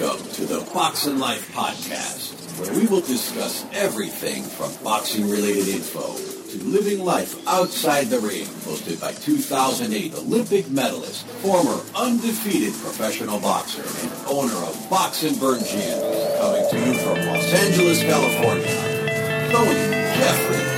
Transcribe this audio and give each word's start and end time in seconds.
Welcome 0.00 0.26
to 0.32 0.46
the 0.46 0.70
Boxing 0.72 1.18
Life 1.18 1.52
Podcast, 1.52 2.32
where 2.58 2.72
we 2.80 2.86
will 2.86 3.02
discuss 3.02 3.66
everything 3.74 4.42
from 4.42 4.72
boxing 4.82 5.28
related 5.28 5.68
info 5.68 6.16
to 6.16 6.64
living 6.64 7.04
life 7.04 7.36
outside 7.46 8.06
the 8.06 8.18
ring. 8.18 8.46
Hosted 8.64 9.02
by 9.02 9.12
2008 9.12 10.14
Olympic 10.14 10.70
medalist, 10.70 11.26
former 11.44 11.78
undefeated 11.94 12.72
professional 12.80 13.38
boxer, 13.38 13.82
and 13.82 14.12
owner 14.28 14.54
of 14.64 14.88
Boxing 14.88 15.38
Burn 15.38 15.62
Gym. 15.62 16.00
Coming 16.38 16.70
to 16.70 16.78
you 16.78 16.94
from 16.94 17.26
Los 17.26 17.52
Angeles, 17.52 18.00
California, 18.00 19.52
Tony 19.52 19.76
Jeffries. 20.16 20.72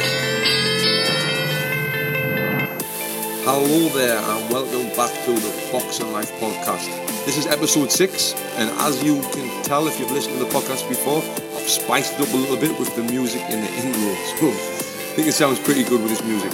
Hello 3.46 3.89
there, 3.91 4.19
and 4.19 4.53
welcome 4.53 4.89
back 4.96 5.12
to 5.25 5.33
the 5.33 5.69
Boxing 5.71 6.12
Life 6.12 6.33
podcast. 6.41 7.14
This 7.25 7.39
is 7.39 7.47
episode 7.47 7.91
six, 7.91 8.35
and 8.59 8.69
as 8.81 9.03
you 9.03 9.23
can 9.33 9.65
tell 9.65 9.87
if 9.87 9.99
you've 9.99 10.11
listened 10.11 10.37
to 10.37 10.45
the 10.45 10.51
podcast 10.51 10.87
before, 10.91 11.23
I've 11.57 11.71
spiced 11.71 12.13
it 12.13 12.21
up 12.21 12.35
a 12.35 12.37
little 12.37 12.59
bit 12.59 12.79
with 12.79 12.95
the 12.96 13.03
music 13.03 13.41
in 13.49 13.63
the 13.63 13.73
intro. 13.73 14.15
So 14.37 14.49
I 14.49 15.15
think 15.17 15.29
it 15.29 15.32
sounds 15.32 15.59
pretty 15.59 15.85
good 15.85 16.03
with 16.03 16.11
this 16.11 16.23
music. 16.23 16.53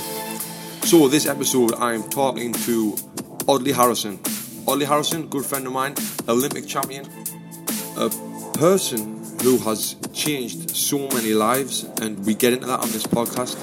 So 0.86 1.08
this 1.08 1.26
episode, 1.26 1.74
I'm 1.74 2.04
talking 2.04 2.52
to 2.52 2.94
Audley 3.48 3.72
Harrison. 3.72 4.20
Audley 4.64 4.86
Harrison, 4.86 5.26
good 5.26 5.44
friend 5.44 5.66
of 5.66 5.72
mine, 5.72 5.96
Olympic 6.28 6.68
champion, 6.68 7.04
a 7.96 8.08
person 8.54 9.26
who 9.42 9.58
has 9.58 9.96
changed 10.12 10.70
so 10.70 11.08
many 11.08 11.34
lives, 11.34 11.82
and 12.00 12.24
we 12.24 12.32
get 12.32 12.52
into 12.52 12.66
that 12.66 12.78
on 12.78 12.92
this 12.92 13.08
podcast. 13.08 13.56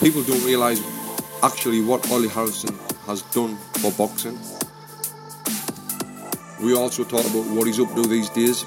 People 0.00 0.22
don't 0.22 0.42
realise 0.46 0.80
actually 1.42 1.82
what 1.84 2.10
Audley 2.10 2.28
Harrison 2.28 2.74
has 3.04 3.20
done 3.34 3.58
for 3.82 3.92
boxing 3.92 4.38
we 6.60 6.74
also 6.74 7.04
talk 7.04 7.24
about 7.26 7.46
what 7.46 7.66
he's 7.66 7.78
up 7.78 7.94
to 7.94 8.06
these 8.06 8.28
days 8.30 8.64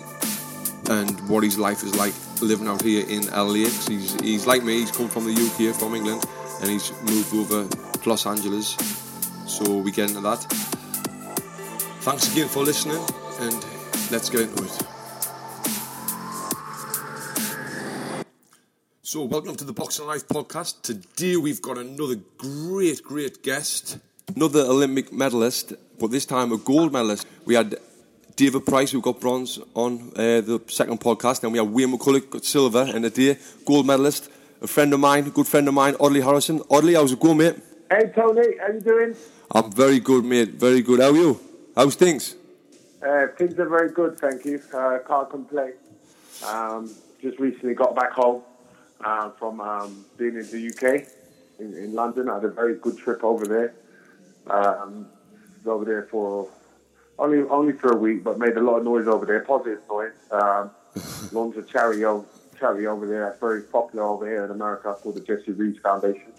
and 0.89 1.29
what 1.29 1.43
his 1.43 1.57
life 1.57 1.83
is 1.83 1.95
like 1.95 2.13
living 2.41 2.67
out 2.67 2.81
here 2.81 3.05
in 3.07 3.27
LA. 3.27 3.53
He's, 3.53 4.19
he's 4.21 4.47
like 4.47 4.63
me, 4.63 4.79
he's 4.79 4.91
come 4.91 5.09
from 5.09 5.25
the 5.25 5.33
UK, 5.33 5.75
from 5.75 5.95
England, 5.95 6.25
and 6.61 6.69
he's 6.69 6.91
moved 7.03 7.33
over 7.35 7.67
to 7.67 8.09
Los 8.09 8.25
Angeles. 8.25 8.75
So 9.45 9.77
we 9.77 9.91
get 9.91 10.09
into 10.09 10.21
that. 10.21 10.41
Thanks 12.01 12.31
again 12.31 12.47
for 12.47 12.63
listening, 12.63 13.03
and 13.41 13.65
let's 14.09 14.29
get 14.29 14.41
into 14.41 14.63
it. 14.63 14.87
So, 19.03 19.23
welcome 19.23 19.57
to 19.57 19.65
the 19.65 19.73
Boxing 19.73 20.07
Life 20.07 20.25
podcast. 20.29 20.81
Today 20.83 21.35
we've 21.35 21.61
got 21.61 21.77
another 21.77 22.15
great, 22.37 23.03
great 23.03 23.43
guest, 23.43 23.99
another 24.35 24.61
Olympic 24.61 25.11
medalist, 25.11 25.73
but 25.99 26.11
this 26.11 26.25
time 26.25 26.51
a 26.51 26.57
gold 26.57 26.93
medalist. 26.93 27.27
We 27.45 27.55
had 27.55 27.75
David 28.35 28.65
Price, 28.65 28.91
who 28.91 29.01
got 29.01 29.19
bronze 29.19 29.59
on 29.73 30.11
uh, 30.15 30.41
the 30.41 30.61
second 30.67 30.99
podcast. 30.99 31.41
Then 31.41 31.51
we 31.51 31.59
had 31.59 31.69
Wayne 31.69 31.95
McCullough, 31.95 32.29
got 32.29 32.45
silver, 32.45 32.81
and 32.81 33.05
a 33.05 33.09
day 33.09 33.37
gold 33.65 33.85
medalist. 33.85 34.29
A 34.61 34.67
friend 34.67 34.93
of 34.93 34.99
mine, 34.99 35.27
a 35.27 35.29
good 35.29 35.47
friend 35.47 35.67
of 35.67 35.73
mine, 35.73 35.95
Audley 35.95 36.21
Harrison. 36.21 36.61
Audley, 36.69 36.93
how's 36.93 37.11
it 37.11 37.19
going, 37.19 37.37
mate? 37.37 37.55
Hey, 37.89 38.11
Tony, 38.15 38.57
how 38.59 38.67
you 38.67 38.79
doing? 38.79 39.15
I'm 39.51 39.71
very 39.71 39.99
good, 39.99 40.23
mate. 40.23 40.49
Very 40.49 40.81
good. 40.81 40.99
How 40.99 41.09
are 41.09 41.15
you? 41.15 41.39
How's 41.75 41.95
things? 41.95 42.35
Uh, 43.01 43.27
things 43.37 43.57
are 43.57 43.67
very 43.67 43.89
good, 43.91 44.17
thank 44.19 44.45
you. 44.45 44.61
Uh, 44.71 44.99
can't 45.07 45.29
complain. 45.29 45.73
Um, 46.47 46.93
just 47.21 47.39
recently 47.39 47.73
got 47.73 47.95
back 47.95 48.11
home 48.11 48.43
uh, 49.03 49.31
from 49.31 49.59
um, 49.59 50.05
being 50.17 50.35
in 50.35 50.49
the 50.51 50.69
UK, 50.69 51.07
in, 51.59 51.73
in, 51.75 51.93
London. 51.93 52.29
I 52.29 52.35
had 52.35 52.45
a 52.45 52.49
very 52.49 52.75
good 52.75 52.97
trip 52.97 53.23
over 53.23 53.45
there. 53.45 53.73
Um, 54.47 55.07
over 55.65 55.85
there 55.85 56.07
for 56.09 56.47
only 57.19 57.47
only 57.49 57.73
for 57.73 57.91
a 57.91 57.95
week, 57.95 58.23
but 58.23 58.39
made 58.39 58.57
a 58.57 58.61
lot 58.61 58.77
of 58.77 58.83
noise 58.83 59.07
over 59.07 59.25
there, 59.25 59.41
positive 59.41 59.79
noise. 59.89 60.11
Um, 60.31 60.71
launched 61.31 61.57
a 61.57 61.63
charity, 61.63 62.01
charity 62.59 62.87
over 62.87 63.07
there 63.07 63.27
that's 63.27 63.39
very 63.39 63.61
popular 63.61 64.05
over 64.05 64.27
here 64.27 64.43
in 64.45 64.51
America 64.51 64.95
called 65.01 65.15
the 65.15 65.21
Jessie 65.21 65.51
Rees 65.51 65.77
Foundation. 65.81 66.33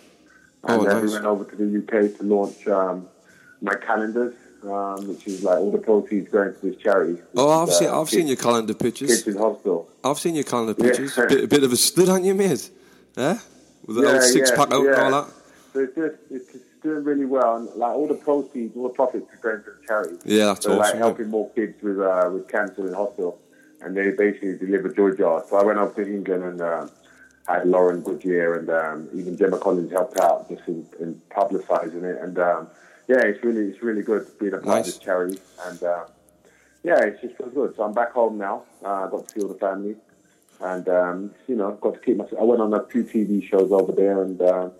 And 0.64 0.80
oh, 0.80 0.84
then 0.84 0.96
nice. 0.96 1.04
we 1.04 1.12
went 1.12 1.24
over 1.24 1.44
to 1.44 1.56
the 1.56 1.78
UK 1.78 2.18
to 2.18 2.24
launch 2.24 2.66
um, 2.68 3.08
my 3.60 3.74
calendars, 3.74 4.34
um, 4.64 5.08
which 5.08 5.26
is 5.26 5.42
like 5.42 5.58
all 5.58 5.72
the 5.72 5.78
proceeds 5.78 6.28
going 6.30 6.54
to 6.54 6.60
this 6.60 6.76
charity. 6.76 7.20
Oh, 7.36 7.62
I've 7.62 7.68
is, 7.68 7.78
seen 7.78 7.88
uh, 7.88 8.00
I've 8.00 8.10
seen 8.10 8.26
your 8.26 8.36
calendar 8.36 8.74
pictures. 8.74 9.08
Kids 9.08 9.28
in 9.28 9.36
hospital. 9.36 9.88
I've 10.04 10.18
seen 10.18 10.34
your 10.34 10.44
calendar 10.44 10.74
Yeah. 10.78 10.86
pictures. 10.86 11.16
bit, 11.16 11.44
a 11.44 11.48
bit 11.48 11.64
of 11.64 11.72
a 11.72 11.76
stud, 11.76 12.08
aren't 12.08 12.24
you, 12.24 12.34
mate? 12.34 12.70
Yeah, 13.16 13.38
with 13.86 13.96
the 13.96 14.06
old 14.12 14.22
six 14.22 14.50
pack 14.50 14.72
out 14.72 14.86
and 14.86 14.94
all 14.96 15.22
that. 15.22 15.32
So 15.72 15.80
it's 15.80 15.94
just 15.94 16.14
it's 16.30 16.52
just 16.52 16.64
doing 16.82 17.04
really 17.04 17.24
well, 17.24 17.56
and 17.56 17.68
like 17.76 17.94
all 17.94 18.06
the 18.08 18.14
proceeds, 18.14 18.76
all 18.76 18.84
the 18.84 18.94
profits 18.94 19.32
are 19.32 19.36
going 19.36 19.64
to 19.64 19.70
the 19.80 19.86
charity. 19.86 20.16
Yeah, 20.24 20.46
that's 20.46 20.64
so 20.64 20.76
like 20.76 20.88
awesome. 20.88 20.98
helping 20.98 21.28
more 21.30 21.50
kids 21.50 21.82
with 21.82 22.00
uh, 22.00 22.30
with 22.32 22.48
cancer 22.48 22.86
in 22.86 22.94
hospital, 22.94 23.38
and 23.80 23.96
they 23.96 24.10
basically 24.10 24.58
deliver 24.58 24.88
joy 24.88 25.12
jars. 25.12 25.48
So 25.48 25.56
I 25.56 25.64
went 25.64 25.78
over 25.78 26.02
to 26.02 26.10
England 26.10 26.44
and 26.44 26.60
uh, 26.60 26.88
had 27.46 27.66
Lauren 27.66 28.02
Goodger 28.02 28.54
and 28.58 28.70
um, 28.70 29.08
even 29.14 29.36
Gemma 29.36 29.58
Collins 29.58 29.92
helped 29.92 30.18
out 30.20 30.48
just 30.48 30.62
in, 30.66 30.86
in 31.00 31.20
publicising 31.30 32.02
it, 32.02 32.20
and 32.20 32.38
um, 32.38 32.68
yeah, 33.08 33.20
it's 33.22 33.42
really 33.44 33.68
it's 33.70 33.82
really 33.82 34.02
good 34.02 34.26
being 34.38 34.54
a 34.54 34.58
part 34.58 34.66
Nice. 34.66 34.88
of 34.88 34.94
this 34.94 34.98
charity, 34.98 35.38
and 35.66 35.82
uh, 35.82 36.04
yeah, 36.82 37.00
it's 37.02 37.20
just 37.20 37.36
feels 37.36 37.54
good. 37.54 37.76
So 37.76 37.82
I'm 37.84 37.92
back 37.92 38.12
home 38.12 38.38
now. 38.38 38.64
Uh, 38.84 39.06
I 39.06 39.10
got 39.10 39.26
to 39.28 39.32
see 39.32 39.40
all 39.40 39.48
the 39.48 39.58
family, 39.58 39.96
and 40.60 40.88
um, 40.88 41.30
you 41.46 41.56
know, 41.56 41.72
I've 41.72 41.80
got 41.80 41.94
to 41.94 42.00
keep 42.00 42.16
myself. 42.16 42.40
I 42.40 42.44
went 42.44 42.60
on 42.60 42.74
a 42.74 42.84
few 42.86 43.04
TV 43.04 43.48
shows 43.48 43.72
over 43.72 43.92
there, 43.92 44.22
and 44.22 44.40
uh, 44.40 44.70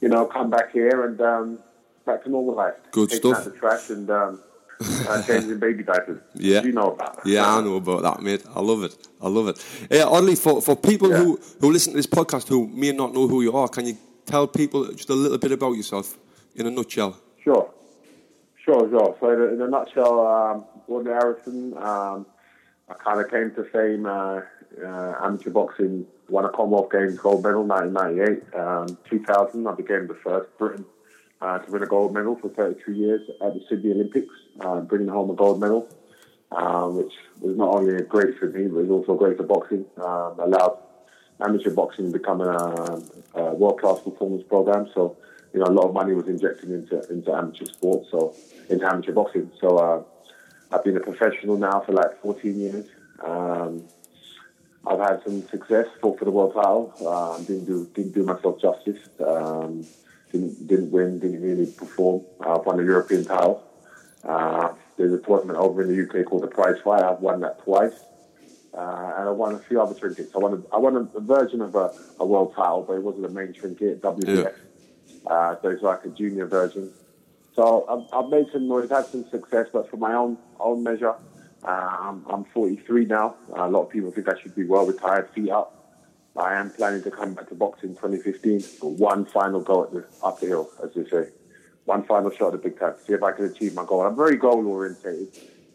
you 0.00 0.08
know, 0.08 0.26
come 0.26 0.50
back 0.50 0.72
here 0.72 1.04
and 1.06 1.20
um, 1.20 1.58
back 2.06 2.22
to 2.24 2.30
normal 2.30 2.54
life. 2.54 2.74
Good 2.90 3.10
Taking 3.10 3.32
stuff. 3.34 3.46
out 3.46 3.52
the 3.52 3.58
trash 3.58 3.90
and 3.90 4.08
um, 4.10 4.40
uh, 5.08 5.22
changing 5.26 5.58
baby 5.58 5.82
diapers. 5.82 6.20
Yeah. 6.34 6.62
you 6.62 6.72
know 6.72 6.92
about 6.92 7.16
that. 7.22 7.26
Yeah, 7.30 7.56
I 7.56 7.60
know 7.60 7.76
about 7.76 8.02
that, 8.02 8.22
mate. 8.22 8.44
I 8.54 8.60
love 8.60 8.82
it. 8.84 8.94
I 9.20 9.28
love 9.28 9.48
it. 9.48 9.64
Yeah, 9.90 10.04
Audley, 10.04 10.36
for, 10.36 10.62
for 10.62 10.76
people 10.76 11.10
Yeah. 11.10 11.18
who, 11.18 11.40
who 11.60 11.72
listen 11.72 11.92
to 11.92 11.96
this 11.96 12.06
podcast 12.06 12.48
who 12.48 12.68
may 12.68 12.92
not 12.92 13.12
know 13.12 13.26
who 13.26 13.42
you 13.42 13.56
are, 13.56 13.68
can 13.68 13.86
you 13.86 13.96
tell 14.26 14.46
people 14.46 14.86
just 14.92 15.10
a 15.10 15.14
little 15.14 15.38
bit 15.38 15.52
about 15.52 15.72
yourself 15.72 16.16
in 16.54 16.66
a 16.66 16.70
nutshell? 16.70 17.18
Sure, 17.42 17.68
sure, 18.64 18.88
sure. 18.90 19.16
So 19.20 19.30
in 19.32 19.40
a, 19.40 19.44
in 19.54 19.62
a 19.62 19.68
nutshell, 19.68 20.26
um, 20.26 20.64
Audley 20.88 21.12
Harrison, 21.12 21.76
um, 21.78 22.26
I 22.88 22.94
kind 22.94 23.20
of 23.20 23.30
came 23.30 23.50
to 23.56 23.64
fame 23.70 24.06
uh, 24.06 24.40
uh, 24.84 25.14
amateur 25.22 25.50
boxing, 25.50 26.06
won 26.28 26.44
a 26.44 26.48
Commonwealth 26.50 26.90
Games 26.92 27.18
gold 27.18 27.42
medal 27.42 27.64
1998. 27.64 28.54
Um, 28.58 28.98
2000, 29.08 29.66
I 29.66 29.74
became 29.74 30.06
the 30.06 30.14
first 30.14 30.48
Briton 30.58 30.84
uh, 31.40 31.58
to 31.58 31.70
win 31.70 31.82
a 31.82 31.86
gold 31.86 32.14
medal 32.14 32.36
for 32.36 32.48
32 32.48 32.92
years 32.92 33.28
at 33.40 33.54
the 33.54 33.60
Sydney 33.68 33.92
Olympics, 33.92 34.34
uh, 34.60 34.80
bringing 34.80 35.08
home 35.08 35.30
a 35.30 35.34
gold 35.34 35.60
medal, 35.60 35.88
um, 36.52 36.96
which 36.96 37.12
was 37.40 37.56
not 37.56 37.68
only 37.68 38.02
great 38.02 38.38
for 38.38 38.46
me, 38.46 38.66
but 38.66 38.80
it 38.80 38.86
was 38.86 38.90
also 38.90 39.14
great 39.14 39.36
for 39.36 39.44
boxing. 39.44 39.84
Um, 39.96 40.38
allowed 40.40 40.78
amateur 41.40 41.70
boxing 41.70 42.12
to 42.12 42.18
become 42.18 42.40
a, 42.40 43.00
a 43.34 43.54
world-class 43.54 44.00
performance 44.00 44.42
program. 44.48 44.88
So, 44.94 45.16
you 45.54 45.60
know, 45.60 45.66
a 45.66 45.72
lot 45.72 45.86
of 45.88 45.94
money 45.94 46.12
was 46.14 46.26
injected 46.26 46.70
into 46.70 47.00
into 47.10 47.32
amateur 47.32 47.64
sports, 47.64 48.08
so 48.10 48.34
into 48.68 48.86
amateur 48.86 49.12
boxing. 49.12 49.50
So, 49.60 49.78
uh, 49.78 50.02
I've 50.70 50.84
been 50.84 50.96
a 50.96 51.00
professional 51.00 51.56
now 51.56 51.80
for 51.80 51.92
like 51.92 52.20
14 52.20 52.60
years. 52.60 52.86
Um, 53.24 53.84
I've 54.88 55.00
had 55.00 55.22
some 55.22 55.46
success, 55.48 55.86
fought 56.00 56.18
for 56.18 56.24
the 56.24 56.30
world 56.30 56.54
title. 56.54 56.92
Um, 57.06 57.44
didn't 57.44 57.66
do 57.66 57.86
didn't 57.94 58.14
do 58.14 58.22
myself 58.22 58.60
justice. 58.60 59.08
Um, 59.24 59.86
didn't 60.32 60.66
didn't 60.66 60.90
win. 60.90 61.18
Didn't 61.18 61.42
really 61.42 61.70
perform. 61.70 62.24
I've 62.40 62.64
won 62.64 62.78
the 62.78 62.84
European 62.84 63.24
title. 63.24 63.62
Uh, 64.24 64.72
there's 64.96 65.12
a 65.12 65.18
tournament 65.18 65.58
over 65.58 65.82
in 65.82 65.88
the 65.88 66.02
UK 66.02 66.26
called 66.26 66.42
the 66.42 66.48
Prize 66.48 66.80
Fight. 66.82 67.02
I've 67.02 67.20
won 67.20 67.40
that 67.40 67.62
twice. 67.62 67.92
Uh, 68.74 69.12
and 69.18 69.28
I 69.28 69.30
won 69.30 69.54
a 69.54 69.58
few 69.58 69.80
other 69.80 69.94
trinkets. 69.94 70.34
I 70.34 70.38
won 70.38 70.52
a, 70.54 70.74
I 70.74 70.78
won 70.78 70.96
a, 70.96 71.16
a 71.16 71.20
version 71.20 71.60
of 71.60 71.74
a, 71.74 71.92
a 72.20 72.26
world 72.26 72.54
title, 72.54 72.84
but 72.86 72.94
it 72.94 73.02
wasn't 73.02 73.26
a 73.26 73.28
main 73.28 73.52
trinket, 73.52 74.00
WBF. 74.02 74.54
Uh, 75.26 75.56
so 75.60 75.68
it's 75.68 75.82
like 75.82 76.04
a 76.04 76.08
junior 76.08 76.46
version. 76.46 76.92
So 77.54 77.86
I've, 77.88 78.24
I've 78.24 78.30
made 78.30 78.46
some 78.52 78.68
noise, 78.68 78.90
had 78.90 79.06
some 79.06 79.28
success, 79.30 79.66
but 79.72 79.90
for 79.90 79.96
my 79.96 80.14
own 80.14 80.38
own 80.60 80.82
measure, 80.82 81.14
uh, 81.64 81.96
I'm, 82.00 82.24
I'm 82.28 82.44
43 82.44 83.06
now. 83.06 83.34
Uh, 83.56 83.66
a 83.66 83.68
lot 83.68 83.82
of 83.82 83.90
people 83.90 84.10
think 84.12 84.28
I 84.28 84.40
should 84.40 84.54
be 84.54 84.64
well 84.64 84.86
retired, 84.86 85.30
feet 85.30 85.50
up. 85.50 85.74
I 86.36 86.54
am 86.54 86.70
planning 86.70 87.02
to 87.02 87.10
come 87.10 87.34
back 87.34 87.48
to 87.48 87.54
boxing 87.54 87.94
2015 87.96 88.60
for 88.60 88.92
one 88.92 89.24
final 89.26 89.60
go 89.60 89.84
at 89.84 89.92
the 89.92 90.04
up 90.22 90.38
the 90.40 90.46
hill, 90.46 90.70
as 90.82 90.94
they 90.94 91.08
say. 91.08 91.30
One 91.84 92.04
final 92.04 92.30
shot 92.30 92.54
at 92.54 92.62
the 92.62 92.68
big 92.68 92.78
time. 92.78 92.94
See 93.06 93.12
if 93.14 93.22
I 93.22 93.32
can 93.32 93.46
achieve 93.46 93.74
my 93.74 93.84
goal. 93.84 94.02
I'm 94.02 94.14
very 94.14 94.36
goal 94.36 94.64
orientated. 94.66 95.28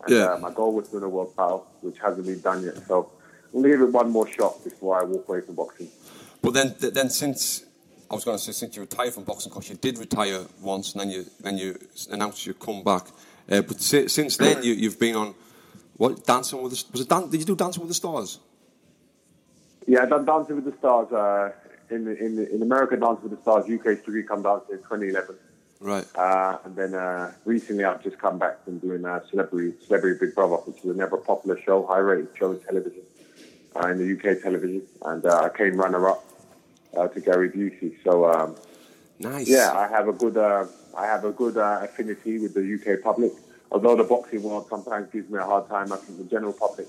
And, 0.05 0.13
Yeah. 0.15 0.33
uh, 0.33 0.37
my 0.37 0.51
goal 0.51 0.73
was 0.73 0.87
to 0.89 0.95
win 0.95 1.03
a 1.03 1.09
world 1.09 1.33
title, 1.35 1.67
which 1.81 1.97
hasn't 1.99 2.25
been 2.25 2.39
done 2.39 2.63
yet. 2.63 2.77
So 2.87 3.11
I'm 3.53 3.61
going 3.61 3.63
to 3.63 3.69
give 3.77 3.81
it 3.81 3.91
one 3.91 4.09
more 4.09 4.27
shot 4.27 4.63
before 4.63 5.01
I 5.01 5.03
walk 5.03 5.27
away 5.27 5.41
from 5.41 5.55
boxing. 5.55 5.89
But 6.41 6.53
then, 6.53 6.75
then 6.79 7.09
since 7.09 7.65
I 8.09 8.15
was 8.15 8.23
going 8.23 8.37
to 8.37 8.43
say 8.43 8.51
since 8.51 8.75
you 8.75 8.83
retired 8.83 9.13
from 9.13 9.23
boxing, 9.23 9.49
because 9.51 9.69
you 9.69 9.75
did 9.75 9.97
retire 9.97 10.45
once, 10.61 10.93
and 10.93 11.01
then 11.01 11.09
you 11.09 11.25
then 11.41 11.57
you 11.57 11.77
announced 12.11 12.45
you 12.45 12.53
come 12.53 12.83
back. 12.83 13.07
Uh, 13.49 13.61
but 13.61 13.81
si- 13.81 14.07
since 14.07 14.37
then, 14.37 14.61
you, 14.63 14.73
you've 14.73 14.99
been 14.99 15.15
on 15.15 15.33
what 15.97 16.25
Dancing 16.25 16.61
with 16.61 16.73
the 16.73 16.83
was 16.91 17.01
it? 17.01 17.09
Dan- 17.09 17.29
did 17.29 17.39
you 17.39 17.45
do 17.45 17.55
Dancing 17.55 17.81
with 17.81 17.89
the 17.89 17.95
Stars? 17.95 18.39
Yeah, 19.87 20.03
I've 20.03 20.09
done 20.09 20.25
Dancing 20.25 20.55
with 20.55 20.65
the 20.65 20.77
Stars 20.77 21.11
uh, 21.11 21.51
in, 21.89 22.07
in 22.07 22.47
in 22.51 22.61
America. 22.61 22.95
Dancing 22.97 23.29
with 23.29 23.37
the 23.37 23.41
Stars, 23.41 23.65
UK 23.65 23.99
Strictly 24.01 24.23
Come 24.23 24.41
Dancing 24.43 24.75
in 24.75 24.77
2011. 24.79 25.35
Right. 25.79 26.05
Uh, 26.15 26.57
and 26.63 26.75
then 26.77 26.93
uh, 26.93 27.33
recently, 27.43 27.83
I've 27.83 28.01
just 28.01 28.17
come 28.17 28.39
back 28.39 28.63
from 28.63 28.79
doing 28.79 29.05
uh, 29.05 29.19
Celebrity 29.29 29.73
Celebrity 29.85 30.17
Big 30.19 30.33
Brother, 30.35 30.55
which 30.65 30.77
is 30.83 30.85
another 30.91 31.17
popular 31.17 31.59
show, 31.59 31.85
high 31.85 31.97
rated 31.97 32.29
show 32.37 32.51
in 32.51 32.59
television, 32.61 33.01
uh, 33.75 33.87
in 33.87 33.97
the 33.97 34.13
UK 34.15 34.41
television, 34.41 34.81
and 35.05 35.25
uh, 35.25 35.43
I 35.43 35.49
came 35.57 35.75
runner 35.75 36.07
up 36.07 36.23
uh, 36.97 37.07
to 37.09 37.19
Gary 37.19 37.49
Busey. 37.49 37.95
So 38.03 38.31
um, 38.31 38.55
Nice. 39.19 39.49
yeah, 39.49 39.73
I 39.73 39.87
have 39.89 40.07
a 40.07 40.13
good 40.13 40.37
uh, 40.37 40.65
I 40.97 41.05
have 41.05 41.25
a 41.25 41.31
good 41.31 41.57
uh, 41.57 41.81
affinity 41.83 42.39
with 42.39 42.53
the 42.53 42.63
UK 42.75 43.01
public. 43.03 43.33
Although 43.73 43.95
the 43.95 44.03
boxing 44.03 44.43
world 44.43 44.67
sometimes 44.69 45.11
gives 45.11 45.29
me 45.29 45.39
a 45.39 45.43
hard 45.43 45.67
time, 45.67 45.91
I 45.91 45.97
think 45.97 46.19
the 46.19 46.25
general 46.25 46.53
public, 46.53 46.87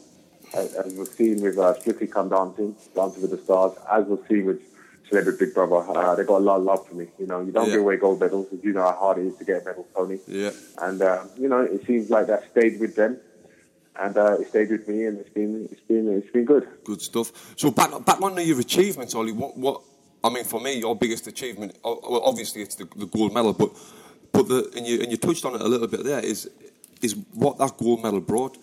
as, 0.52 0.74
as 0.74 0.92
we've 0.94 1.08
seen 1.08 1.40
with 1.40 1.56
uh, 1.58 1.80
Strictly 1.80 2.06
Come 2.06 2.28
Dancing, 2.28 2.76
Dancing 2.94 3.22
with 3.22 3.30
the 3.30 3.38
Stars, 3.38 3.72
as 3.90 4.04
we've 4.04 4.26
seen 4.28 4.44
with 4.44 4.60
Celebrity 5.08 5.46
Big 5.46 5.54
Brother, 5.54 5.76
uh, 5.76 6.14
they 6.14 6.24
got 6.24 6.38
a 6.38 6.44
lot 6.44 6.58
of 6.58 6.64
love 6.64 6.86
for 6.86 6.94
me. 6.94 7.06
You 7.18 7.26
know, 7.26 7.40
you 7.40 7.52
don't 7.52 7.66
Yeah. 7.68 7.72
give 7.76 7.80
away 7.80 7.96
gold 7.96 8.20
medals, 8.20 8.48
because 8.50 8.62
you 8.64 8.74
know 8.74 8.82
how 8.82 8.92
hard 8.92 9.18
it 9.18 9.26
is 9.28 9.36
to 9.36 9.44
get 9.44 9.62
a 9.62 9.64
medal, 9.64 9.86
Tony. 9.96 10.18
Yeah. 10.28 10.50
And 10.78 11.00
uh, 11.00 11.24
you 11.38 11.48
know, 11.48 11.60
it 11.60 11.86
seems 11.86 12.10
like 12.10 12.26
that 12.26 12.50
stayed 12.50 12.78
with 12.78 12.94
them, 12.96 13.18
and 13.96 14.16
uh, 14.16 14.36
it 14.40 14.48
stayed 14.48 14.70
with 14.70 14.86
me, 14.86 15.04
and 15.06 15.18
it's 15.18 15.30
been 15.30 15.68
it's 15.72 15.80
been 15.82 16.08
it's 16.18 16.30
been 16.32 16.44
good. 16.44 16.68
Good 16.84 17.00
stuff. 17.00 17.54
So 17.56 17.70
back 17.70 17.90
back 18.04 18.20
on 18.20 18.36
your 18.46 18.60
achievements, 18.60 19.14
Audley. 19.14 19.32
What 19.32 19.56
what? 19.56 19.80
I 20.22 20.30
mean, 20.30 20.44
for 20.44 20.60
me, 20.60 20.78
your 20.78 20.96
biggest 20.96 21.26
achievement, 21.26 21.76
well, 21.84 22.22
obviously, 22.24 22.62
it's 22.62 22.76
the, 22.76 22.86
the 22.96 23.06
gold 23.06 23.32
medal. 23.34 23.52
But 23.52 23.72
but 24.32 24.48
the 24.48 24.70
and 24.76 24.86
you 24.86 25.00
and 25.00 25.10
you 25.10 25.16
touched 25.18 25.44
on 25.44 25.54
it 25.54 25.60
a 25.60 25.68
little 25.68 25.86
bit 25.86 26.02
there. 26.04 26.20
Is 26.20 26.50
is 27.02 27.16
what 27.32 27.58
that 27.58 27.76
gold 27.76 28.02
medal 28.02 28.20
brought? 28.20 28.58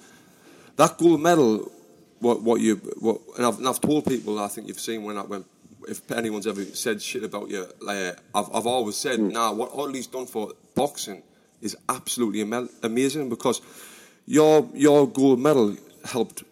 That 0.78 0.98
gold 0.98 1.22
medal, 1.22 1.72
what 2.19 2.42
what 2.42 2.62
you 2.62 2.75
what, 3.00 3.19
and 3.38 3.45
I've, 3.45 3.57
and 3.57 3.68
I've 3.68 3.81
told 3.81 4.06
people. 4.06 4.39
I 4.39 4.48
think 4.48 4.68
you've 4.68 4.80
seen 4.80 5.04
when 5.04 5.18
I 5.18 5.24
went. 5.24 5.45
If 5.88 6.12
anyone's 6.12 6.45
ever 6.45 6.63
said 6.63 7.01
shit 7.01 7.24
about 7.24 7.50
you, 7.50 7.66
like 7.81 8.16
I've 8.36 8.54
I've 8.54 8.68
always 8.68 8.95
said, 8.95 9.19
nah, 9.19 9.51
what 9.51 9.72
Audley's 9.74 10.07
done 10.07 10.28
for 10.28 10.54
boxing 10.75 11.24
is 11.62 11.75
absolutely 11.89 12.42
ama- 12.42 12.69
amazing 12.83 13.30
because 13.30 13.62
your 14.25 14.68
your 14.74 15.07
gold 15.07 15.39
medal 15.39 15.75
helped. 16.06 16.44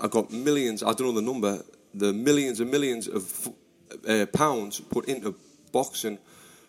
I 0.00 0.08
got 0.08 0.30
millions. 0.30 0.82
I 0.82 0.92
don't 0.92 1.08
know 1.08 1.12
the 1.12 1.22
number. 1.22 1.62
The 1.94 2.12
millions 2.12 2.60
and 2.60 2.70
millions 2.70 3.08
of 3.08 3.48
uh, 4.08 4.26
pounds 4.26 4.80
put 4.80 5.06
into 5.06 5.34
boxing. 5.72 6.18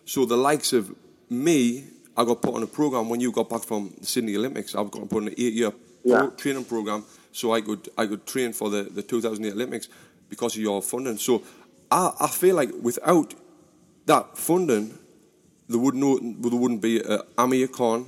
So 0.04 0.24
the 0.24 0.36
likes 0.36 0.72
of 0.72 0.94
me, 1.28 1.84
I 2.16 2.24
got 2.24 2.42
put 2.42 2.54
on 2.54 2.62
a 2.62 2.66
program 2.66 3.08
when 3.08 3.20
you 3.20 3.32
got 3.32 3.48
back 3.48 3.62
from 3.62 3.92
the 4.00 4.06
Sydney 4.06 4.36
Olympics. 4.36 4.74
I've 4.74 4.90
got 4.90 5.08
put 5.08 5.22
on 5.22 5.28
an 5.28 5.34
eight-year 5.38 5.72
Yeah. 6.04 6.18
pro- 6.18 6.30
training 6.30 6.64
program 6.64 7.04
so 7.32 7.52
I 7.52 7.60
could 7.60 7.88
I 7.96 8.06
could 8.06 8.26
train 8.26 8.52
for 8.52 8.70
the, 8.70 8.82
the 8.84 9.02
2008 9.02 9.52
Olympics 9.52 9.88
because 10.28 10.56
of 10.56 10.62
your 10.62 10.82
funding. 10.82 11.18
So 11.18 11.42
I, 11.90 12.12
I 12.20 12.28
feel 12.28 12.56
like 12.56 12.70
without 12.82 13.34
that 14.06 14.36
funding, 14.36 14.98
there 15.68 15.78
would 15.78 15.94
no 15.94 16.18
there 16.18 16.58
wouldn't 16.58 16.82
be 16.82 17.00
a 17.00 17.22
Amir 17.38 17.68
Khan. 17.68 18.06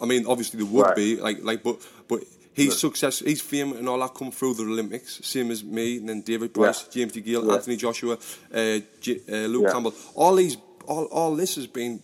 I 0.00 0.04
mean, 0.06 0.26
obviously 0.26 0.58
there 0.58 0.66
would 0.72 0.86
Right. 0.86 0.96
be 0.96 1.16
like 1.16 1.42
like, 1.42 1.62
but 1.62 1.76
but 2.08 2.20
his 2.52 2.78
success, 2.78 3.18
his 3.18 3.40
fame, 3.42 3.72
and 3.72 3.86
all 3.88 3.98
that 4.00 4.14
come 4.14 4.30
through 4.30 4.54
the 4.54 4.62
Olympics. 4.62 5.20
Same 5.26 5.50
as 5.50 5.62
me, 5.62 5.98
and 5.98 6.08
then 6.08 6.22
David 6.22 6.54
Price, 6.54 6.84
Yeah. 6.84 6.92
James 6.94 7.12
DeGale, 7.12 7.46
Yeah. 7.46 7.54
Anthony 7.54 7.76
Joshua, 7.76 8.14
uh, 8.54 8.78
J- 9.00 9.20
uh, 9.30 9.46
Luke. 9.48 9.70
Campbell. 9.72 9.92
All 10.14 10.34
these, 10.36 10.56
all 10.86 11.04
all 11.06 11.34
this 11.36 11.56
has 11.56 11.66
been 11.66 12.00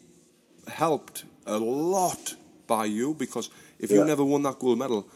helped 0.68 1.24
a 1.46 1.58
lot 1.58 2.34
by 2.66 2.84
you 2.84 3.14
because 3.14 3.50
if 3.78 3.90
you 3.90 4.04
never 4.04 4.24
won 4.24 4.42
that 4.44 4.58
gold 4.58 4.78
medal, 4.78 5.06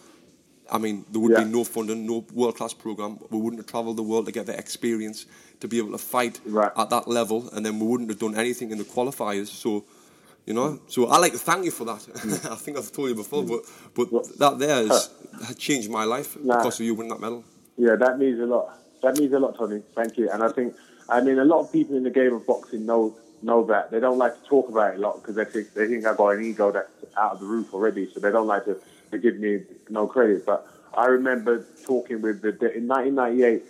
I 0.70 0.78
mean, 0.78 1.04
there 1.12 1.20
would 1.20 1.32
Yeah. 1.32 1.44
be 1.44 1.50
no 1.50 1.62
funding, 1.64 2.06
no 2.06 2.24
world 2.34 2.56
class 2.56 2.74
program. 2.74 3.18
We 3.30 3.38
wouldn't 3.38 3.60
have 3.60 3.66
travelled 3.66 3.96
the 3.96 4.02
world 4.02 4.26
to 4.26 4.32
get 4.32 4.46
the 4.46 4.58
experience 4.58 5.26
to 5.60 5.68
be 5.68 5.78
able 5.78 5.92
to 5.92 5.98
fight 5.98 6.40
Right. 6.44 6.72
at 6.76 6.90
that 6.90 7.06
level, 7.06 7.48
and 7.52 7.64
then 7.64 7.78
we 7.78 7.86
wouldn't 7.86 8.10
have 8.10 8.18
done 8.18 8.34
anything 8.34 8.72
in 8.72 8.78
the 8.78 8.84
qualifiers. 8.84 9.46
So, 9.46 9.84
you 10.44 10.54
know, 10.54 10.80
so 10.88 11.06
I 11.06 11.18
like 11.18 11.32
to 11.32 11.38
thank 11.38 11.64
you 11.64 11.70
for 11.70 11.84
that. 11.84 12.00
Mm. 12.00 12.50
I 12.52 12.56
think 12.56 12.76
I've 12.78 12.90
told 12.92 13.08
you 13.10 13.14
before, 13.14 13.44
mm. 13.44 13.48
but 13.48 13.62
but 13.94 14.12
Well, 14.12 14.24
that 14.38 14.58
there 14.58 14.74
has, 14.88 15.08
has 15.46 15.56
changed 15.56 15.88
my 15.88 16.04
life 16.04 16.36
Nah. 16.42 16.56
because 16.56 16.80
of 16.80 16.86
you 16.86 16.94
winning 16.96 17.10
that 17.12 17.20
medal. 17.20 17.44
Yeah, 17.78 17.94
that 17.96 18.18
means 18.18 18.40
a 18.40 18.46
lot. 18.46 18.66
That 19.02 19.18
means 19.18 19.32
a 19.32 19.38
lot, 19.38 19.56
Tony. 19.56 19.82
Thank 19.94 20.18
you. 20.18 20.28
And 20.30 20.42
I 20.42 20.48
think, 20.50 20.74
I 21.08 21.20
mean, 21.20 21.38
a 21.38 21.44
lot 21.44 21.60
of 21.60 21.70
people 21.72 21.96
in 21.96 22.02
the 22.02 22.10
game 22.10 22.34
of 22.34 22.44
boxing 22.46 22.86
know 22.86 23.14
know 23.46 23.64
that 23.66 23.90
they 23.90 24.00
don't 24.00 24.18
like 24.18 24.42
to 24.42 24.48
talk 24.48 24.68
about 24.68 24.94
it 24.94 24.98
a 24.98 25.00
lot 25.00 25.22
because 25.22 25.36
they 25.36 25.44
think 25.44 25.72
they 25.72 25.86
think 25.86 26.04
I've 26.04 26.16
got 26.16 26.30
an 26.30 26.44
ego 26.44 26.70
that's 26.72 26.90
out 27.16 27.32
of 27.32 27.40
the 27.40 27.46
roof 27.46 27.72
already, 27.72 28.10
so 28.12 28.20
they 28.20 28.30
don't 28.30 28.46
like 28.46 28.64
to, 28.66 28.78
to 29.12 29.18
give 29.18 29.36
me 29.36 29.62
no 29.88 30.06
credit. 30.06 30.44
But 30.44 30.66
I 30.94 31.06
remember 31.06 31.64
talking 31.84 32.20
with 32.20 32.42
the 32.42 32.50
in 32.74 32.88
1998. 32.88 33.62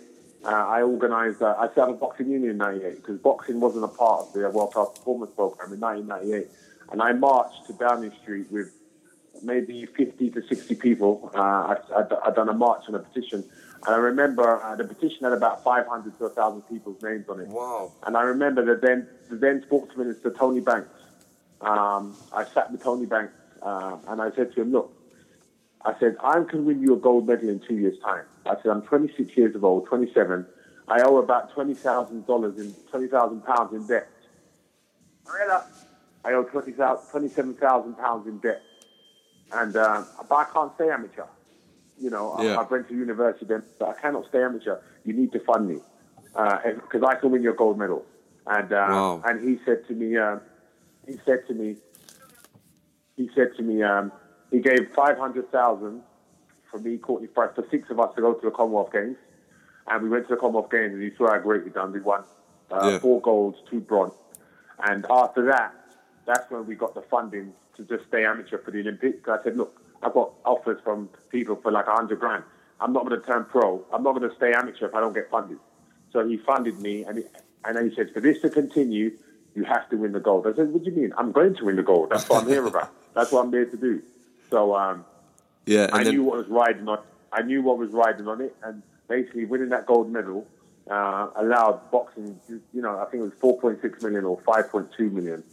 Uh, 0.43 0.49
I 0.49 0.81
organised. 0.81 1.41
Uh, 1.41 1.55
I 1.57 1.67
set 1.69 1.79
up 1.79 1.89
a 1.89 1.93
boxing 1.93 2.29
union 2.29 2.51
in 2.51 2.57
'98 2.57 2.95
because 2.97 3.17
boxing 3.19 3.59
wasn't 3.59 3.85
a 3.85 3.87
part 3.87 4.27
of 4.27 4.33
the 4.33 4.49
World 4.49 4.73
Class 4.73 4.89
Performance 4.97 5.31
Program 5.35 5.73
in 5.73 5.79
1998, 5.79 6.47
and 6.91 7.01
I 7.01 7.13
marched 7.13 7.65
to 7.67 7.73
Downing 7.73 8.13
Street 8.21 8.51
with 8.51 8.71
maybe 9.43 9.85
50 9.85 10.31
to 10.31 10.41
60 10.41 10.75
people. 10.75 11.31
Uh, 11.33 11.39
I, 11.39 11.75
I, 11.95 12.27
I 12.27 12.31
done 12.31 12.49
a 12.49 12.53
march 12.53 12.83
and 12.87 12.95
a 12.95 12.99
petition. 12.99 13.43
And 13.85 13.95
I 13.95 13.97
remember 13.97 14.61
uh, 14.61 14.75
the 14.75 14.83
petition 14.83 15.23
had 15.23 15.33
about 15.33 15.63
500 15.63 16.17
to 16.17 16.23
1,000 16.23 16.61
people's 16.63 17.01
names 17.01 17.29
on 17.29 17.41
it. 17.41 17.47
Wow. 17.47 17.91
And 18.03 18.17
I 18.17 18.23
remember 18.23 18.65
the 18.65 18.79
then, 18.85 19.07
the 19.29 19.35
then 19.35 19.61
sports 19.63 19.95
minister, 19.95 20.31
Tony 20.31 20.61
Banks. 20.61 20.89
Um, 21.61 22.15
I 22.33 22.45
sat 22.45 22.71
with 22.71 22.83
Tony 22.83 23.05
Banks 23.05 23.33
uh, 23.61 23.97
and 24.07 24.21
I 24.21 24.31
said 24.31 24.53
to 24.53 24.61
him, 24.61 24.71
look, 24.71 24.93
I 25.85 25.97
said, 25.99 26.17
I 26.21 26.43
can 26.43 26.65
win 26.65 26.81
you 26.81 26.93
a 26.93 26.97
gold 26.97 27.27
medal 27.27 27.49
in 27.49 27.59
two 27.59 27.75
years' 27.75 27.99
time. 27.99 28.25
I 28.45 28.55
said, 28.55 28.71
I'm 28.71 28.81
26 28.81 29.37
years 29.37 29.55
of 29.55 29.63
old, 29.63 29.87
27. 29.87 30.45
I 30.87 31.01
owe 31.01 31.17
about 31.17 31.53
$20,000 31.53 32.57
in, 32.57 32.73
20,000 32.91 33.45
pounds 33.45 33.73
in 33.73 33.87
debt. 33.87 34.07
I 36.25 36.33
owe 36.33 36.43
20,000 36.43 37.09
27,000 37.09 37.95
pounds 37.95 38.27
in 38.27 38.37
debt. 38.39 38.61
And, 39.51 39.75
uh, 39.75 40.03
but 40.27 40.35
I 40.35 40.43
can't 40.51 40.73
stay 40.75 40.89
amateur. 40.89 41.23
You 41.99 42.09
know, 42.09 42.31
I- 42.31 42.43
Yeah. 42.45 42.59
I've 42.59 42.69
went 42.69 42.87
to 42.89 42.93
university, 42.95 43.45
then, 43.45 43.63
but 43.79 43.89
I 43.89 43.93
cannot 43.93 44.25
stay 44.27 44.41
amateur. 44.43 44.77
You 45.03 45.13
need 45.13 45.31
to 45.33 45.39
fund 45.39 45.67
me 45.67 45.81
because 46.33 47.03
I 47.03 47.15
can 47.15 47.31
win 47.31 47.41
your 47.41 47.53
gold 47.53 47.77
medal. 47.79 48.05
And 48.45 48.71
uh, 48.71 48.75
Wow. 48.89 49.21
and 49.25 49.41
he 49.47 49.59
said 49.65 49.85
to 49.87 49.93
me, 49.93 50.15
uh, 50.17 50.37
he 51.05 51.19
said 51.25 51.45
to 51.47 51.53
me, 51.53 51.77
he 53.15 53.29
said 53.35 53.55
to 53.57 53.63
me, 53.63 53.81
um, 53.83 54.11
he 54.51 54.59
gave 54.59 54.89
five 54.95 55.17
hundred 55.17 55.51
thousand 55.51 56.03
for 56.71 56.79
me, 56.79 56.97
Courtney 56.97 57.27
Price, 57.27 57.49
for 57.55 57.65
six 57.71 57.89
of 57.89 57.99
us 57.99 58.13
to 58.15 58.21
go 58.21 58.33
to 58.33 58.45
the 58.45 58.51
Commonwealth 58.51 58.91
Games, 58.91 59.17
and 59.87 60.03
we 60.03 60.09
went 60.09 60.27
to 60.27 60.35
the 60.35 60.39
Commonwealth 60.39 60.69
Games, 60.69 60.93
and 60.93 61.01
he 61.01 61.11
saw 61.17 61.31
how 61.31 61.39
great 61.39 61.63
we 61.63 61.71
done. 61.71 61.91
We 61.93 62.01
won 62.01 62.23
uh, 62.71 62.89
Yeah. 62.91 62.99
four 62.99 63.21
golds, 63.21 63.57
two 63.69 63.79
bronze, 63.79 64.13
and 64.87 65.05
after 65.09 65.45
that, 65.45 65.73
that's 66.25 66.49
when 66.51 66.65
we 66.67 66.75
got 66.75 66.93
the 66.93 67.01
funding 67.03 67.53
to 67.77 67.83
just 67.83 68.05
stay 68.07 68.25
amateur 68.25 68.57
for 68.59 68.71
the 68.71 68.79
Olympics. 68.81 69.27
I 69.27 69.41
said, 69.43 69.55
look, 69.57 69.81
I've 70.03 70.13
got 70.13 70.31
offers 70.45 70.79
from 70.83 71.09
people 71.29 71.55
for 71.55 71.71
like 71.71 71.87
a 71.87 71.93
hundred 71.93 72.19
grand. 72.19 72.43
I'm 72.79 72.93
not 72.93 73.05
going 73.07 73.19
to 73.19 73.25
turn 73.25 73.45
pro. 73.45 73.83
I'm 73.91 74.03
not 74.03 74.15
going 74.15 74.29
to 74.29 74.35
stay 74.35 74.53
amateur 74.53 74.87
if 74.87 74.93
I 74.95 74.99
don't 74.99 75.13
get 75.13 75.29
funded. 75.29 75.57
So 76.13 76.27
he 76.27 76.37
funded 76.37 76.79
me, 76.79 77.03
and 77.03 77.17
he, 77.19 77.23
and 77.65 77.75
then 77.75 77.89
he 77.89 77.95
said, 77.95 78.13
for 78.13 78.19
this 78.21 78.39
to 78.41 78.49
continue, 78.49 79.11
you 79.55 79.63
have 79.63 79.89
to 79.89 79.97
win 79.97 80.11
the 80.11 80.19
gold. 80.19 80.45
I 80.47 80.53
said, 80.55 80.69
what 80.71 80.83
do 80.83 80.91
you 80.91 80.95
mean? 80.95 81.13
I'm 81.17 81.31
going 81.31 81.55
to 81.55 81.65
win 81.65 81.75
the 81.75 81.83
gold. 81.83 82.09
That's 82.11 82.29
what 82.29 82.43
I'm 82.43 82.49
here 82.49 82.65
about. 82.65 82.91
That's 83.15 83.31
what 83.31 83.43
I'm 83.45 83.51
there 83.51 83.65
to 83.65 83.77
do. 83.77 84.01
So 84.51 84.75
um, 84.75 85.03
Yeah, 85.65 85.89
I 85.91 86.01
and 86.01 86.11
knew 86.11 86.23
what 86.23 86.37
was 86.37 86.47
riding 86.47 86.87
on. 86.87 86.99
I 87.33 87.41
knew 87.41 87.61
what 87.63 87.77
was 87.77 87.89
riding 87.91 88.27
on 88.27 88.41
it, 88.41 88.55
and 88.63 88.83
basically 89.07 89.45
winning 89.45 89.69
that 89.69 89.85
gold 89.87 90.11
medal 90.11 90.47
uh, 90.89 91.29
allowed 91.35 91.89
boxing. 91.91 92.39
You 92.47 92.61
know, 92.81 92.99
I 92.99 93.05
think 93.05 93.23
it 93.23 93.41
was 93.43 93.57
4.6 93.59 94.03
million 94.03 94.23
or 94.23 94.39
5.2 94.41 95.11
million, 95.11 95.43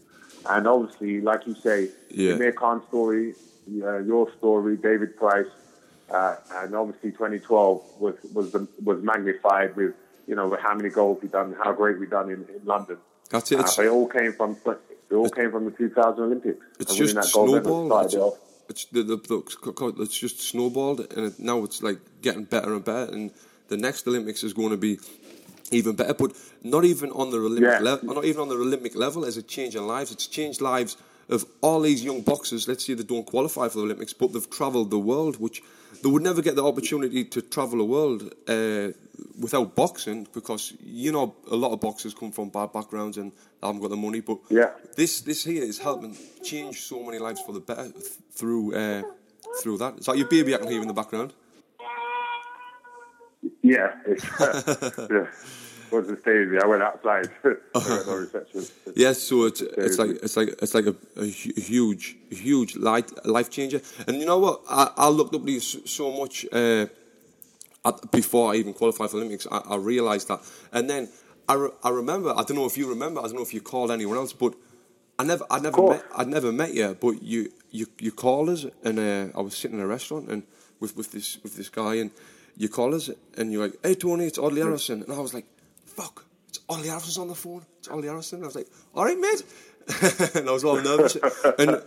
and 0.48 0.66
obviously, 0.68 1.20
like 1.20 1.46
you 1.46 1.54
say, 1.54 1.88
Yeah. 2.10 2.30
the 2.30 2.34
Amir 2.34 2.52
Khan 2.52 2.82
story, 2.88 3.34
uh, 3.82 3.98
your 3.98 4.30
story, 4.38 4.76
David 4.76 5.16
Price, 5.16 5.46
uh, 6.10 6.36
and 6.52 6.74
obviously 6.74 7.10
2012 7.12 7.82
was 7.98 8.14
was 8.32 8.52
the, 8.52 8.66
was 8.82 9.02
magnified 9.02 9.74
with 9.76 9.94
you 10.26 10.34
know 10.34 10.56
how 10.60 10.74
many 10.74 10.90
goals 10.90 11.18
we 11.22 11.28
done, 11.28 11.54
how 11.62 11.72
great 11.72 11.98
we 11.98 12.06
done 12.06 12.30
in, 12.30 12.44
in 12.54 12.64
London. 12.64 12.98
that's 13.30 13.52
it. 13.52 13.58
Uh, 13.58 13.82
it 13.82 13.88
all 13.88 14.08
came 14.08 14.32
from 14.32 14.56
it 14.66 15.14
all 15.14 15.30
came 15.30 15.50
from 15.50 15.64
the 15.64 15.70
2000 15.70 16.22
Olympics. 16.22 16.64
it's 16.80 16.96
just 16.96 17.14
that 17.14 17.24
snowballed. 17.24 18.04
It's, 18.04 18.14
it 18.14 18.22
it's 18.68 18.84
the, 18.86 19.02
the, 19.02 19.16
the, 19.16 20.02
it's 20.02 20.18
just 20.18 20.40
snowballed, 20.40 21.00
and 21.00 21.26
it, 21.26 21.38
now 21.38 21.62
it's 21.64 21.82
like 21.82 21.98
getting 22.22 22.44
better 22.44 22.74
and 22.74 22.84
better. 22.84 23.12
And 23.12 23.30
the 23.68 23.76
next 23.76 24.06
Olympics 24.06 24.42
is 24.42 24.52
going 24.52 24.70
to 24.70 24.76
be 24.76 24.98
even 25.70 25.96
better. 25.96 26.14
But 26.14 26.32
not 26.62 26.84
even 26.84 27.10
on 27.10 27.30
the 27.30 27.38
Olympic 27.38 27.64
Yeah. 27.64 27.78
level. 27.80 28.14
Not 28.14 28.24
even 28.24 28.42
on 28.42 28.48
the 28.48 28.54
Olympic 28.54 28.94
level. 28.94 29.24
Is 29.24 29.36
it 29.36 29.48
changing 29.48 29.86
lives? 29.86 30.12
It's 30.12 30.26
changed 30.26 30.60
lives 30.60 30.96
of 31.28 31.44
all 31.60 31.80
these 31.80 32.04
young 32.04 32.22
boxers. 32.22 32.66
Let's 32.68 32.84
say 32.84 32.94
they 32.94 33.02
don't 33.02 33.26
qualify 33.26 33.68
for 33.68 33.78
the 33.78 33.84
Olympics, 33.84 34.12
but 34.12 34.32
they've 34.32 34.50
travelled 34.50 34.90
the 34.90 34.98
world, 34.98 35.36
which 35.40 35.62
they 36.02 36.10
would 36.10 36.22
never 36.22 36.42
get 36.42 36.56
the 36.56 36.64
opportunity 36.64 37.24
to 37.24 37.40
travel 37.42 37.78
the 37.78 37.84
world 37.84 38.34
uh, 38.48 38.88
without 39.40 39.74
boxing 39.74 40.26
because 40.32 40.74
you 40.80 41.12
know 41.12 41.34
a 41.50 41.56
lot 41.56 41.72
of 41.72 41.80
boxers 41.80 42.14
come 42.14 42.32
from 42.32 42.48
bad 42.50 42.72
backgrounds 42.72 43.16
and 43.16 43.32
haven't 43.62 43.80
got 43.80 43.90
the 43.90 43.96
money. 43.96 44.20
But 44.20 44.38
Yeah. 44.50 44.70
this 44.96 45.20
this 45.22 45.44
here 45.44 45.62
is 45.62 45.78
helping 45.78 46.16
change 46.42 46.82
so 46.82 47.02
many 47.02 47.18
lives 47.18 47.40
for 47.40 47.52
the 47.52 47.60
better 47.60 47.90
th- 47.90 48.04
through 48.32 48.74
uh, 48.74 49.02
through 49.62 49.78
that. 49.78 49.98
Is 49.98 50.06
that 50.06 50.18
your 50.18 50.28
baby 50.28 50.54
I 50.54 50.58
can 50.58 50.68
hear 50.68 50.82
in 50.82 50.88
the 50.88 50.94
background? 50.94 51.32
Yeah, 53.62 53.92
it's, 54.06 54.24
yeah. 55.10 55.26
Wasn't 55.90 56.20
staying. 56.20 56.58
I 56.62 56.66
went 56.66 56.82
outside. 56.82 57.30
no. 57.44 58.26
Yes, 58.96 59.22
so 59.22 59.44
it's 59.44 59.60
it's 59.60 59.98
like 59.98 60.10
it's 60.22 60.36
like 60.36 60.48
it's 60.62 60.74
like 60.74 60.86
a, 60.86 60.94
a 61.16 61.26
huge 61.26 62.16
huge 62.30 62.76
life 62.76 63.10
life 63.24 63.50
changer. 63.50 63.80
And 64.06 64.18
you 64.18 64.26
know 64.26 64.38
what? 64.38 64.62
I, 64.68 64.90
I 64.96 65.08
looked 65.08 65.34
up 65.34 65.44
to 65.44 65.50
you 65.50 65.60
so, 65.60 66.12
much 66.12 66.46
uh, 66.52 66.86
at, 67.84 68.10
before 68.12 68.52
I 68.52 68.56
even 68.56 68.72
qualified 68.72 69.10
for 69.10 69.16
Olympics. 69.16 69.46
I, 69.50 69.58
I 69.58 69.76
realized 69.76 70.28
that, 70.28 70.40
and 70.72 70.88
then 70.88 71.08
I, 71.48 71.54
re- 71.54 71.76
I 71.82 71.90
remember. 71.90 72.30
I 72.30 72.44
don't 72.44 72.56
know 72.56 72.66
if 72.66 72.78
you 72.78 72.88
remember. 72.88 73.20
I 73.20 73.24
don't 73.24 73.34
know 73.34 73.42
if 73.42 73.52
you 73.52 73.60
called 73.60 73.90
anyone 73.90 74.16
else, 74.16 74.32
but 74.32 74.54
I 75.18 75.24
never 75.24 75.44
I 75.50 75.58
never 75.60 75.82
met, 75.88 76.04
I'd 76.16 76.28
never 76.28 76.52
met 76.52 76.74
you. 76.74 76.96
But 77.00 77.22
you 77.22 77.50
you 77.70 77.86
you 77.98 78.12
called 78.12 78.48
us, 78.48 78.66
and 78.84 78.98
uh, 78.98 79.38
I 79.38 79.42
was 79.42 79.56
sitting 79.56 79.78
in 79.78 79.84
a 79.84 79.86
restaurant 79.86 80.28
and 80.30 80.42
with 80.80 80.96
with 80.96 81.12
this 81.12 81.38
with 81.42 81.56
this 81.56 81.68
guy, 81.68 81.96
and 81.96 82.10
you 82.56 82.68
called 82.68 82.94
us, 82.94 83.10
and 83.36 83.52
you're 83.52 83.64
like, 83.64 83.78
"Hey 83.82 83.94
Tony, 83.94 84.26
it's 84.26 84.38
Audley 84.38 84.60
Harrison," 84.62 85.02
and 85.02 85.12
I 85.12 85.18
was 85.18 85.34
like, 85.34 85.46
"Fuck." 85.96 86.24
It's 86.48 86.60
Audley 86.68 86.88
Harrison's 86.88 87.18
on 87.18 87.28
the 87.28 87.34
phone. 87.34 87.62
It's 87.78 87.88
Audley 87.88 88.08
Harrison. 88.08 88.42
I 88.42 88.46
was 88.46 88.54
like, 88.56 88.68
"All 88.94 89.04
right, 89.04 89.18
mate," 89.18 89.42
and 90.34 90.48
I 90.48 90.52
was 90.52 90.64
all 90.64 90.80
nervous. 90.80 91.16
and 91.58 91.82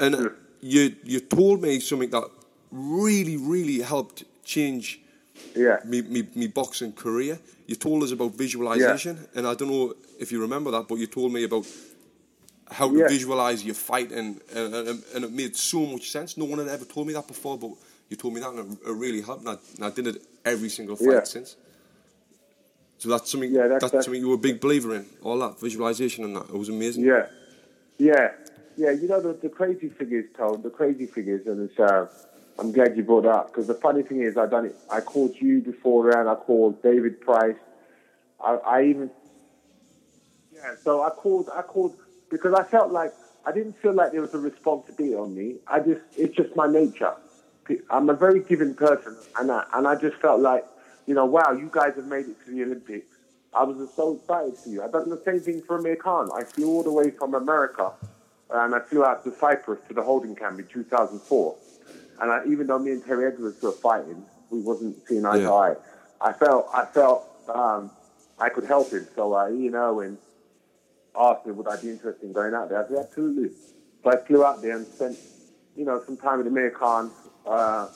and 0.00 0.30
you 0.60 0.94
you 1.04 1.20
told 1.20 1.62
me 1.62 1.80
something 1.80 2.10
that 2.10 2.24
really 2.70 3.36
really 3.36 3.80
helped 3.80 4.24
change 4.44 5.00
Yeah. 5.54 5.78
me, 5.84 6.02
me, 6.02 6.22
me 6.34 6.46
boxing 6.48 6.92
career. 6.92 7.38
You 7.66 7.76
told 7.76 8.02
us 8.02 8.10
about 8.12 8.32
visualization, 8.34 9.18
and 9.34 9.46
I 9.46 9.54
don't 9.54 9.68
know 9.70 9.94
if 10.18 10.30
you 10.32 10.40
remember 10.40 10.70
that, 10.72 10.86
but 10.88 10.96
you 10.98 11.06
told 11.06 11.32
me 11.32 11.44
about 11.44 11.66
how 12.70 12.88
to 12.90 12.96
Yeah. 12.98 13.08
visualize 13.08 13.64
your 13.64 13.74
fight, 13.74 14.10
and, 14.12 14.40
and 14.54 14.74
and 14.74 15.02
and 15.14 15.24
it 15.24 15.32
made 15.32 15.56
so 15.56 15.86
much 15.86 16.10
sense. 16.10 16.36
No 16.36 16.44
one 16.46 16.58
had 16.58 16.68
ever 16.68 16.84
told 16.84 17.06
me 17.06 17.12
that 17.14 17.26
before, 17.26 17.56
but 17.58 17.70
you 18.10 18.16
told 18.16 18.34
me 18.34 18.40
that, 18.40 18.50
and 18.52 18.58
it, 18.72 18.78
it 18.88 18.92
really 18.92 19.22
helped. 19.22 19.40
And 19.46 19.50
I, 19.50 19.58
and 19.76 19.84
I 19.84 19.90
did 19.90 20.06
it 20.06 20.22
every 20.44 20.68
single 20.68 20.96
fight 20.96 21.08
Yeah. 21.14 21.24
since. 21.24 21.56
So 23.04 23.10
that's 23.10 23.30
something. 23.30 23.52
Yeah, 23.52 23.68
that's, 23.68 23.82
that's- 23.82 23.90
that's- 23.90 24.04
something 24.06 24.22
you 24.22 24.28
were 24.30 24.36
a 24.36 24.38
big 24.38 24.60
believer 24.62 24.94
in. 24.94 25.04
All 25.22 25.38
that 25.40 25.60
visualization 25.60 26.24
and 26.24 26.36
that 26.36 26.44
it 26.48 26.56
was 26.56 26.70
amazing. 26.70 27.04
Yeah, 27.04 27.26
yeah, 27.98 28.30
yeah. 28.78 28.92
You 28.92 29.06
know 29.08 29.20
the, 29.20 29.34
the 29.34 29.50
crazy 29.50 29.90
thing 29.90 30.10
is, 30.10 30.24
Tone. 30.38 30.62
The 30.62 30.70
crazy 30.70 31.04
thing 31.04 31.28
is, 31.28 31.46
and 31.46 31.68
it's. 31.68 31.78
Uh, 31.78 32.06
I'm 32.58 32.72
glad 32.72 32.96
you 32.96 33.02
brought 33.02 33.26
it 33.26 33.30
up 33.30 33.48
because 33.48 33.66
the 33.66 33.74
funny 33.74 34.02
thing 34.02 34.22
is, 34.22 34.38
I 34.38 34.46
done 34.46 34.64
it. 34.64 34.76
I 34.90 35.02
called 35.02 35.34
you 35.38 35.60
before 35.60 36.06
round. 36.06 36.30
I 36.30 36.34
called 36.36 36.82
David 36.82 37.20
Price. 37.20 37.56
I, 38.42 38.54
I 38.54 38.84
even. 38.84 39.10
Yeah, 40.50 40.74
so 40.82 41.02
I 41.02 41.10
called. 41.10 41.50
I 41.54 41.60
called 41.60 41.94
because 42.30 42.54
I 42.54 42.62
felt 42.62 42.90
like 42.90 43.12
I 43.44 43.52
didn't 43.52 43.76
feel 43.82 43.92
like 43.92 44.12
there 44.12 44.22
was 44.22 44.32
a 44.32 44.38
responsibility 44.38 45.14
on 45.14 45.34
me. 45.34 45.56
I 45.66 45.80
just, 45.80 46.00
it's 46.16 46.34
just 46.34 46.56
my 46.56 46.66
nature. 46.66 47.12
I'm 47.90 48.08
a 48.08 48.14
very 48.14 48.40
giving 48.40 48.72
person, 48.74 49.14
and 49.38 49.50
I, 49.52 49.64
and 49.74 49.86
I 49.86 49.94
just 49.96 50.16
felt 50.16 50.40
like, 50.40 50.64
you 51.06 51.14
know, 51.14 51.24
wow, 51.26 51.52
you 51.52 51.68
guys 51.72 51.94
have 51.96 52.06
made 52.06 52.26
it 52.26 52.36
to 52.44 52.50
the 52.50 52.62
Olympics. 52.62 53.06
I 53.56 53.62
was 53.64 53.76
just 53.76 53.94
so 53.96 54.16
excited 54.16 54.56
for 54.58 54.68
you. 54.68 54.82
I've 54.82 54.92
done 54.92 55.08
the 55.08 55.22
same 55.24 55.40
thing 55.40 55.62
for 55.62 55.78
Amir 55.78 55.96
Khan. 55.96 56.28
I 56.34 56.42
flew 56.44 56.68
all 56.68 56.82
the 56.82 56.92
way 56.92 57.10
from 57.10 57.34
America, 57.34 57.92
and 58.50 58.74
I 58.74 58.80
flew 58.80 59.04
out 59.04 59.22
to 59.24 59.34
Cyprus 59.38 59.80
to 59.88 59.94
the 59.94 60.02
holding 60.02 60.34
camp 60.34 60.58
in 60.58 60.66
2004. 60.66 61.56
And 62.20 62.30
I, 62.30 62.44
even 62.46 62.66
though 62.66 62.78
me 62.78 62.92
and 62.92 63.04
Terry 63.04 63.26
Edwards 63.32 63.60
were 63.62 63.72
fighting, 63.72 64.24
we 64.50 64.60
wasn't 64.60 64.96
seeing 65.06 65.24
eye 65.24 65.36
Yeah. 65.36 65.46
to 65.48 65.52
eye. 65.52 65.74
I 66.20 66.32
felt, 66.32 66.68
I 66.72 66.84
felt 66.86 67.24
um, 67.52 67.90
I 68.38 68.48
could 68.48 68.64
help 68.64 68.90
him. 68.90 69.06
So 69.14 69.34
I, 69.34 69.48
you 69.50 69.70
know, 69.70 70.00
and 70.00 70.16
asked 71.18 71.46
me 71.46 71.52
would 71.52 71.68
I 71.68 71.76
be 71.80 71.90
interested 71.90 72.24
in 72.26 72.32
going 72.32 72.54
out 72.54 72.68
there. 72.70 72.84
I 72.84 72.88
said 72.88 72.98
absolutely. 72.98 73.50
So 74.02 74.10
I 74.10 74.16
flew 74.16 74.44
out 74.44 74.62
there 74.62 74.76
and 74.76 74.86
spent, 74.86 75.16
you 75.76 75.84
know, 75.84 76.02
some 76.04 76.16
time 76.16 76.38
with 76.38 76.46
Amir 76.48 76.70
Khan. 76.70 77.10
Uh, 77.46 77.88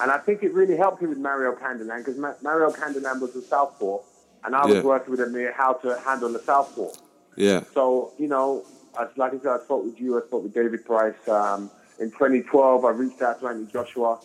and 0.00 0.10
I 0.10 0.18
think 0.18 0.42
it 0.42 0.52
really 0.52 0.76
helped 0.76 1.02
him 1.02 1.08
with 1.10 1.18
Mario 1.18 1.54
Kindelán 1.54 1.98
because 1.98 2.16
Ma- 2.18 2.34
Mario 2.42 2.70
Kindelán 2.70 3.20
was 3.20 3.34
a 3.36 3.42
southpaw, 3.42 3.98
and 4.44 4.54
I 4.54 4.64
was 4.66 4.76
Yeah. 4.76 4.82
working 4.82 5.10
with 5.12 5.20
Amir 5.20 5.52
how 5.52 5.74
to 5.74 5.98
handle 6.00 6.28
the 6.30 6.40
southpaw. 6.40 6.90
Yeah, 7.36 7.60
So, 7.74 8.12
you 8.18 8.28
know, 8.28 8.64
as, 8.98 9.08
like 9.16 9.34
I 9.34 9.38
said, 9.38 9.48
I 9.48 9.58
spoke 9.64 9.84
with 9.84 10.00
you, 10.00 10.18
I 10.18 10.22
spoke 10.26 10.44
with 10.44 10.54
David 10.54 10.84
Price. 10.86 11.14
Um, 11.28 11.70
in 11.98 12.10
2012, 12.10 12.84
I 12.84 12.90
reached 12.90 13.20
out 13.20 13.40
to 13.40 13.48
Anthony 13.48 13.66
Joshua, 13.70 14.18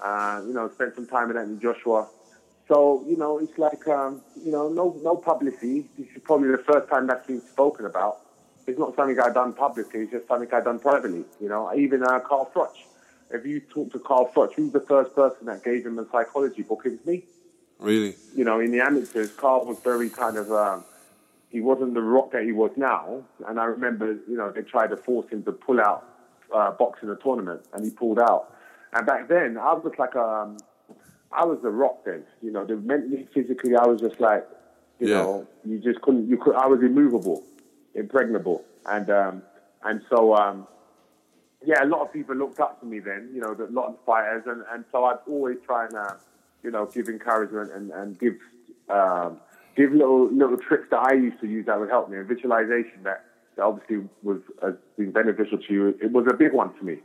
uh, 0.00 0.42
you 0.46 0.54
know, 0.54 0.70
spent 0.70 0.94
some 0.94 1.06
time 1.06 1.28
with 1.28 1.36
Anthony 1.36 1.58
Joshua. 1.58 2.08
So, 2.68 3.04
you 3.06 3.18
know, 3.18 3.38
it's 3.38 3.58
like, 3.58 3.86
um, 3.88 4.22
you 4.42 4.50
know, 4.50 4.70
no 4.70 4.98
no 5.02 5.16
publicity. 5.16 5.86
This 5.98 6.08
is 6.16 6.22
probably 6.22 6.48
the 6.50 6.58
first 6.58 6.88
time 6.88 7.06
that's 7.06 7.26
been 7.26 7.42
spoken 7.52 7.84
about. 7.84 8.20
It's 8.66 8.78
not 8.78 8.96
something 8.96 9.20
I've 9.20 9.34
done 9.34 9.52
publicly, 9.52 10.00
it's 10.04 10.12
just 10.12 10.26
something 10.26 10.48
I've 10.50 10.64
done 10.64 10.78
privately. 10.78 11.24
You 11.40 11.48
know, 11.50 11.70
even 11.76 12.02
uh, 12.02 12.20
Carl 12.20 12.50
Froch. 12.54 12.72
If 13.30 13.44
you 13.46 13.60
talk 13.60 13.92
to 13.92 13.98
Carl 13.98 14.30
Froch, 14.34 14.54
who's 14.54 14.72
the 14.72 14.80
first 14.80 15.14
person 15.14 15.46
that 15.46 15.64
gave 15.64 15.84
him 15.86 15.98
a 15.98 16.06
psychology 16.10 16.62
book? 16.62 16.82
It 16.84 16.90
was 16.92 17.06
me 17.06 17.24
really. 17.78 18.14
you 18.34 18.44
know, 18.44 18.60
in 18.60 18.70
the 18.70 18.80
amateurs, 18.80 19.30
Carl 19.32 19.64
was 19.64 19.78
very 19.80 20.08
kind 20.10 20.36
of, 20.36 20.50
um, 20.52 20.84
he 21.50 21.60
wasn't 21.60 21.94
the 21.94 22.02
rock 22.02 22.32
that 22.32 22.44
he 22.44 22.52
was 22.52 22.70
now. 22.76 23.22
And 23.46 23.58
I 23.58 23.64
remember, 23.64 24.12
you 24.28 24.36
know, 24.36 24.50
they 24.50 24.62
tried 24.62 24.88
to 24.88 24.96
force 24.96 25.28
him 25.30 25.42
to 25.44 25.52
pull 25.52 25.80
out 25.80 26.04
uh, 26.54 26.70
boxing 26.72 27.08
a 27.10 27.16
tournament, 27.16 27.62
and 27.72 27.84
he 27.84 27.90
pulled 27.90 28.18
out. 28.18 28.54
And 28.92 29.06
back 29.06 29.28
then, 29.28 29.56
I 29.58 29.72
was 29.72 29.92
like, 29.98 30.14
um, 30.16 30.58
I 31.32 31.44
was 31.44 31.58
the 31.62 31.70
rock 31.70 32.04
then. 32.04 32.24
You 32.42 32.52
know, 32.52 32.64
the 32.64 32.76
mentally, 32.76 33.26
physically, 33.34 33.74
I 33.74 33.86
was 33.86 34.00
just 34.00 34.20
like, 34.20 34.46
you 35.00 35.08
Yeah. 35.08 35.14
know, 35.14 35.46
you 35.64 35.78
just 35.78 36.00
couldn't, 36.02 36.28
you 36.28 36.36
could, 36.36 36.54
I 36.54 36.66
was 36.66 36.80
immovable, 36.80 37.42
impregnable. 37.94 38.64
And, 38.86 39.10
um, 39.10 39.42
and 39.82 40.02
so, 40.08 40.34
um, 40.36 40.66
yeah, 41.66 41.82
a 41.84 41.86
lot 41.86 42.02
of 42.02 42.12
people 42.12 42.34
looked 42.36 42.60
up 42.60 42.80
to 42.80 42.86
me 42.86 42.98
then, 43.00 43.30
you 43.34 43.40
know, 43.40 43.52
a 43.52 43.70
lot 43.72 43.86
of 43.88 43.96
fighters, 44.06 44.44
and, 44.46 44.62
and 44.72 44.84
so 44.92 45.04
I'd 45.04 45.18
always 45.28 45.58
try 45.64 45.84
and, 45.86 45.94
uh, 45.94 46.14
you 46.62 46.70
know, 46.70 46.86
give 46.86 47.08
encouragement 47.08 47.72
and, 47.72 47.90
and 47.90 48.18
give 48.18 48.34
um, 48.88 49.38
give 49.76 49.92
little 49.92 50.30
little 50.32 50.56
tricks 50.56 50.86
that 50.90 51.00
I 51.10 51.14
used 51.14 51.40
to 51.40 51.46
use 51.46 51.66
that 51.66 51.78
would 51.78 51.90
help 51.90 52.10
me. 52.10 52.18
And 52.18 52.26
visualization 52.28 53.02
that, 53.04 53.24
that 53.56 53.62
obviously 53.64 54.08
was 54.22 54.40
has 54.62 54.74
been 54.96 55.10
beneficial 55.12 55.58
to 55.58 55.72
you. 55.72 55.88
It 56.00 56.12
was 56.12 56.26
a 56.30 56.34
big 56.34 56.52
one 56.52 56.74
to 56.78 56.84
me. 56.84 56.98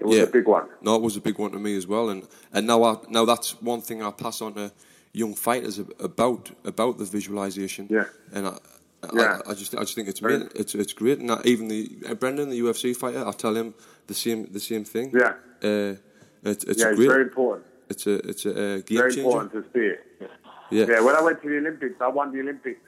It 0.00 0.06
was 0.06 0.16
Yeah. 0.16 0.24
a 0.24 0.26
big 0.26 0.46
one. 0.48 0.66
No, 0.82 0.96
it 0.96 1.02
was 1.02 1.16
a 1.16 1.20
big 1.20 1.38
one 1.38 1.52
to 1.52 1.58
me 1.58 1.76
as 1.76 1.86
well, 1.86 2.08
and 2.10 2.26
and 2.52 2.66
now 2.66 2.82
I, 2.82 2.96
now 3.08 3.24
that's 3.24 3.60
one 3.62 3.80
thing 3.80 4.02
I 4.02 4.10
pass 4.10 4.40
on 4.40 4.54
to 4.54 4.72
young 5.12 5.34
fighters 5.34 5.78
about 5.78 6.50
about 6.64 6.98
the 6.98 7.04
visualization. 7.04 7.86
Yeah. 7.90 8.04
and 8.32 8.46
I, 8.48 8.58
Yeah. 9.12 9.40
I, 9.46 9.50
I 9.50 9.54
just 9.54 9.74
I 9.74 9.80
just 9.80 9.94
think 9.94 10.08
it's 10.08 10.20
amazing. 10.22 10.50
it's 10.54 10.74
it's 10.74 10.92
great, 10.92 11.18
and 11.18 11.30
even 11.44 11.68
the 11.68 11.90
uh, 12.08 12.14
Brendan, 12.14 12.50
the 12.50 12.60
UFC 12.60 12.94
fighter, 12.96 13.26
I 13.26 13.32
tell 13.32 13.56
him 13.56 13.74
the 14.06 14.14
same 14.14 14.46
the 14.52 14.60
same 14.60 14.84
thing. 14.84 15.10
Yeah. 15.12 15.34
uh, 15.62 15.94
it's 16.44 16.64
it's 16.64 16.80
yeah, 16.80 16.88
it's 16.90 16.96
great. 16.96 17.08
very 17.08 17.22
important. 17.22 17.66
it's 17.88 18.06
a 18.06 18.14
it's 18.28 18.46
a 18.46 18.50
uh, 18.50 18.76
game 18.78 18.98
Very 18.98 19.12
changer. 19.14 19.28
important 19.28 19.52
to 19.52 19.62
see 19.72 19.86
it. 19.86 20.00
Yeah. 20.70 20.86
Yeah, 20.88 21.00
when 21.02 21.14
I 21.16 21.20
went 21.20 21.42
to 21.42 21.48
the 21.48 21.58
Olympics, 21.58 21.96
I 22.00 22.08
won 22.08 22.32
the 22.32 22.40
Olympics 22.40 22.80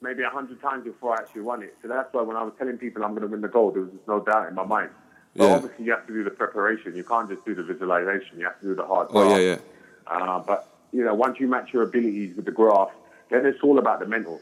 maybe 0.00 0.22
a 0.22 0.30
hundred 0.30 0.60
times 0.62 0.84
before 0.84 1.14
I 1.16 1.22
actually 1.22 1.42
won 1.42 1.62
it. 1.62 1.76
So 1.82 1.88
that's 1.88 2.12
why 2.14 2.22
when 2.22 2.36
I 2.36 2.42
was 2.42 2.54
telling 2.58 2.78
people 2.78 3.04
I'm 3.04 3.10
going 3.10 3.22
to 3.22 3.28
win 3.28 3.40
the 3.40 3.48
gold, 3.48 3.74
there 3.74 3.82
was 3.82 3.90
just 3.92 4.06
no 4.08 4.20
doubt 4.20 4.48
in 4.48 4.54
my 4.54 4.64
mind. 4.64 4.90
But 5.36 5.44
Yeah. 5.44 5.54
obviously, 5.56 5.84
you 5.86 5.90
have 5.90 6.06
to 6.06 6.12
do 6.12 6.22
the 6.24 6.30
preparation. 6.30 6.94
You 6.96 7.04
can't 7.04 7.28
just 7.28 7.44
do 7.44 7.54
the 7.54 7.64
visualization. 7.64 8.38
You 8.38 8.44
have 8.44 8.58
to 8.60 8.66
do 8.66 8.74
the 8.76 8.86
hard 8.86 9.10
work. 9.10 9.26
Oh, 9.26 9.36
yeah, 9.36 9.56
yeah. 9.56 9.58
Uh, 10.06 10.38
but 10.40 10.68
you 10.92 11.04
know, 11.04 11.14
once 11.14 11.38
you 11.40 11.48
match 11.48 11.72
your 11.72 11.82
abilities 11.82 12.34
with 12.36 12.44
the 12.46 12.50
graph, 12.52 12.90
then 13.30 13.44
it's 13.44 13.60
all 13.62 13.78
about 13.78 13.98
the 14.00 14.06
mental. 14.06 14.40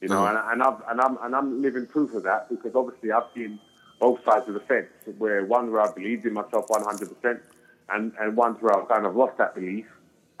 You 0.00 0.08
know, 0.08 0.22
Mhm. 0.22 0.30
and, 0.30 0.52
and, 0.52 0.62
I've, 0.62 0.82
and 0.90 1.00
I'm 1.00 1.18
and 1.22 1.34
I'm 1.34 1.62
living 1.62 1.86
proof 1.86 2.14
of 2.14 2.22
that 2.24 2.48
because 2.50 2.74
obviously 2.74 3.12
I've 3.12 3.24
seen 3.34 3.58
both 3.98 4.22
sides 4.24 4.46
of 4.48 4.54
the 4.54 4.60
fence. 4.60 4.88
Where 5.18 5.44
one 5.44 5.72
where 5.72 5.80
I 5.80 5.90
believed 5.92 6.26
in 6.26 6.34
myself 6.34 6.66
100 6.68 7.08
percent, 7.14 7.40
and 7.90 8.12
and 8.20 8.36
one 8.36 8.54
where 8.54 8.76
I've 8.78 8.88
kind 8.88 9.06
of 9.06 9.16
lost 9.16 9.38
that 9.38 9.54
belief. 9.54 9.86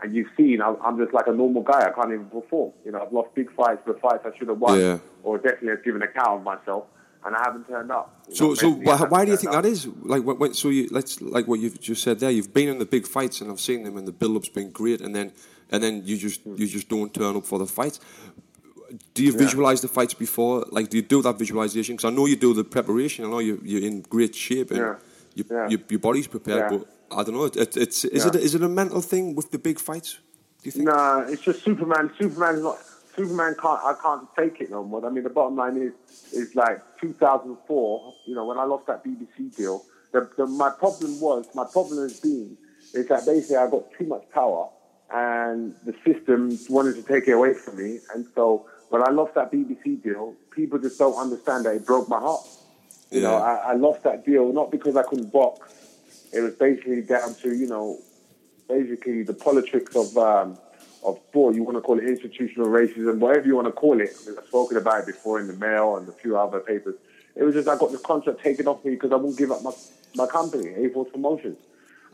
And 0.00 0.14
you've 0.14 0.28
seen, 0.36 0.60
I'm, 0.60 0.76
I'm 0.84 0.98
just 0.98 1.14
like 1.14 1.26
a 1.26 1.32
normal 1.32 1.62
guy. 1.62 1.86
I 1.86 1.90
can't 1.90 2.12
even 2.12 2.26
perform. 2.26 2.72
You 2.84 2.92
know, 2.92 3.00
I've 3.00 3.14
lost 3.14 3.34
big 3.34 3.50
fights, 3.54 3.80
but 3.86 3.98
fights 3.98 4.26
I 4.26 4.36
should 4.36 4.48
have 4.48 4.58
won, 4.58 4.78
Yeah. 4.78 4.98
or 5.22 5.38
definitely 5.38 5.68
have 5.70 5.84
given 5.84 6.02
account 6.02 6.40
of 6.40 6.42
myself, 6.42 6.84
and 7.24 7.34
I 7.34 7.42
haven't 7.42 7.66
turned 7.66 7.90
up. 7.90 8.14
So, 8.30 8.48
know, 8.48 8.54
so 8.56 8.68
why, 8.72 8.98
why 8.98 9.24
do 9.24 9.30
you 9.30 9.38
think 9.38 9.54
up. 9.54 9.62
that 9.62 9.68
is? 9.70 9.86
Like, 10.02 10.22
when, 10.22 10.38
when, 10.38 10.52
so 10.52 10.68
you 10.68 10.86
let's 10.90 11.22
like 11.22 11.46
what 11.48 11.60
you've 11.60 11.80
just 11.80 12.02
said 12.02 12.20
there. 12.20 12.30
You've 12.30 12.52
been 12.52 12.68
in 12.68 12.78
the 12.78 12.84
big 12.84 13.06
fights, 13.06 13.40
and 13.40 13.50
I've 13.50 13.58
seen 13.58 13.84
them, 13.84 13.96
and 13.96 14.06
the 14.06 14.12
build-up's 14.12 14.50
been 14.50 14.70
great, 14.70 15.00
and 15.00 15.16
then 15.16 15.32
and 15.70 15.82
then 15.82 16.02
you 16.04 16.18
just 16.18 16.44
you 16.44 16.66
just 16.66 16.90
don't 16.90 17.14
turn 17.14 17.34
up 17.34 17.46
for 17.46 17.58
the 17.58 17.66
fights. 17.66 17.98
Do 19.14 19.24
you 19.24 19.32
visualize 19.32 19.80
the 19.80 19.88
fights 19.88 20.14
before? 20.14 20.64
Like, 20.70 20.90
do 20.90 20.96
you 20.96 21.02
do 21.02 21.22
that 21.22 21.38
visualization? 21.38 21.96
Because 21.96 22.10
I 22.12 22.14
know 22.14 22.26
you 22.26 22.36
do 22.36 22.54
the 22.54 22.64
preparation. 22.64 23.24
I 23.24 23.28
know 23.28 23.40
you 23.40 23.60
you're 23.64 23.82
in 23.82 24.02
great 24.02 24.34
shape, 24.34 24.70
and 24.70 24.78
Yeah. 24.80 24.94
You, 25.34 25.44
Yeah. 25.50 25.68
Your, 25.68 25.80
your 25.88 26.00
body's 26.00 26.28
prepared. 26.28 26.70
Yeah. 26.70 26.78
But 26.78 27.16
I 27.18 27.22
don't 27.24 27.34
know. 27.34 27.44
It, 27.44 27.56
it, 27.56 27.76
it's 27.76 28.04
is 28.04 28.24
Yeah. 28.24 28.28
it 28.28 28.36
is 28.36 28.54
it 28.54 28.62
a 28.62 28.68
mental 28.68 29.00
thing 29.00 29.34
with 29.34 29.50
the 29.50 29.58
big 29.58 29.78
fights? 29.78 30.18
Do 30.62 30.64
you 30.68 30.72
think? 30.72 30.84
Nah, 30.86 31.20
it's 31.32 31.42
just 31.42 31.62
Superman. 31.62 32.10
Superman's 32.18 32.62
not. 32.62 32.78
Superman 33.16 33.54
can't. 33.60 33.80
I 33.90 33.94
can't 34.02 34.28
take 34.36 34.60
it 34.60 34.70
no 34.70 34.84
more. 34.84 35.04
I 35.06 35.10
mean, 35.10 35.24
the 35.24 35.30
bottom 35.30 35.56
line 35.56 35.76
is, 35.78 35.94
is 36.32 36.54
like 36.54 36.78
2004. 37.00 38.14
You 38.26 38.34
know, 38.34 38.44
when 38.44 38.58
I 38.58 38.64
lost 38.64 38.86
that 38.88 39.02
BBC 39.04 39.56
deal, 39.56 39.82
the, 40.12 40.28
the, 40.36 40.46
my 40.46 40.70
problem 40.70 41.18
was, 41.20 41.46
my 41.54 41.64
problem 41.64 41.98
has 42.02 42.20
been, 42.20 42.58
is 42.92 43.08
that 43.08 43.24
basically 43.24 43.56
I 43.56 43.70
got 43.70 43.84
too 43.98 44.04
much 44.04 44.24
power, 44.34 44.68
and 45.10 45.74
the 45.84 45.94
system 46.04 46.58
wanted 46.68 46.94
to 46.96 47.02
take 47.02 47.26
it 47.28 47.32
away 47.32 47.54
from 47.54 47.78
me. 47.82 48.00
And 48.14 48.26
so 48.34 48.66
when 48.88 49.02
I 49.02 49.10
lost 49.10 49.34
that 49.34 49.52
BBC 49.52 50.02
deal, 50.02 50.34
people 50.50 50.78
just 50.78 50.98
don't 50.98 51.16
understand 51.16 51.66
that 51.66 51.74
it 51.74 51.86
broke 51.86 52.08
my 52.08 52.18
heart. 52.18 52.46
You 53.10 53.20
know, 53.20 53.36
I, 53.36 53.70
I 53.70 53.72
lost 53.74 54.02
that 54.02 54.26
deal 54.26 54.52
not 54.52 54.70
because 54.70 54.96
I 54.96 55.02
couldn't 55.02 55.32
box. 55.32 55.72
It 56.32 56.40
was 56.40 56.54
basically 56.54 57.02
down 57.02 57.34
to 57.36 57.54
you 57.54 57.68
know 57.68 57.98
basically 58.68 59.22
the 59.22 59.34
politics 59.34 59.94
of 59.94 60.16
um, 60.16 60.58
of 61.04 61.18
sport. 61.28 61.54
You 61.54 61.62
want 61.62 61.76
to 61.76 61.82
call 61.82 61.98
it 61.98 62.04
institutional 62.04 62.66
racism, 62.66 63.18
whatever 63.18 63.46
you 63.46 63.54
want 63.54 63.68
to 63.68 63.72
call 63.72 64.00
it. 64.00 64.10
I 64.10 64.28
mean, 64.28 64.38
I've 64.38 64.46
spoken 64.46 64.76
about 64.76 65.00
it 65.00 65.06
before 65.06 65.38
in 65.40 65.46
the 65.46 65.54
Mail 65.54 65.96
and 65.96 66.08
a 66.08 66.12
few 66.12 66.36
other 66.36 66.60
papers. 66.60 66.96
It 67.36 67.44
was 67.44 67.54
just 67.54 67.68
I 67.68 67.76
got 67.76 67.92
the 67.92 67.98
contract 67.98 68.42
taken 68.42 68.66
off 68.66 68.84
me 68.84 68.92
because 68.92 69.12
I 69.12 69.16
wouldn't 69.16 69.38
give 69.38 69.52
up 69.52 69.62
my 69.62 69.72
my 70.14 70.26
company, 70.26 70.70
A 70.74 70.88
Force 70.90 71.10
Promotions, 71.12 71.58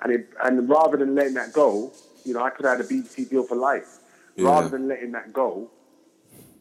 and 0.02 0.12
it, 0.12 0.28
and 0.42 0.68
rather 0.68 0.96
than 0.96 1.14
letting 1.14 1.34
that 1.34 1.52
go, 1.52 1.92
you 2.24 2.34
know, 2.34 2.42
I 2.42 2.50
could 2.50 2.66
have 2.66 2.78
had 2.78 2.86
a 2.86 2.88
BBC 2.88 3.30
deal 3.30 3.44
for 3.44 3.56
life. 3.56 3.98
Yeah. 4.36 4.48
Rather 4.48 4.68
than 4.68 4.88
letting 4.88 5.12
that 5.12 5.32
go, 5.32 5.70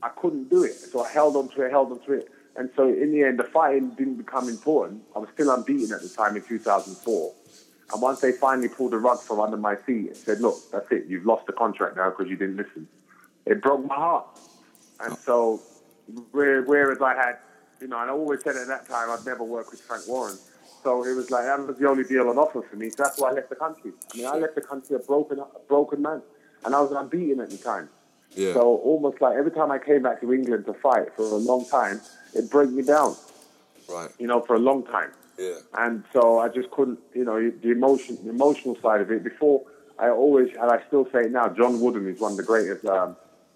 I 0.04 0.10
couldn't 0.10 0.50
do 0.50 0.64
it. 0.64 0.74
So 0.74 1.04
I 1.04 1.10
held 1.12 1.36
on 1.36 1.50
to 1.50 1.62
it, 1.64 1.72
held 1.72 1.92
on 1.92 2.00
to 2.06 2.14
it. 2.14 2.30
And 2.56 2.70
so 2.76 2.88
in 2.88 3.12
the 3.12 3.24
end, 3.24 3.40
the 3.40 3.44
fighting 3.46 3.92
didn't 3.92 4.16
become 4.16 4.50
important. 4.50 5.04
I 5.16 5.20
was 5.20 5.30
still 5.34 5.52
unbeaten 5.52 5.94
at 5.94 6.02
the 6.02 6.10
time 6.10 6.36
in 6.36 6.42
2004. 6.44 7.34
And 7.94 8.02
once 8.02 8.20
they 8.22 8.32
finally 8.32 8.68
pulled 8.70 8.92
the 8.92 8.98
rug 8.98 9.22
from 9.22 9.40
under 9.40 9.58
my 9.58 9.76
feet 9.76 10.08
and 10.08 10.18
said, 10.18 10.40
look, 10.42 10.56
that's 10.72 10.90
it, 10.92 11.06
you've 11.08 11.26
lost 11.26 11.46
the 11.46 11.54
contract 11.54 11.98
now 11.98 12.10
because 12.10 12.30
you 12.30 12.36
didn't 12.38 12.58
listen, 12.58 12.88
it 13.46 13.62
broke 13.62 13.86
my 13.86 13.96
heart. 13.96 14.26
And 15.02 15.18
so, 15.18 15.62
where- 16.32 16.62
whereas 16.64 17.02
I 17.02 17.16
had, 17.16 17.38
you 17.82 17.88
know, 17.88 18.00
and 18.00 18.10
I 18.10 18.14
always 18.14 18.44
said 18.44 18.56
at 18.56 18.68
that 18.68 18.88
time 18.88 19.10
I'd 19.10 19.26
never 19.26 19.44
work 19.44 19.72
with 19.72 19.82
Frank 19.82 20.08
Warren. 20.08 20.38
So 20.84 21.04
it 21.06 21.14
was 21.16 21.30
like, 21.32 21.44
that 21.46 21.60
was 21.68 21.78
the 21.78 21.88
only 21.88 22.04
deal 22.04 22.30
on 22.30 22.38
offer 22.38 22.62
for 22.62 22.76
me. 22.76 22.90
So 22.90 23.04
that's 23.04 23.20
why 23.20 23.30
I 23.30 23.34
left 23.34 23.50
the 23.50 23.56
country. 23.56 23.92
I 24.14 24.18
mean, 24.18 24.26
I 24.26 24.36
left 24.38 24.56
the 24.56 24.62
country 24.62 24.96
a 24.96 25.00
broken, 25.00 25.40
a 25.40 25.46
broken 25.68 26.02
man. 26.02 26.22
And 26.66 26.74
I 26.76 26.82
was 26.82 26.92
unbeaten 26.92 27.40
at 27.40 27.50
the 27.50 27.58
time. 27.58 27.90
Yeah. 28.36 28.54
So 28.54 28.62
almost 28.62 29.22
like 29.22 29.36
every 29.38 29.52
time 29.52 29.72
I 29.72 29.80
came 29.80 30.04
back 30.04 30.22
to 30.22 30.34
England 30.34 30.66
to 30.66 30.74
fight 30.74 31.08
for 31.16 31.24
a 31.24 31.36
long 31.36 31.66
time, 31.66 32.02
it 32.34 32.50
broke 32.50 32.70
me 32.70 32.82
down, 32.84 33.16
Right. 33.90 34.10
you 34.20 34.28
know, 34.28 34.42
for 34.42 34.56
a 34.56 34.60
long 34.60 34.84
time. 34.86 35.12
Yeah. 35.38 35.56
And 35.78 36.04
so 36.14 36.40
I 36.40 36.48
just 36.48 36.72
couldn't, 36.72 37.00
you 37.14 37.26
know, 37.26 37.50
the 37.50 37.72
emotion, 37.72 38.18
the 38.24 38.30
emotional 38.30 38.78
side 38.82 39.02
of 39.02 39.12
it. 39.12 39.24
Before 39.24 39.64
I 40.00 40.10
always, 40.10 40.50
and 40.54 40.72
I 40.72 40.82
still 40.88 41.06
say 41.12 41.22
it 41.22 41.32
now, 41.32 41.50
John 41.50 41.80
Wooden 41.82 42.08
is 42.08 42.20
one 42.20 42.32
of 42.32 42.38
the 42.38 42.44
greatest 42.44 42.86
um, 42.86 43.16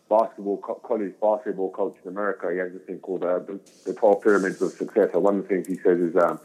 basketball 0.10 0.58
co- 0.58 0.76
college 0.84 1.14
basketball 1.22 1.72
coaches 1.72 2.00
in 2.04 2.12
America. 2.12 2.50
He 2.52 2.58
has 2.58 2.72
this 2.74 2.82
thing 2.84 3.00
called 3.00 3.24
uh, 3.24 3.40
the, 3.40 3.60
the 3.86 3.94
12 3.94 4.22
Pyramids 4.22 4.62
of 4.62 4.72
Success. 4.74 5.10
And 5.14 5.24
one 5.24 5.38
of 5.38 5.44
the 5.44 5.48
things 5.50 5.68
he 5.68 5.76
says 5.78 6.00
is, 6.00 6.16
um, 6.18 6.40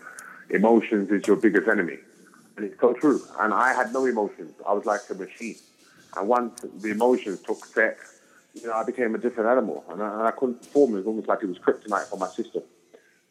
emotions 0.50 1.10
is 1.10 1.26
your 1.26 1.36
biggest 1.36 1.68
enemy, 1.68 1.98
and 2.56 2.66
it's 2.66 2.80
so 2.80 2.92
true. 2.92 3.20
And 3.38 3.52
I 3.54 3.72
had 3.72 3.92
no 3.92 4.04
emotions. 4.06 4.52
I 4.68 4.72
was 4.72 4.84
like 4.84 5.00
a 5.10 5.14
machine. 5.14 5.56
And 6.16 6.28
once 6.28 6.60
the 6.60 6.90
emotions 6.90 7.40
took 7.42 7.64
set, 7.66 7.98
you 8.54 8.66
know, 8.66 8.72
I 8.72 8.84
became 8.84 9.14
a 9.14 9.18
different 9.18 9.50
animal, 9.50 9.84
and 9.88 10.02
I, 10.02 10.12
and 10.12 10.22
I 10.22 10.30
couldn't 10.32 10.62
perform. 10.62 10.94
It 10.94 10.98
was 10.98 11.06
almost 11.06 11.28
like 11.28 11.42
it 11.42 11.46
was 11.46 11.58
kryptonite 11.58 12.08
for 12.08 12.18
my 12.18 12.28
system 12.28 12.62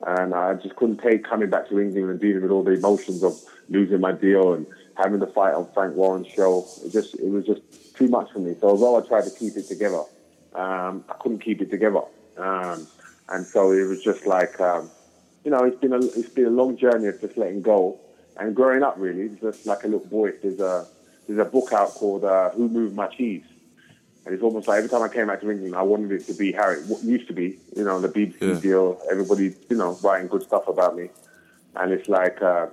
and 0.06 0.34
I 0.34 0.54
just 0.56 0.76
couldn't 0.76 0.98
take 0.98 1.24
coming 1.24 1.50
back 1.50 1.68
to 1.70 1.80
England 1.80 2.10
and 2.10 2.20
dealing 2.20 2.42
with 2.42 2.52
all 2.52 2.64
the 2.64 2.72
emotions 2.72 3.24
of 3.24 3.38
losing 3.68 4.00
my 4.00 4.14
deal 4.14 4.54
and 4.54 4.66
having 4.96 5.20
the 5.20 5.28
fight 5.28 5.54
on 5.54 5.68
Frank 5.74 5.96
Warren's 5.96 6.28
show. 6.28 6.66
It 6.86 6.92
just 6.92 7.16
it 7.16 7.30
was 7.30 7.46
just 7.46 7.62
too 7.96 8.08
much 8.08 8.32
for 8.32 8.40
me. 8.40 8.56
So 8.60 8.70
although 8.70 8.98
I 8.98 9.06
tried 9.06 9.26
to 9.26 9.32
keep 9.32 9.58
it 9.58 9.68
together, 9.68 10.04
um, 10.54 11.04
I 11.10 11.14
couldn't 11.20 11.40
keep 11.40 11.62
it 11.62 11.70
together, 11.70 12.02
um, 12.38 12.88
and 13.30 13.46
so 13.46 13.72
it 13.72 13.84
was 13.84 14.02
just 14.02 14.26
like 14.26 14.60
um, 14.62 14.90
you 15.44 15.52
know 15.52 15.64
it's 15.66 15.80
been 15.80 15.94
a 15.94 15.98
it's 15.98 16.30
been 16.30 16.46
a 16.46 16.52
long 16.52 16.78
journey 16.78 17.08
of 17.08 17.20
just 17.20 17.38
letting 17.38 17.62
go 17.62 18.00
and 18.38 18.56
growing 18.56 18.84
up. 18.84 18.96
Really, 18.98 19.30
just 19.42 19.66
like 19.66 19.84
a 19.84 19.88
little 19.88 20.08
boy. 20.08 20.32
There's 20.42 20.62
a 20.62 20.88
there's 21.28 21.40
a 21.40 21.46
book 21.46 21.74
out 21.74 21.90
called 21.90 22.24
uh, 22.24 22.52
Who 22.52 22.70
Moved 22.70 22.96
My 22.96 23.08
Cheese. 23.08 23.44
And 24.30 24.36
it's 24.36 24.44
almost 24.44 24.68
like 24.68 24.78
every 24.78 24.92
time 24.92 25.02
I 25.02 25.08
came 25.08 25.26
back 25.26 25.42
to 25.42 25.50
England, 25.50 25.76
I 25.76 25.82
wanted 25.82 26.12
it 26.12 26.28
to 26.28 26.36
be 26.36 26.52
how 26.52 26.70
it 26.70 26.82
used 27.04 27.26
to 27.30 27.34
be. 27.34 27.58
You 27.76 27.84
know, 27.84 28.00
the 28.00 28.10
BBC 28.10 28.36
Yeah. 28.42 28.60
deal, 28.60 29.02
everybody, 29.10 29.56
you 29.70 29.76
know, 29.76 29.98
writing 30.04 30.28
good 30.28 30.44
stuff 30.44 30.68
about 30.68 30.96
me. 30.96 31.10
And 31.76 31.92
it's 31.92 32.08
like, 32.08 32.40
uh, 32.40 32.68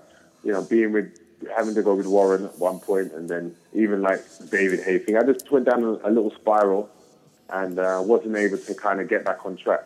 you 0.44 0.52
know, 0.52 0.60
being 0.60 0.92
with, 0.92 1.18
having 1.56 1.74
to 1.74 1.82
go 1.82 1.94
with 1.94 2.04
Warren 2.04 2.44
at 2.44 2.58
one 2.58 2.78
point, 2.78 3.14
and 3.14 3.26
then 3.26 3.56
even 3.72 4.02
like 4.02 4.22
David 4.50 4.80
Haye 4.80 4.98
thing. 4.98 5.16
I 5.16 5.22
just 5.22 5.50
went 5.50 5.64
down 5.64 5.82
a, 5.82 5.92
a 6.06 6.10
little 6.10 6.30
spiral 6.32 6.90
and 7.48 7.78
uh, 7.78 8.02
wasn't 8.04 8.36
able 8.36 8.58
to 8.58 8.74
kind 8.74 9.00
of 9.00 9.08
get 9.08 9.24
back 9.24 9.46
on 9.46 9.56
track. 9.56 9.84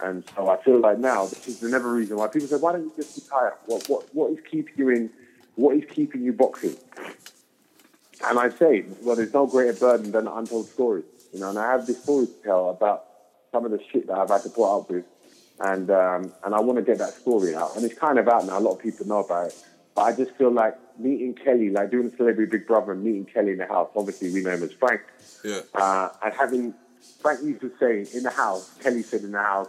And 0.00 0.24
so 0.34 0.48
I 0.48 0.56
feel 0.62 0.80
like 0.80 0.98
now 0.98 1.26
this 1.26 1.46
is 1.48 1.62
another 1.62 1.92
reason 1.92 2.16
why 2.16 2.28
people 2.28 2.48
say, 2.48 2.56
why 2.56 2.72
don't 2.72 2.84
you 2.84 2.92
just 2.96 3.14
retire? 3.16 3.52
What, 3.66 3.86
what, 3.90 4.14
what 4.14 4.30
is 4.32 4.38
keeping 4.50 4.72
you 4.78 4.88
in, 4.88 5.10
what 5.56 5.76
is 5.76 5.84
keeping 5.90 6.22
you 6.22 6.32
boxing? 6.32 6.76
And 8.26 8.38
I 8.38 8.48
say, 8.50 8.84
well, 9.02 9.16
there's 9.16 9.32
no 9.32 9.46
greater 9.46 9.72
burden 9.72 10.12
than 10.12 10.26
untold 10.26 10.68
stories. 10.68 11.04
You 11.32 11.40
know, 11.40 11.50
and 11.50 11.58
I 11.58 11.72
have 11.72 11.86
this 11.86 12.02
story 12.02 12.26
to 12.26 12.32
tell 12.42 12.70
about 12.70 13.04
some 13.52 13.64
of 13.64 13.70
the 13.70 13.80
shit 13.90 14.06
that 14.06 14.16
I've 14.16 14.28
had 14.28 14.42
to 14.42 14.50
put 14.50 14.78
up 14.78 14.90
with. 14.90 15.04
And 15.60 15.90
um, 15.90 16.32
and 16.44 16.54
I 16.54 16.60
want 16.60 16.78
to 16.78 16.82
get 16.82 16.98
that 16.98 17.14
story 17.14 17.54
out. 17.54 17.76
And 17.76 17.84
it's 17.84 17.98
kind 17.98 18.18
of 18.18 18.28
out 18.28 18.46
now. 18.46 18.58
A 18.58 18.60
lot 18.60 18.72
of 18.72 18.80
people 18.80 19.06
know 19.06 19.24
about 19.24 19.48
it. 19.48 19.64
But 19.94 20.02
I 20.02 20.16
just 20.16 20.32
feel 20.32 20.50
like 20.50 20.76
meeting 20.98 21.34
Kellie, 21.34 21.70
like 21.70 21.90
doing 21.90 22.12
Celebrity 22.16 22.50
Big 22.50 22.66
Brother 22.66 22.92
and 22.92 23.04
meeting 23.04 23.24
Kellie 23.24 23.52
in 23.52 23.58
the 23.58 23.66
house. 23.66 23.90
Obviously, 23.94 24.32
we 24.32 24.42
know 24.42 24.50
him 24.50 24.62
as 24.62 24.72
Frank. 24.72 25.02
Yeah. 25.44 25.60
Uh, 25.74 26.08
and 26.24 26.34
having 26.34 26.74
Frank 27.20 27.42
used 27.42 27.60
to 27.60 27.72
say 27.78 28.06
in 28.16 28.24
the 28.24 28.30
house, 28.30 28.74
Kellie 28.82 29.02
said 29.02 29.22
in 29.22 29.32
the 29.32 29.42
house, 29.42 29.68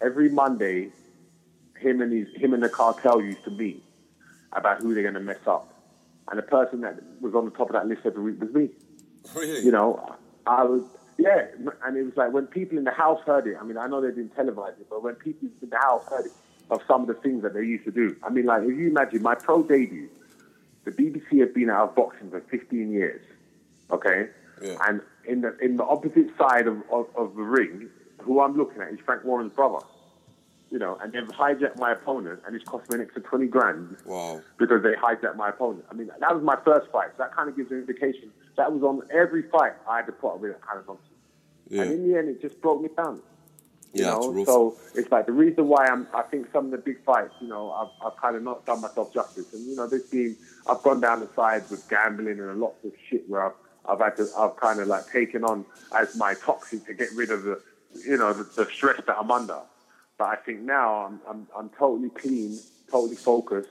every 0.00 0.28
Monday, 0.28 0.90
him 1.78 2.00
and 2.00 2.12
his 2.12 2.28
him 2.34 2.54
and 2.54 2.62
the 2.62 2.68
cartel 2.68 3.20
used 3.20 3.44
to 3.44 3.50
meet 3.50 3.84
about 4.52 4.80
who 4.80 4.94
they're 4.94 5.02
going 5.02 5.14
to 5.14 5.20
mess 5.20 5.46
up. 5.46 5.71
And 6.28 6.38
the 6.38 6.42
person 6.42 6.80
that 6.82 7.00
was 7.20 7.34
on 7.34 7.44
the 7.44 7.50
top 7.50 7.68
of 7.68 7.74
that 7.74 7.86
list 7.86 8.02
every 8.04 8.22
week 8.22 8.40
was 8.40 8.52
me. 8.54 8.70
Really? 9.34 9.64
You 9.64 9.72
know, 9.72 10.16
I 10.46 10.64
was, 10.64 10.82
yeah. 11.18 11.46
And 11.84 11.96
it 11.96 12.04
was 12.04 12.16
like 12.16 12.32
when 12.32 12.46
people 12.46 12.78
in 12.78 12.84
the 12.84 12.92
house 12.92 13.20
heard 13.26 13.46
it, 13.46 13.56
I 13.60 13.64
mean, 13.64 13.76
I 13.76 13.86
know 13.86 14.00
they 14.00 14.08
didn't 14.08 14.36
televise 14.36 14.78
it, 14.80 14.86
but 14.88 15.02
when 15.02 15.14
people 15.16 15.48
in 15.60 15.70
the 15.70 15.78
house 15.78 16.04
heard 16.08 16.26
it, 16.26 16.32
of 16.72 16.80
some 16.88 17.02
of 17.02 17.06
the 17.06 17.14
things 17.14 17.42
that 17.42 17.54
they 17.54 17.60
used 17.60 17.84
to 17.84 17.90
do. 17.90 18.16
I 18.22 18.30
mean, 18.30 18.46
like, 18.46 18.62
if 18.62 18.70
you 18.70 18.88
imagine 18.88 19.22
my 19.22 19.34
pro 19.34 19.62
debut, 19.62 20.08
the 20.84 20.90
BBC 20.90 21.38
had 21.40 21.54
been 21.54 21.70
out 21.70 21.90
of 21.90 21.94
boxing 21.94 22.30
for 22.30 22.40
15 22.40 22.90
years, 22.90 23.22
okay? 23.90 24.28
Yeah. 24.62 24.76
And 24.88 25.00
in 25.26 25.42
the, 25.42 25.56
in 25.58 25.76
the 25.76 25.84
opposite 25.84 26.36
side 26.38 26.66
of, 26.66 26.78
of, 26.90 27.06
of 27.14 27.36
the 27.36 27.42
ring, 27.42 27.88
who 28.22 28.40
I'm 28.40 28.56
looking 28.56 28.80
at 28.80 28.88
is 28.88 29.00
Frank 29.04 29.24
Warren's 29.24 29.52
brother. 29.52 29.84
You 30.72 30.78
know, 30.78 30.96
and 31.02 31.12
they've 31.12 31.28
hijacked 31.28 31.78
my 31.78 31.92
opponent, 31.92 32.40
and 32.46 32.56
it's 32.56 32.64
cost 32.64 32.88
me 32.90 32.94
an 32.96 33.02
extra 33.02 33.20
20 33.20 33.46
grand 33.46 33.94
Wow. 34.06 34.40
because 34.56 34.82
they 34.82 34.92
hijacked 34.94 35.36
my 35.36 35.50
opponent. 35.50 35.84
I 35.90 35.94
mean, 35.94 36.10
that 36.18 36.34
was 36.34 36.42
my 36.42 36.56
first 36.64 36.90
fight. 36.90 37.08
So 37.14 37.24
that 37.24 37.36
kind 37.36 37.50
of 37.50 37.56
gives 37.56 37.70
an 37.70 37.78
indication. 37.80 38.30
That 38.56 38.72
was 38.72 38.82
on 38.82 39.02
every 39.12 39.42
fight 39.50 39.74
I 39.86 39.98
had 39.98 40.06
to 40.06 40.12
put 40.12 40.32
up 40.34 40.40
with 40.40 40.52
that 40.52 40.62
kind 40.66 40.78
of 40.78 40.86
nonsense. 40.88 41.08
Yeah. 41.68 41.82
And 41.82 41.92
in 41.92 42.10
the 42.10 42.18
end, 42.18 42.30
it 42.30 42.40
just 42.40 42.58
broke 42.62 42.80
me 42.80 42.88
down. 42.96 43.20
You 43.92 44.04
Yeah, 44.04 44.12
know, 44.12 44.32
rough. 44.32 44.46
so 44.46 44.76
it's 44.94 45.10
like 45.12 45.26
the 45.26 45.32
reason 45.32 45.68
why 45.68 45.86
I'm. 45.88 46.06
I 46.14 46.22
think 46.22 46.46
some 46.54 46.64
of 46.64 46.70
the 46.70 46.78
big 46.78 47.04
fights, 47.04 47.34
you 47.42 47.48
know, 47.48 47.70
I've, 47.72 48.06
I've 48.06 48.16
kind 48.18 48.34
of 48.34 48.42
not 48.42 48.64
done 48.64 48.80
myself 48.80 49.12
justice. 49.12 49.52
And 49.52 49.66
you 49.66 49.76
know, 49.76 49.86
this 49.86 50.08
team, 50.08 50.34
I've 50.66 50.82
gone 50.82 51.02
down 51.02 51.20
the 51.20 51.28
side 51.36 51.64
with 51.70 51.86
gambling 51.90 52.38
and 52.40 52.48
a 52.48 52.54
lot 52.54 52.72
of 52.82 52.92
shit 53.10 53.28
where 53.28 53.44
I've, 53.48 53.52
I've 53.86 53.98
had 54.00 54.16
to, 54.16 54.26
I've 54.38 54.56
kind 54.56 54.80
of 54.80 54.88
like 54.88 55.06
taken 55.12 55.44
on 55.44 55.66
as 55.94 56.16
my 56.16 56.32
toxic 56.32 56.86
to 56.86 56.94
get 56.94 57.10
rid 57.14 57.30
of 57.30 57.42
the, 57.42 57.60
you 58.06 58.16
know, 58.16 58.32
the, 58.32 58.44
the 58.44 58.64
stress 58.72 58.98
that 59.06 59.18
I'm 59.18 59.30
under. 59.30 59.60
But 60.22 60.28
I 60.28 60.36
think 60.36 60.60
now 60.60 61.06
I'm, 61.06 61.20
I'm, 61.28 61.48
I'm 61.58 61.68
totally 61.70 62.08
clean, 62.10 62.56
totally 62.88 63.16
focused, 63.16 63.70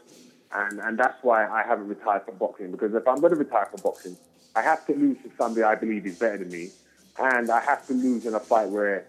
and, 0.54 0.82
and 0.82 1.00
that's 1.00 1.24
why 1.24 1.48
I 1.48 1.64
haven't 1.66 1.88
retired 1.88 2.26
from 2.26 2.36
boxing. 2.36 2.72
Because 2.72 2.94
if 2.94 3.08
I'm 3.08 3.22
going 3.22 3.32
to 3.32 3.40
retire 3.40 3.68
from 3.68 3.80
boxing, 3.80 4.18
I 4.54 4.62
have 4.62 4.86
to 4.88 4.94
lose 4.94 5.16
to 5.24 5.32
somebody 5.38 5.64
I 5.64 5.76
believe 5.76 6.06
is 6.06 6.20
better 6.20 6.40
than 6.40 6.52
me, 6.52 6.72
and 7.18 7.50
I 7.50 7.62
have 7.62 7.88
to 7.88 7.94
lose 7.94 8.26
in 8.26 8.34
a 8.34 8.40
fight 8.42 8.68
where, 8.68 9.08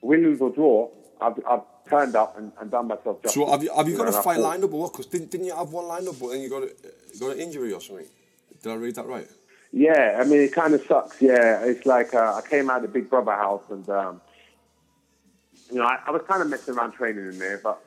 win, 0.00 0.22
lose 0.22 0.40
or 0.40 0.50
draw, 0.50 0.90
I've, 1.20 1.40
I've 1.44 1.62
turned 1.88 2.14
up 2.14 2.38
and, 2.38 2.52
and 2.60 2.70
done 2.70 2.86
myself 2.86 3.20
justice. 3.20 3.34
So 3.34 3.50
have 3.50 3.64
you 3.64 3.74
have 3.74 3.88
you 3.88 3.96
got 3.96 4.06
a 4.06 4.22
fight 4.22 4.38
lined 4.38 4.62
up 4.62 4.72
or 4.72 4.82
what? 4.82 4.92
Because 4.92 5.06
didn't, 5.06 5.32
didn't 5.32 5.46
you 5.46 5.56
have 5.56 5.70
one 5.70 5.88
lined 5.88 6.06
up 6.06 6.20
but 6.20 6.28
then 6.28 6.40
you 6.40 6.48
got 6.48 6.62
a, 6.62 6.70
got 7.18 7.32
an 7.32 7.40
injury 7.40 7.72
or 7.72 7.80
something? 7.80 8.06
Did 8.62 8.70
I 8.70 8.76
read 8.76 8.94
that 8.94 9.06
right? 9.06 9.26
Yeah, 9.72 10.20
I 10.20 10.24
mean, 10.24 10.38
it 10.38 10.52
kind 10.52 10.72
of 10.72 10.86
sucks. 10.86 11.20
Yeah, 11.20 11.64
it's 11.64 11.84
like 11.84 12.14
uh, 12.14 12.40
I 12.40 12.48
came 12.48 12.70
out 12.70 12.84
of 12.84 12.92
the 12.92 13.00
Big 13.00 13.10
Brother 13.10 13.32
house 13.32 13.64
and, 13.70 13.88
um, 13.88 14.20
you 15.74 15.80
know, 15.80 15.86
I, 15.86 15.98
I 16.06 16.12
was 16.12 16.22
kind 16.28 16.40
of 16.40 16.48
messing 16.48 16.76
around 16.76 16.92
training 16.92 17.26
in 17.26 17.36
there, 17.36 17.60
but 17.62 17.82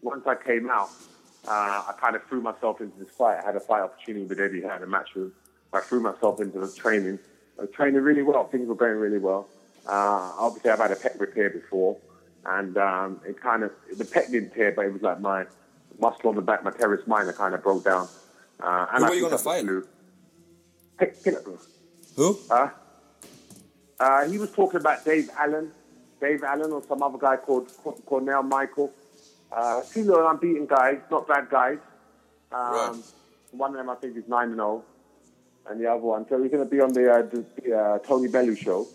once 0.00 0.26
I 0.26 0.34
came 0.34 0.70
out, 0.70 0.88
uh, 1.46 1.50
I 1.88 1.94
kind 2.00 2.16
of 2.16 2.24
threw 2.24 2.40
myself 2.40 2.80
into 2.80 2.98
this 2.98 3.10
fight. 3.10 3.38
I 3.42 3.44
had 3.44 3.54
a 3.54 3.60
fight 3.60 3.82
opportunity 3.82 4.24
with 4.24 4.40
Eddie, 4.40 4.64
I 4.64 4.72
had 4.72 4.82
a 4.82 4.86
match 4.86 5.10
with 5.14 5.24
him. 5.24 5.32
I 5.74 5.80
threw 5.80 6.00
myself 6.00 6.40
into 6.40 6.58
the 6.58 6.72
training. 6.72 7.18
I 7.58 7.62
was 7.62 7.70
training 7.72 8.00
really 8.00 8.22
well. 8.22 8.48
Things 8.48 8.66
were 8.66 8.74
going 8.74 8.96
really 8.96 9.18
well. 9.18 9.46
Uh, 9.86 10.32
obviously, 10.38 10.70
I've 10.70 10.78
had 10.78 10.90
a 10.90 10.96
pec 10.96 11.20
repair 11.20 11.50
before, 11.50 11.98
and 12.46 12.78
um, 12.78 13.20
it 13.26 13.38
kind 13.38 13.62
of, 13.62 13.72
the 13.94 14.04
pec 14.04 14.30
didn't 14.30 14.54
tear, 14.54 14.72
but 14.72 14.86
it 14.86 14.92
was 14.94 15.02
like 15.02 15.20
my 15.20 15.44
muscle 16.00 16.30
on 16.30 16.36
the 16.36 16.40
back, 16.40 16.64
my 16.64 16.70
teres 16.70 17.06
minor 17.06 17.34
kind 17.34 17.54
of 17.54 17.62
broke 17.62 17.84
down. 17.84 18.08
Uh, 18.58 18.86
and 18.94 19.00
Who 19.00 19.04
I 19.04 19.08
were 19.10 19.14
you 19.16 19.22
gonna 19.24 19.36
fight? 19.36 19.64
flu. 19.64 19.86
Pick, 20.98 21.22
pick 21.22 21.34
Who? 22.16 22.38
Huh? 22.50 22.70
Uh, 24.00 24.28
he 24.28 24.38
was 24.38 24.50
talking 24.52 24.80
about 24.80 25.04
Dave 25.04 25.28
Allen, 25.38 25.72
Dave 26.20 26.42
Allen, 26.42 26.72
or 26.72 26.82
some 26.88 27.02
other 27.02 27.18
guy 27.18 27.36
called 27.36 27.70
Cor- 27.82 27.96
Cornell 28.06 28.42
Michael. 28.42 28.92
Uh, 29.50 29.80
two 29.92 30.04
little 30.04 30.28
unbeaten 30.28 30.66
guys, 30.66 30.98
not 31.10 31.26
bad 31.26 31.48
guys. 31.50 31.78
Um, 32.52 32.72
Right. 32.72 32.96
One 33.52 33.70
of 33.70 33.76
them, 33.78 33.88
I 33.88 33.94
think, 33.94 34.14
is 34.16 34.28
nine 34.28 34.48
and 34.48 34.56
zero, 34.56 34.84
and 35.70 35.80
the 35.80 35.86
other 35.90 36.00
one. 36.02 36.28
So 36.28 36.42
he's 36.42 36.50
going 36.50 36.62
to 36.64 36.70
be 36.70 36.80
on 36.80 36.92
the, 36.92 37.10
uh, 37.10 37.22
the, 37.22 37.44
the 37.62 37.74
uh, 37.78 37.98
Tony 38.00 38.28
Bellew 38.28 38.54
show, 38.54 38.86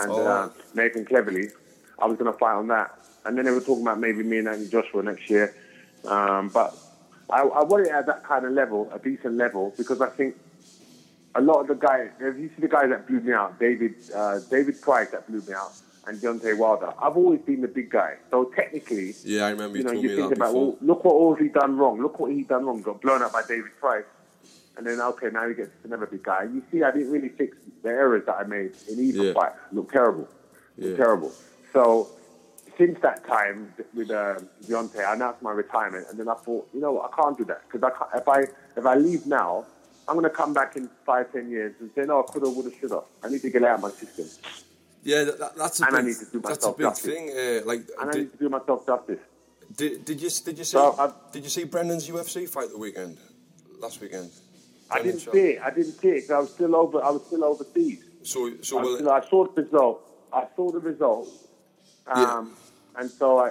and 0.00 0.10
Oh. 0.10 0.26
uh, 0.26 0.50
Nathan 0.74 1.04
Cleverly. 1.04 1.50
I 1.98 2.06
was 2.06 2.18
going 2.18 2.32
to 2.32 2.36
fight 2.36 2.54
on 2.54 2.66
that, 2.68 2.98
and 3.24 3.38
then 3.38 3.44
they 3.44 3.52
were 3.52 3.60
talking 3.60 3.82
about 3.82 4.00
maybe 4.00 4.24
me 4.24 4.38
and 4.38 4.48
Anthony 4.48 4.68
Joshua 4.68 5.02
next 5.04 5.30
year. 5.30 5.54
Um, 6.08 6.48
but 6.48 6.76
I, 7.30 7.42
I 7.42 7.62
want 7.62 7.86
it 7.86 7.92
at 7.92 8.06
that 8.06 8.24
kind 8.24 8.44
of 8.44 8.52
level, 8.52 8.90
a 8.92 8.98
decent 8.98 9.34
level, 9.36 9.72
because 9.78 10.00
I 10.00 10.08
think 10.08 10.34
a 11.36 11.40
lot 11.40 11.60
of 11.60 11.68
the 11.68 11.74
guys, 11.74 12.10
if 12.18 12.36
you 12.36 12.48
see 12.48 12.62
the 12.62 12.68
guys 12.68 12.88
that 12.88 13.06
blew 13.06 13.20
me 13.20 13.32
out, 13.32 13.60
David 13.60 13.94
uh, 14.12 14.40
David 14.50 14.80
Price 14.82 15.10
that 15.10 15.28
blew 15.28 15.40
me 15.40 15.52
out, 15.54 15.72
and 16.06 16.20
Deontay 16.20 16.56
Wilder. 16.58 16.92
I've 17.00 17.16
always 17.16 17.40
been 17.40 17.60
the 17.62 17.68
big 17.68 17.90
guy, 17.90 18.16
so 18.30 18.50
technically, 18.56 19.14
Yeah, 19.24 19.46
I 19.46 19.50
remember 19.50 19.78
you, 19.78 19.82
you 19.82 19.84
know, 19.84 19.92
told 19.92 20.02
you 20.04 20.10
me 20.10 20.16
think 20.16 20.32
about, 20.32 20.48
before. 20.52 20.66
well, 20.66 20.78
look 20.80 21.04
what 21.04 21.14
all 21.14 21.34
he 21.34 21.48
done 21.48 21.76
wrong. 21.76 22.00
Look 22.00 22.18
what 22.18 22.32
he 22.32 22.42
done 22.42 22.66
wrong. 22.66 22.82
Got 22.82 23.00
blown 23.00 23.22
up 23.22 23.32
by 23.32 23.42
David 23.42 23.70
Price, 23.80 24.04
and 24.76 24.86
then 24.86 25.00
okay, 25.00 25.28
now 25.32 25.48
he 25.48 25.54
gets 25.54 25.70
another 25.84 26.06
big 26.06 26.22
guy. 26.22 26.44
You 26.44 26.62
see, 26.70 26.82
I 26.82 26.90
didn't 26.90 27.10
really 27.10 27.30
fix 27.30 27.56
the 27.82 27.88
errors 27.90 28.24
that 28.26 28.36
I 28.36 28.44
made 28.44 28.72
in 28.88 29.00
either 29.00 29.24
Yeah. 29.28 29.32
fight. 29.32 29.52
Look 29.72 29.90
terrible, 29.92 30.28
Look 30.78 30.90
Yeah. 30.90 30.96
terrible. 30.96 31.32
So 31.72 32.08
since 32.76 32.98
that 33.02 33.24
time 33.26 33.72
with 33.94 34.10
uh, 34.10 34.40
Deontay, 34.68 35.04
I 35.04 35.14
announced 35.14 35.42
my 35.42 35.52
retirement, 35.52 36.06
and 36.10 36.18
then 36.18 36.28
I 36.28 36.34
thought, 36.34 36.68
you 36.74 36.80
know 36.80 36.92
what, 36.92 37.10
I 37.12 37.22
can't 37.22 37.38
do 37.38 37.44
that 37.44 37.62
because 37.70 37.82
I 37.82 37.90
can't, 37.96 38.10
if 38.22 38.28
I 38.28 38.40
if 38.76 38.84
I 38.86 38.94
leave 38.96 39.26
now, 39.26 39.64
I'm 40.08 40.16
going 40.16 40.24
to 40.24 40.36
come 40.36 40.52
back 40.52 40.76
in 40.76 40.90
five, 41.06 41.32
ten 41.32 41.48
years 41.48 41.74
and 41.80 41.90
say, 41.94 42.02
no, 42.04 42.20
I 42.20 42.22
coulda, 42.32 42.48
woulda, 42.50 42.70
shoulda. 42.80 43.00
I 43.22 43.28
need 43.30 43.42
to 43.42 43.50
get 43.50 43.62
out 43.64 43.76
of 43.76 43.80
my 43.82 43.90
system, 43.92 44.28
Yeah, 45.04 45.24
that, 45.24 45.38
that- 45.38 45.56
that's 45.56 45.80
a 45.80 45.86
And 45.86 45.96
I 45.96 45.98
big, 46.00 46.06
need 46.08 46.16
to 46.16 46.24
do 46.32 46.40
that's 46.40 46.64
a 46.66 46.70
big 46.72 46.78
justice. 46.86 47.04
thing. 47.14 47.30
Uh, 47.30 47.60
like, 47.66 47.80
and 48.00 48.10
I 48.10 48.12
need 48.14 48.32
to 48.32 48.38
do 48.38 48.48
myself 48.48 48.86
justice. 48.86 49.20
did, 49.76 50.04
did 50.04 50.20
you 50.20 50.30
did 50.30 50.58
you 50.58 50.64
see 50.64 50.76
So, 50.78 51.14
did 51.32 51.42
you 51.44 51.50
see 51.50 51.64
Brendan's 51.64 52.08
UFC 52.08 52.48
fight 52.48 52.70
the 52.70 52.78
weekend 52.78 53.18
last 53.80 54.00
weekend? 54.00 54.30
I 54.90 54.94
Brendan 55.00 55.18
didn't 55.18 55.32
see 55.32 55.38
it. 55.52 55.62
I 55.62 55.70
didn't 55.70 55.92
see 56.00 56.08
it 56.08 56.20
'cause 56.22 56.30
I 56.30 56.38
was 56.40 56.50
still 56.50 56.74
over. 56.76 57.02
I 57.04 57.10
was 57.10 57.22
still 57.26 57.44
overseas. 57.44 58.00
So 58.22 58.38
so 58.62 58.78
I, 58.78 58.82
well, 58.82 58.96
still, 58.96 59.10
I 59.10 59.20
saw 59.28 59.46
the 59.46 59.62
result. 59.62 60.00
I 60.32 60.46
saw 60.56 60.70
the 60.72 60.80
result, 60.80 61.28
um, 62.06 62.56
and 62.96 63.08
so 63.10 63.38
I, 63.38 63.50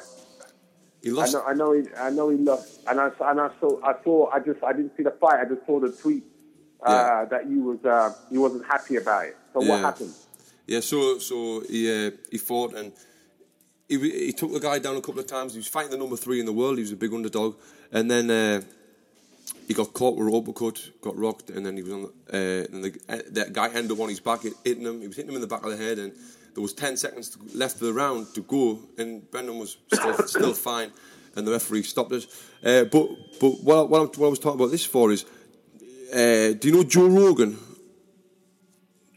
he 1.01 1.09
I 1.09 1.13
lost. 1.13 1.33
know, 1.33 1.43
I 1.43 1.53
know, 1.53 1.71
he, 1.73 1.83
I 1.97 2.09
know 2.09 2.29
he 2.29 2.37
lost, 2.37 2.79
and 2.87 2.99
I, 2.99 3.09
and 3.21 3.39
I 3.39 3.49
saw, 3.59 3.79
I 3.83 3.93
saw, 4.03 4.29
I 4.31 4.39
just, 4.39 4.61
I 4.63 4.73
didn't 4.73 4.91
see 4.97 5.03
the 5.03 5.11
fight. 5.11 5.39
I 5.39 5.45
just 5.45 5.65
saw 5.65 5.79
the 5.79 5.91
tweet 5.91 6.23
uh, 6.85 6.91
Yeah. 6.91 7.25
that 7.29 7.45
he 7.47 7.55
was, 7.55 7.83
uh, 7.85 8.13
he 8.29 8.37
wasn't 8.37 8.65
happy 8.65 8.97
about 8.97 9.27
it. 9.27 9.37
So 9.53 9.61
Yeah. 9.63 9.69
what 9.69 9.79
happened? 9.79 10.13
Yeah, 10.65 10.79
so 10.79 11.19
so 11.19 11.61
he 11.69 12.07
uh, 12.07 12.11
he 12.31 12.37
fought 12.37 12.73
and 12.73 12.93
he 13.89 13.97
he 14.27 14.33
took 14.33 14.53
the 14.53 14.59
guy 14.59 14.79
down 14.79 14.95
a 14.95 15.01
couple 15.01 15.19
of 15.19 15.27
times. 15.27 15.53
He 15.53 15.59
was 15.59 15.67
fighting 15.67 15.91
the 15.91 15.97
number 15.97 16.15
three 16.15 16.39
in 16.39 16.45
the 16.45 16.53
world. 16.53 16.77
He 16.77 16.81
was 16.81 16.91
a 16.91 16.95
big 16.95 17.13
underdog, 17.13 17.55
and 17.91 18.09
then 18.09 18.31
uh, 18.31 18.61
he 19.67 19.73
got 19.73 19.93
caught 19.93 20.17
with 20.17 20.33
a 20.33 20.37
uppercut, 20.37 20.79
got 21.01 21.17
rocked, 21.17 21.49
and 21.49 21.65
then 21.65 21.75
he 21.75 21.83
was 21.83 21.91
on. 21.91 22.01
The, 22.03 22.07
uh, 22.31 22.75
and 22.75 22.83
the, 22.83 22.99
uh, 23.09 23.17
that 23.31 23.51
guy 23.51 23.67
ended 23.67 23.91
up 23.91 23.99
on 23.99 24.09
his 24.09 24.21
back, 24.21 24.43
hitting 24.63 24.85
him. 24.85 25.01
He 25.01 25.07
was 25.07 25.17
hitting 25.17 25.31
him 25.31 25.35
in 25.35 25.41
the 25.41 25.47
back 25.47 25.63
of 25.63 25.71
the 25.71 25.77
head, 25.77 25.99
and 25.99 26.13
there 26.53 26.61
was 26.61 26.73
ten 26.73 26.95
seconds 26.95 27.29
to, 27.31 27.39
left 27.57 27.75
of 27.75 27.87
the 27.87 27.93
round 27.93 28.33
to 28.35 28.41
go, 28.41 28.79
and 28.97 29.29
Brendan 29.31 29.59
was 29.59 29.77
still 29.91 30.17
still 30.27 30.53
fine, 30.53 30.91
and 31.35 31.45
the 31.45 31.51
referee 31.51 31.83
stopped 31.83 32.13
it. 32.13 32.25
Uh, 32.63 32.85
but 32.85 33.09
but 33.41 33.51
what, 33.63 33.89
what, 33.89 34.17
what 34.17 34.27
I 34.27 34.29
was 34.29 34.39
talking 34.39 34.61
about 34.61 34.71
this 34.71 34.85
for 34.85 35.11
is, 35.11 35.25
uh, 36.13 36.53
do 36.57 36.69
you 36.69 36.71
know 36.71 36.83
Joe 36.83 37.07
Rogan? 37.07 37.57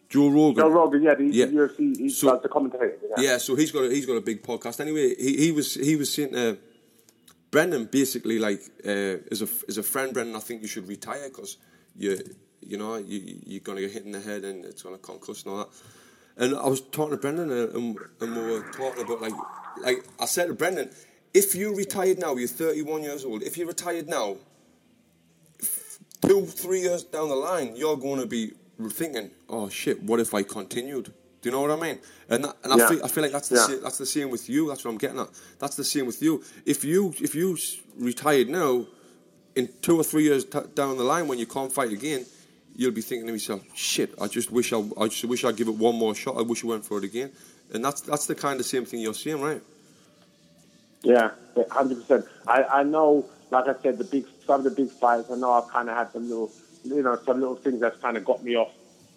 Joe 0.09 0.29
Rogan. 0.29 0.57
Joe 0.63 0.69
Rogan, 0.71 1.03
yeah, 1.03 1.15
the, 1.15 1.25
Yeah. 1.25 1.47
UFC, 1.47 1.97
he's 1.99 2.19
So- 2.19 2.29
like 2.29 2.43
the 2.43 2.49
commentator. 2.49 2.99
Yeah, 3.19 3.39
so 3.39 3.55
he's 3.57 3.73
got 3.73 3.85
a, 3.85 3.91
he's 3.91 4.07
got 4.07 4.15
a 4.17 4.21
big 4.21 4.43
podcast. 4.43 4.81
Anyway, 4.81 5.15
he, 5.17 5.37
he 5.37 5.53
was 5.53 5.75
he 5.75 5.97
was 5.97 6.13
saying 6.13 6.33
to 6.33 6.59
Brendan 7.51 7.87
basically 7.87 8.39
like 8.39 8.61
uh, 8.85 9.19
as 9.31 9.43
a 9.43 9.49
as 9.69 9.79
a 9.79 9.83
friend, 9.83 10.13
Brendan, 10.15 10.37
I 10.37 10.41
think 10.41 10.63
you 10.63 10.69
should 10.69 10.87
retire 10.89 11.29
because 11.29 11.57
you 11.97 12.19
you 12.61 12.77
know 12.79 12.97
you 12.97 13.41
you're 13.47 13.61
gonna 13.61 13.81
get 13.81 13.93
hit 13.93 14.05
in 14.05 14.13
the 14.13 14.21
head 14.21 14.45
and 14.45 14.65
it's 14.65 14.83
gonna 14.83 14.99
concuss 14.99 15.45
and 15.45 15.53
all 15.53 15.59
that. 15.59 15.69
And 16.39 16.55
I 16.55 16.69
was 16.69 16.83
talking 16.83 17.13
to 17.13 17.17
Brendan 17.17 17.51
uh, 17.51 17.69
and, 17.75 17.97
and 18.21 18.37
we 18.37 18.43
were 18.53 18.71
talking 18.73 19.03
about 19.05 19.21
like 19.23 19.35
like 19.83 20.05
I 20.21 20.27
said 20.27 20.47
to 20.49 20.55
Brendan, 20.55 20.91
if 21.35 21.55
you 21.55 21.75
retired 21.75 22.19
now, 22.19 22.35
you're 22.37 22.49
31 22.49 23.03
years 23.03 23.25
old. 23.25 23.43
If 23.43 23.57
you 23.59 23.67
retired 23.67 24.09
now, 24.09 24.37
two 26.23 26.47
three 26.47 26.81
years 26.81 27.05
down 27.05 27.29
the 27.29 27.35
line, 27.37 27.75
you're 27.77 27.97
going 27.97 28.21
to 28.21 28.27
be 28.27 28.53
thinking, 28.91 29.31
oh 29.49 29.69
shit, 29.69 30.03
what 30.03 30.21
if 30.21 30.35
I 30.35 30.43
continued? 30.43 31.05
Do 31.43 31.51
you 31.51 31.51
know 31.53 31.61
what 31.63 31.71
I 31.71 31.77
mean? 31.77 31.99
And 32.29 32.45
that, 32.45 32.57
and 32.65 32.73
I 32.73 32.89
feel 32.89 33.05
I 33.05 33.09
feel 33.09 33.23
like 33.23 33.33
that's 33.33 33.49
the 33.49 33.57
Yeah. 33.57 33.67
sa- 33.67 33.83
that's 33.83 33.99
the 33.99 34.07
same 34.07 34.31
with 34.31 34.49
you. 34.49 34.69
That's 34.69 34.85
what 34.85 34.91
I'm 34.91 34.99
getting 34.99 35.21
at. 35.21 35.29
That's 35.59 35.77
the 35.77 35.85
same 35.85 36.07
with 36.07 36.21
you. 36.23 36.43
If 36.65 36.85
you 36.85 37.15
if 37.21 37.35
you 37.35 37.57
retired 37.99 38.49
now, 38.49 38.87
in 39.55 39.69
two 39.81 39.97
or 39.99 40.05
three 40.05 40.25
years 40.25 40.45
t- 40.45 40.59
down 40.75 40.97
the 40.97 41.05
line 41.05 41.29
when 41.29 41.39
you 41.39 41.47
can't 41.47 41.73
fight 41.73 41.93
again, 41.93 42.27
you'll 42.75 42.91
be 42.91 43.01
thinking 43.03 43.27
to 43.29 43.33
yourself, 43.33 43.63
shit, 43.75 44.13
I 44.21 44.27
just 44.27 44.51
wish 44.51 44.73
I 44.73 44.79
I 44.99 45.09
just 45.09 45.25
wish 45.25 45.45
I'd 45.45 45.57
give 45.57 45.69
it 45.69 45.77
one 45.77 45.95
more 45.95 46.15
shot. 46.15 46.37
I 46.37 46.43
wish 46.43 46.65
I 46.65 46.69
went 46.69 46.85
for 46.85 46.99
it 46.99 47.05
again. 47.05 47.31
And 47.73 47.85
that's 47.85 48.01
that's 48.01 48.27
the 48.27 48.35
kind 48.35 48.59
of 48.59 48.67
same 48.67 48.85
thing 48.85 49.01
you're 49.01 49.15
seeing, 49.15 49.41
right? 49.41 49.63
Yeah, 51.03 51.31
hundred 51.71 52.01
percent. 52.01 52.27
I, 52.47 52.65
I 52.65 52.83
know, 52.83 53.27
like 53.51 53.69
I 53.69 53.81
said, 53.83 53.99
the 53.99 54.05
big 54.05 54.27
some 54.47 54.61
of 54.61 54.65
the 54.65 54.71
big 54.71 54.91
fights. 54.91 55.31
I 55.31 55.37
know 55.37 55.53
I've 55.53 55.69
kind 55.69 55.89
of 55.89 55.97
had 55.97 56.13
some 56.13 56.29
little, 56.29 56.51
you 56.89 57.03
know, 57.03 57.19
some 57.25 57.41
little 57.41 57.57
things 57.57 57.81
that's 57.81 58.01
kind 58.01 58.17
of 58.17 58.25
got 58.25 58.43
me 58.43 58.57
off, 58.57 58.73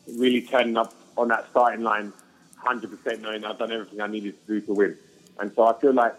really 0.08 0.42
turning 0.42 0.78
up 0.78 0.94
on 1.18 1.28
that 1.30 1.48
starting 1.52 1.84
line, 1.84 2.14
hundred 2.58 2.90
percent 2.92 3.22
knowing 3.22 3.44
I've 3.46 3.58
done 3.58 3.72
everything 3.72 4.02
I 4.02 4.08
needed 4.08 4.36
to 4.46 4.60
do 4.60 4.66
to 4.68 4.74
win. 4.74 4.98
And 5.40 5.52
so 5.56 5.64
I 5.66 5.80
feel 5.80 5.94
like 5.94 6.16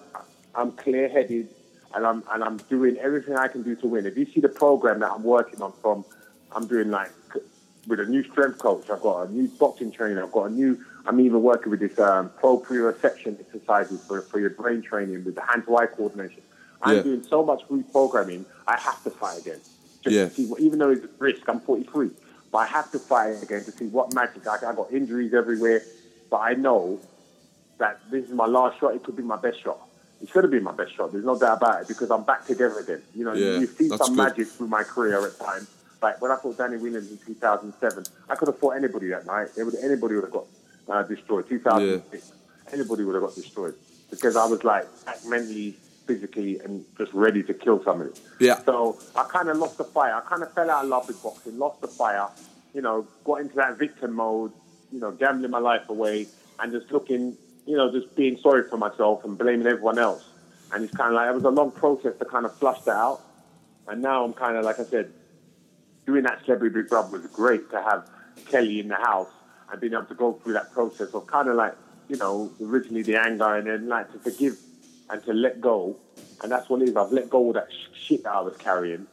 I'm 0.55 0.73
clear-headed, 0.73 1.49
and 1.95 2.07
I'm 2.07 2.23
and 2.31 2.43
I'm 2.43 2.57
doing 2.69 2.97
everything 2.99 3.37
I 3.37 3.49
can 3.49 3.63
do 3.63 3.75
to 3.77 3.87
win. 3.87 4.07
If 4.07 4.17
you 4.17 4.27
see 4.27 4.41
the 4.41 4.49
program 4.49 5.01
that 5.01 5.11
I'm 5.11 5.23
working 5.25 5.61
on, 5.63 5.73
from 5.83 6.05
I'm 6.53 6.67
doing 6.67 6.91
like 6.91 7.13
with 7.87 8.01
a 8.01 8.07
new 8.07 8.23
strength 8.25 8.59
coach. 8.59 8.91
I've 8.91 9.01
got 9.01 9.29
a 9.29 9.33
new 9.33 9.49
boxing 9.49 9.91
trainer. 9.91 10.23
I've 10.23 10.33
got 10.33 10.45
a 10.45 10.51
new. 10.51 10.79
I'm 11.07 11.19
even 11.21 11.43
working 11.43 11.71
with 11.71 11.81
this 11.81 11.99
um, 11.99 12.31
proprioception 12.43 13.41
exercises 13.41 14.05
for, 14.07 14.21
for 14.21 14.39
your 14.39 14.51
brain 14.51 14.83
training 14.83 15.25
with 15.25 15.35
the 15.35 15.41
hand-to-eye 15.43 15.87
coordination. 15.87 16.43
I'm 16.83 16.97
Yeah. 16.97 17.03
doing 17.03 17.23
so 17.25 17.43
much 17.43 17.63
reprogramming. 17.69 18.45
I 18.67 18.79
have 18.79 19.03
to 19.05 19.11
fight 19.11 19.39
again. 19.39 19.61
Just 20.03 20.15
Yeah. 20.17 20.25
to 20.29 20.31
see 20.35 20.47
what, 20.47 20.61
even 20.61 20.79
though 20.79 20.91
it's 20.91 21.05
a 21.05 21.09
risk, 21.19 21.43
I'm 21.49 21.61
43, 21.61 22.11
but 22.53 22.59
I 22.59 22.67
have 22.67 22.91
to 22.93 22.99
fight 22.99 23.43
again 23.43 23.65
to 23.65 23.73
see 23.73 23.87
what 23.87 24.15
magic. 24.15 24.47
I, 24.47 24.57
I 24.57 24.75
got 24.75 24.93
injuries 24.93 25.35
everywhere, 25.35 25.83
but 26.31 26.39
I 26.39 26.55
know 26.55 26.99
that 27.79 28.01
this 28.11 28.25
is 28.25 28.31
my 28.33 28.47
last 28.47 28.79
shot. 28.81 28.95
It 28.95 29.03
could 29.03 29.17
be 29.17 29.23
my 29.23 29.37
best 29.37 29.63
shot. 29.63 29.79
It 30.23 30.29
should 30.29 30.45
have 30.45 30.51
been 30.51 30.63
my 30.63 30.73
best 30.73 30.95
shot. 30.95 31.13
There's 31.13 31.25
no 31.25 31.39
doubt 31.39 31.59
about 31.59 31.83
it 31.83 31.89
because 31.89 32.11
I'm 32.11 32.25
back 32.25 32.47
together 32.47 32.79
again. 32.79 33.03
You 33.15 33.25
know, 33.25 33.33
Yeah, 33.33 33.59
you 33.61 33.67
see 33.67 33.89
some 33.89 33.99
good. 34.15 34.17
magic 34.17 34.49
through 34.49 34.69
my 34.69 34.83
career 34.83 35.25
at 35.27 35.39
times. 35.39 35.69
Like 36.03 36.21
when 36.21 36.31
I 36.31 36.37
fought 36.37 36.57
Danny 36.59 36.77
Williams 36.77 37.11
in 37.11 37.19
2007, 37.19 38.05
I 38.29 38.35
could 38.35 38.49
have 38.49 38.59
fought 38.59 38.71
anybody 38.77 39.09
that 39.09 39.27
night. 39.27 39.49
Would, 39.57 39.75
anybody 39.77 40.15
would 40.17 40.25
have 40.25 40.33
got 40.33 40.45
uh, 40.89 41.03
destroyed. 41.05 41.49
2006, 41.49 42.33
anybody 42.73 43.05
would 43.05 43.15
have 43.15 43.25
got 43.25 43.35
destroyed 43.35 43.75
because 44.11 44.37
I 44.37 44.47
was 44.47 44.63
like 44.65 44.87
mentally, 45.27 45.77
physically, 46.11 46.59
and 46.59 46.85
just 46.99 47.13
ready 47.13 47.43
to 47.45 47.55
kill 47.55 47.83
somebody. 47.85 48.11
Yeah. 48.41 48.59
So 48.65 48.99
I 49.15 49.25
kind 49.25 49.49
of 49.49 49.59
lost 49.59 49.79
the 49.79 49.85
fire. 49.85 50.15
I 50.15 50.21
kind 50.29 50.43
of 50.43 50.53
fell 50.53 50.69
out 50.69 50.83
of 50.85 50.91
love 50.91 51.07
with 51.07 51.23
boxing, 51.23 51.57
lost 51.57 51.81
the 51.81 51.87
fire. 51.89 52.29
You 52.75 52.83
know, 52.83 53.07
got 53.25 53.37
into 53.43 53.55
that 53.57 53.79
victim 53.79 54.15
mode. 54.15 54.53
You 54.93 54.99
know, 54.99 55.13
gambling 55.13 55.53
my 55.53 55.61
life 55.61 55.89
away 55.89 56.27
and 56.59 56.73
just 56.73 56.91
looking, 56.91 57.37
you 57.65 57.77
know, 57.77 57.93
just 57.93 58.17
being 58.17 58.37
sorry 58.39 58.65
for 58.69 58.77
myself 58.77 59.25
and 59.25 59.39
blaming 59.39 59.69
everyone 59.69 59.99
else. 59.99 60.25
And 60.73 60.83
it's 60.85 60.93
kind 60.97 61.11
of 61.11 61.15
like 61.15 61.29
it 61.31 61.35
was 61.35 61.45
a 61.45 61.51
long 61.51 61.71
process 61.71 62.15
to 62.19 62.25
kind 62.25 62.45
of 62.45 62.57
flush 62.57 62.81
that 62.83 62.97
out. 62.97 63.21
And 63.87 64.03
now 64.03 64.25
I'm 64.25 64.33
kind 64.33 64.57
of 64.57 64.65
like 64.65 64.81
I 64.81 64.85
said, 64.85 65.13
doing 66.07 66.25
that 66.25 66.45
celebrity 66.45 66.75
big 66.75 66.89
brother 66.89 67.19
was 67.19 67.27
great 67.29 67.71
to 67.71 67.81
have 67.81 68.11
Kellie 68.47 68.81
in 68.81 68.89
the 68.89 68.97
house 68.97 69.31
and 69.71 69.81
being 69.81 69.93
able 69.93 70.07
to 70.07 70.15
go 70.15 70.33
through 70.33 70.55
that 70.55 70.73
process 70.73 71.15
of 71.15 71.29
kind 71.29 71.49
of 71.49 71.55
like, 71.55 71.77
you 72.09 72.17
know, 72.17 72.51
originally 72.61 73.03
the 73.03 73.15
anger 73.15 73.55
and 73.55 73.69
then 73.69 73.89
like 73.89 74.11
to 74.13 74.19
forgive 74.19 74.59
and 75.11 75.23
to 75.25 75.33
let 75.33 75.61
go. 75.61 75.97
And 76.43 76.51
that's 76.51 76.69
what 76.71 76.81
it 76.83 76.89
is. 76.89 76.97
I've 76.97 77.13
let 77.13 77.29
go 77.29 77.49
of 77.49 77.55
that 77.55 77.69
shit 77.95 78.23
that 78.25 78.33
I 78.33 78.41
was 78.41 78.57
carrying. 78.57 79.07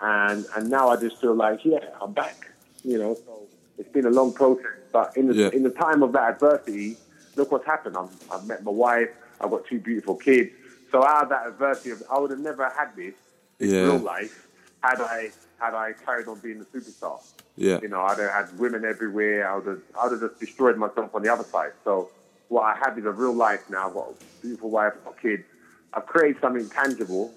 And 0.00 0.44
and 0.56 0.68
now 0.70 0.88
I 0.88 0.96
just 0.96 1.20
feel 1.20 1.34
like, 1.34 1.64
yeah, 1.64 1.78
I'm 2.00 2.12
back. 2.12 2.48
You 2.84 2.98
know, 2.98 3.14
so 3.14 3.42
it's 3.78 3.88
been 3.90 4.06
a 4.06 4.10
long 4.10 4.32
process. 4.32 4.64
But 4.92 5.16
in 5.16 5.28
the 5.28 5.34
Yeah. 5.34 5.50
in 5.52 5.62
the 5.62 5.70
time 5.70 6.02
of 6.02 6.12
that 6.12 6.30
adversity, 6.34 6.96
look 7.36 7.52
what's 7.52 7.66
happened. 7.66 7.96
I'm, 7.96 8.08
I've 8.32 8.46
met 8.46 8.62
my 8.64 8.70
wife. 8.70 9.10
I've 9.40 9.50
got 9.50 9.66
two 9.66 9.78
beautiful 9.78 10.16
kids. 10.16 10.50
So 10.90 11.04
out 11.04 11.24
of 11.24 11.28
that 11.30 11.46
adversity, 11.46 11.90
of, 11.90 12.02
I 12.10 12.18
would 12.18 12.30
have 12.30 12.40
never 12.40 12.64
had 12.70 12.94
this 12.96 13.14
in 13.60 13.70
Yeah. 13.70 13.82
real 13.84 13.98
life 13.98 14.46
had 14.82 15.00
I 15.00 15.30
had 15.58 15.74
I 15.74 15.92
carried 16.04 16.28
on 16.28 16.38
being 16.40 16.60
a 16.60 16.64
superstar. 16.64 17.18
Yeah. 17.56 17.78
You 17.80 17.88
know, 17.88 18.00
I'd 18.02 18.18
have 18.18 18.30
had 18.48 18.58
women 18.58 18.84
everywhere. 18.84 19.50
I 19.50 19.56
would 19.56 19.66
have, 19.66 19.80
I 19.98 20.04
would 20.08 20.20
have 20.20 20.30
just 20.30 20.40
destroyed 20.40 20.76
myself 20.76 21.14
on 21.14 21.22
the 21.22 21.32
other 21.32 21.44
side. 21.44 21.72
So 21.84 22.10
what 22.48 22.62
I 22.62 22.76
have 22.84 22.98
is 22.98 23.04
a 23.04 23.10
real 23.10 23.34
life 23.34 23.68
now. 23.70 23.88
I've 23.88 23.94
got 23.94 24.10
a 24.10 24.42
beautiful 24.42 24.70
wife, 24.70 24.92
I've 24.96 25.04
got 25.04 25.20
kids. 25.20 25.44
I've 25.92 26.06
created 26.06 26.40
something 26.40 26.68
tangible, 26.68 27.32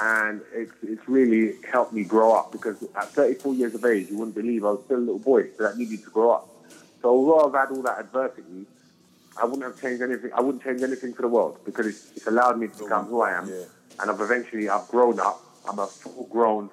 and 0.00 0.40
it's 0.52 0.72
it's 0.82 1.08
really 1.08 1.54
helped 1.70 1.92
me 1.92 2.04
grow 2.04 2.32
up 2.34 2.52
because 2.52 2.82
at 2.94 3.08
34 3.08 3.54
years 3.54 3.74
of 3.74 3.84
age, 3.84 4.08
you 4.10 4.18
wouldn't 4.18 4.36
believe 4.36 4.64
I 4.64 4.70
was 4.70 4.84
still 4.84 4.98
a 4.98 5.00
little 5.00 5.18
boy 5.18 5.48
that 5.58 5.76
needed 5.76 6.04
to 6.04 6.10
grow 6.10 6.32
up. 6.32 6.48
So 7.02 7.08
although 7.08 7.48
I've 7.48 7.54
had 7.54 7.74
all 7.74 7.82
that 7.82 7.98
adversity, 7.98 8.66
I 9.40 9.44
wouldn't 9.44 9.62
have 9.62 9.80
changed 9.80 10.02
anything. 10.02 10.30
I 10.34 10.40
wouldn't 10.40 10.62
change 10.62 10.82
anything 10.82 11.14
for 11.14 11.22
the 11.22 11.28
world 11.28 11.58
because 11.64 11.86
it's, 11.86 12.12
it's 12.16 12.26
allowed 12.26 12.58
me 12.58 12.68
to 12.68 12.78
become 12.78 13.06
who 13.06 13.22
I 13.22 13.32
am. 13.32 13.48
Yeah. 13.48 13.64
And 14.00 14.10
I've 14.10 14.20
eventually 14.20 14.68
I've 14.68 14.86
grown 14.88 15.18
up. 15.18 15.40
I'm 15.68 15.78
a 15.78 15.86
full-grown, 15.86 16.70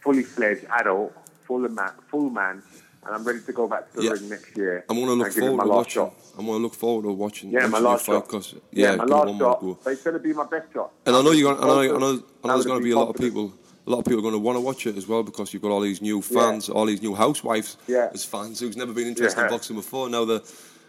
fully 0.00 0.22
fledged 0.22 0.64
adult, 0.70 1.12
full 1.46 1.68
man, 1.68 1.92
full 2.10 2.30
man, 2.30 2.62
and 3.04 3.14
I'm 3.14 3.24
ready 3.24 3.40
to 3.40 3.52
go 3.52 3.66
back 3.68 3.90
to 3.92 3.96
the 3.96 4.02
Yeah. 4.04 4.10
ring 4.12 4.28
next 4.28 4.56
year. 4.56 4.84
I'm 4.88 4.98
gonna 4.98 5.12
look 5.12 5.26
and 5.26 5.34
give 5.34 5.44
it 5.44 5.46
forward 5.48 5.64
to 5.64 5.68
watching. 5.70 5.92
shot. 6.02 6.14
I'm 6.38 6.46
gonna 6.46 6.58
look 6.58 6.74
forward 6.74 7.02
to 7.04 7.12
watching. 7.12 7.50
Yeah, 7.50 7.66
my 7.66 7.78
last 7.78 8.06
shot. 8.06 8.28
'cause- 8.28 8.54
yeah, 8.72 8.90
yeah, 8.90 8.96
my 8.96 9.04
last 9.04 9.38
shot. 9.38 9.60
go. 9.60 9.78
But 9.84 9.92
it's 9.94 10.02
going 10.02 10.14
to 10.14 10.20
be 10.20 10.32
my 10.32 10.44
best 10.46 10.72
shot. 10.72 10.92
And 11.06 11.16
I 11.16 11.22
know 11.22 11.30
you're 11.32 11.54
gonna, 11.54 11.62
I 11.62 11.66
know, 11.66 11.80
I 11.80 11.86
know, 11.86 11.94
I 11.94 11.98
know 11.98 12.22
there's 12.54 12.58
would 12.58 12.66
gonna 12.66 12.80
be 12.84 12.90
a 12.92 12.98
lot 12.98 13.08
of 13.10 13.16
people. 13.16 13.52
a 13.84 13.90
lot 13.90 13.98
of 13.98 14.04
people 14.04 14.20
are 14.20 14.22
going 14.22 14.32
to 14.34 14.38
want 14.38 14.54
to 14.56 14.60
watch 14.60 14.86
it 14.86 14.96
as 14.96 15.08
well 15.08 15.24
because 15.24 15.52
you've 15.52 15.60
got 15.62 15.72
all 15.72 15.80
these 15.80 16.00
new 16.00 16.22
fans, 16.22 16.68
all 16.68 16.86
these 16.86 17.02
new 17.02 17.16
housewives 17.16 17.76
Yeah. 17.88 18.10
as 18.14 18.24
fans 18.24 18.60
who's 18.60 18.76
never 18.76 18.92
been 18.92 19.08
interested 19.08 19.42
in 19.42 19.48
boxing 19.50 19.74
before. 19.74 20.08
Now 20.08 20.24
they 20.24 20.38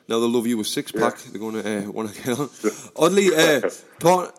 now 0.08 0.20
they 0.20 0.28
love 0.28 0.46
you 0.46 0.58
with 0.60 0.68
six 0.68 0.92
pack. 0.92 1.18
They're 1.32 1.40
going 1.42 1.56
to 1.64 1.88
uh, 1.88 1.92
want 1.92 2.14
to 2.14 2.22
get 2.22 2.38
on. 2.40 2.50
Audley, 2.96 3.36
uh, 3.36 3.62
part, 4.00 4.36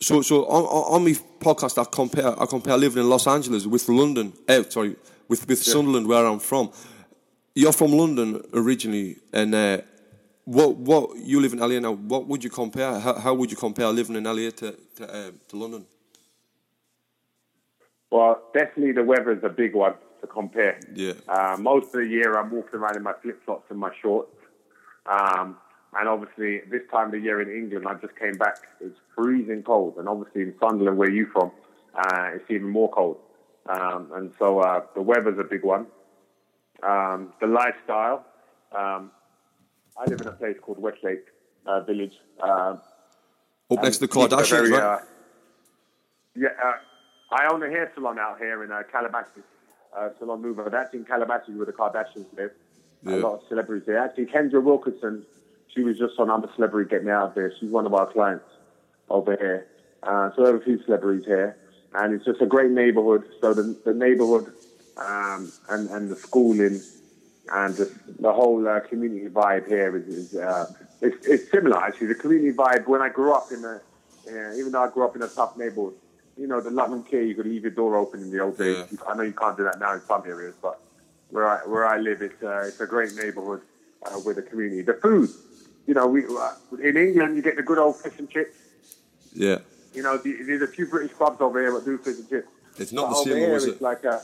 so 0.00 0.20
so 0.20 0.44
on, 0.46 0.64
on 0.64 0.94
on 0.96 1.04
my 1.04 1.16
podcast, 1.40 1.78
I 1.80 1.84
compare 1.90 2.38
I 2.40 2.44
compare 2.44 2.76
living 2.76 3.02
in 3.02 3.08
Los 3.08 3.26
Angeles 3.26 3.66
with 3.66 3.88
London. 3.88 4.34
Uh, 4.46 4.64
sorry, 4.68 4.96
with 5.28 5.48
with 5.48 5.62
Sunderland, 5.62 6.06
where 6.06 6.26
I'm 6.26 6.40
from. 6.40 6.70
You're 7.54 7.72
from 7.72 7.92
London 7.92 8.42
originally, 8.52 9.16
and 9.32 9.54
uh, 9.54 9.78
what 10.44 10.76
what 10.76 11.16
you 11.16 11.40
live 11.40 11.52
in 11.52 11.58
LA 11.58 11.78
now? 11.78 11.92
What 11.92 12.26
would 12.26 12.44
you 12.44 12.50
compare? 12.50 12.98
How, 12.98 13.14
how 13.14 13.34
would 13.34 13.50
you 13.50 13.56
compare 13.56 13.88
living 13.88 14.16
in 14.16 14.24
LA 14.24 14.50
to 14.50 14.76
to, 14.96 15.14
uh, 15.14 15.30
to 15.48 15.56
London? 15.56 15.84
Well, 18.10 18.42
definitely 18.54 18.92
the 18.92 19.04
weather 19.04 19.32
is 19.32 19.44
a 19.44 19.48
big 19.50 19.74
one 19.74 19.94
to 20.20 20.26
compare. 20.26 20.80
Yeah. 20.94 21.12
Uh, 21.28 21.56
most 21.58 21.86
of 21.86 22.00
the 22.00 22.06
year, 22.06 22.38
I'm 22.38 22.50
walking 22.50 22.80
around 22.80 22.96
in 22.96 23.02
my 23.02 23.12
flip 23.20 23.44
flops 23.44 23.70
and 23.70 23.78
my 23.78 23.90
shorts. 24.00 24.34
Um, 25.06 25.56
and 25.98 26.08
obviously, 26.08 26.60
this 26.70 26.82
time 26.90 27.06
of 27.06 27.12
the 27.12 27.20
year 27.20 27.40
in 27.40 27.50
England, 27.50 27.86
I 27.88 27.94
just 27.94 28.16
came 28.18 28.34
back. 28.34 28.58
It's 28.80 28.98
freezing 29.14 29.62
cold, 29.62 29.96
and 29.96 30.08
obviously 30.08 30.42
in 30.42 30.54
Sunderland, 30.60 30.98
where 30.98 31.10
you 31.10 31.26
from, 31.32 31.50
uh, 31.94 32.30
it's 32.34 32.50
even 32.50 32.68
more 32.68 32.90
cold. 32.90 33.18
Um, 33.68 34.10
and 34.14 34.32
so 34.38 34.60
uh, 34.60 34.82
the 34.94 35.02
weather's 35.02 35.38
a 35.38 35.44
big 35.44 35.64
one. 35.64 35.86
Um, 36.82 37.32
the 37.40 37.46
lifestyle. 37.46 38.24
Um, 38.76 39.10
I 39.96 40.04
live 40.06 40.20
in 40.20 40.28
a 40.28 40.32
place 40.32 40.56
called 40.62 40.78
Westlake 40.78 41.24
uh, 41.66 41.80
Village. 41.80 42.14
Um, 42.40 42.80
Up 43.70 43.82
next 43.82 43.98
to 43.98 44.06
the 44.06 44.20
and 44.20 44.32
it's 44.32 44.32
a 44.32 44.36
Kardashians, 44.36 44.48
very, 44.48 44.70
right? 44.70 44.82
uh, 44.82 44.98
yeah, 46.36 46.48
uh, 46.64 46.72
I 47.34 47.52
own 47.52 47.62
a 47.62 47.68
hair 47.68 47.90
salon 47.94 48.18
out 48.18 48.38
here 48.38 48.62
in 48.62 48.70
uh, 48.70 48.82
Calabasas, 48.90 49.42
uh, 49.96 50.10
Salon 50.18 50.40
Nouveau. 50.40 50.68
That's 50.70 50.94
in 50.94 51.04
Calabasas 51.04 51.54
where 51.56 51.66
the 51.66 51.72
Kardashians 51.72 52.26
live. 52.36 52.52
Yeah. 53.04 53.14
A 53.14 53.16
lot 53.16 53.34
of 53.34 53.40
celebrities 53.48 53.86
there. 53.86 53.98
Actually, 53.98 54.26
Kendra 54.26 54.62
Wilkinson, 54.62 55.24
she 55.74 55.82
was 55.82 55.98
just 55.98 56.18
on 56.18 56.30
I'm 56.30 56.42
a 56.44 56.52
Celebrity 56.54 56.90
Get 56.90 57.04
Me 57.04 57.10
Out 57.10 57.28
of 57.28 57.34
There. 57.34 57.52
She's 57.58 57.70
one 57.70 57.86
of 57.86 57.94
our 57.94 58.06
clients 58.06 58.44
over 59.10 59.36
here. 59.36 59.66
Uh, 60.02 60.30
so 60.34 60.42
we 60.42 60.46
have 60.46 60.54
a 60.56 60.64
few 60.64 60.82
celebrities 60.84 61.26
here. 61.26 61.56
And 61.94 62.14
it's 62.14 62.24
just 62.24 62.40
a 62.40 62.46
great 62.46 62.70
neighborhood. 62.70 63.24
So 63.40 63.54
the, 63.54 63.76
the 63.84 63.94
neighborhood 63.94 64.52
um, 64.98 65.52
and, 65.68 65.88
and 65.90 66.10
the 66.10 66.16
schooling 66.16 66.80
and 67.50 67.76
just 67.76 67.92
the 68.20 68.32
whole 68.32 68.66
uh, 68.66 68.80
community 68.80 69.28
vibe 69.28 69.66
here 69.68 69.96
is, 69.96 70.06
is 70.08 70.34
uh, 70.36 70.70
it's, 71.00 71.26
it's 71.26 71.50
similar 71.50 71.78
actually. 71.78 72.08
The 72.08 72.14
community 72.16 72.52
vibe 72.52 72.86
when 72.86 73.00
I 73.00 73.08
grew 73.08 73.32
up 73.32 73.50
in 73.50 73.64
a, 73.64 73.80
uh, 74.28 74.54
even 74.54 74.72
though 74.72 74.82
I 74.82 74.90
grew 74.90 75.04
up 75.04 75.16
in 75.16 75.22
a 75.22 75.28
tough 75.28 75.56
neighborhood, 75.56 75.94
you 76.36 76.46
know, 76.46 76.60
the 76.60 76.68
and 76.68 77.08
care, 77.08 77.22
you 77.22 77.34
could 77.34 77.46
leave 77.46 77.62
your 77.62 77.72
door 77.72 77.96
open 77.96 78.22
in 78.22 78.30
the 78.30 78.40
old 78.40 78.58
days. 78.58 78.76
Yeah. 78.76 78.98
I 79.08 79.14
know 79.16 79.22
you 79.22 79.32
can't 79.32 79.56
do 79.56 79.64
that 79.64 79.80
now 79.80 79.94
in 79.94 80.00
some 80.02 80.22
areas, 80.26 80.54
but 80.62 80.80
where 81.30 81.48
I 81.48 81.58
where 81.66 81.86
I 81.86 81.98
live, 81.98 82.22
it's 82.22 82.42
uh, 82.42 82.64
it's 82.66 82.80
a 82.80 82.86
great 82.86 83.14
neighborhood 83.14 83.62
uh, 84.04 84.20
with 84.24 84.38
a 84.38 84.42
community. 84.42 84.82
The 84.82 84.94
food, 84.94 85.30
you 85.86 85.94
know, 85.94 86.06
we 86.06 86.24
uh, 86.26 86.52
in 86.82 86.96
England 86.96 87.36
you 87.36 87.42
get 87.42 87.56
the 87.56 87.62
good 87.62 87.78
old 87.78 87.96
fish 87.96 88.18
and 88.18 88.30
chips. 88.30 88.56
Yeah. 89.32 89.58
You 89.94 90.02
know, 90.02 90.16
the, 90.18 90.32
there's 90.42 90.62
a 90.62 90.68
few 90.68 90.86
British 90.86 91.16
pubs 91.16 91.40
over 91.40 91.60
here 91.60 91.72
that 91.72 91.84
do 91.84 91.98
fish 91.98 92.18
and 92.18 92.28
chips. 92.28 92.48
It's 92.78 92.92
not 92.92 93.10
But 93.10 93.24
the 93.24 93.30
same, 93.30 93.50
is 93.50 93.64
it's 93.64 93.76
it? 93.76 93.82
like 93.82 94.04
a, 94.04 94.22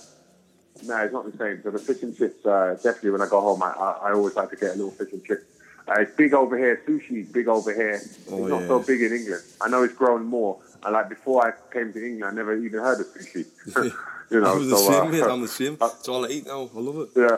no, 0.83 0.97
it's 0.99 1.13
not 1.13 1.31
the 1.31 1.37
same. 1.39 1.63
So 1.63 1.71
the 1.71 1.79
fish 1.79 2.03
and 2.03 2.17
chips, 2.17 2.45
uh, 2.45 2.75
definitely 2.83 3.11
when 3.11 3.23
I 3.23 3.29
go 3.29 3.41
home, 3.41 3.63
I, 3.63 3.71
I, 3.71 3.91
I 4.09 4.13
always 4.13 4.35
like 4.35 4.51
to 4.51 4.57
get 4.57 4.71
a 4.71 4.77
little 4.77 4.91
fish 4.91 5.13
and 5.13 5.25
chips. 5.25 5.45
Uh, 5.87 6.01
it's 6.01 6.15
big 6.17 6.33
over 6.35 6.57
here. 6.59 6.83
Sushi 6.87 7.31
big 7.33 7.47
over 7.49 7.73
here. 7.73 8.01
Oh, 8.31 8.39
it's 8.39 8.49
not 8.51 8.61
yeah. 8.63 8.69
so 8.69 8.79
big 8.81 9.03
in 9.03 9.13
England. 9.13 9.43
I 9.61 9.69
know 9.69 9.83
it's 9.83 9.95
grown 9.95 10.25
more. 10.25 10.59
And 10.83 10.93
like 10.95 11.09
before 11.09 11.47
I 11.47 11.53
came 11.73 11.93
to 11.93 12.05
England, 12.05 12.25
I 12.25 12.35
never 12.35 12.57
even 12.57 12.81
heard 12.81 13.01
of 13.01 13.07
sushi. 13.07 13.45
you 14.31 14.41
know, 14.41 14.53
I'm 14.55 14.69
the 14.69 14.77
so, 14.77 14.91
same, 14.91 15.03
uh, 15.03 15.09
mate. 15.11 15.23
I'm 15.23 15.41
the 15.43 15.49
same. 15.49 15.77
uh, 15.81 15.91
It's 15.99 16.09
all 16.09 16.25
I 16.25 16.29
eat 16.29 16.47
now. 16.47 16.71
I 16.75 16.79
love 16.81 16.97
it. 16.99 17.09
yeah. 17.17 17.37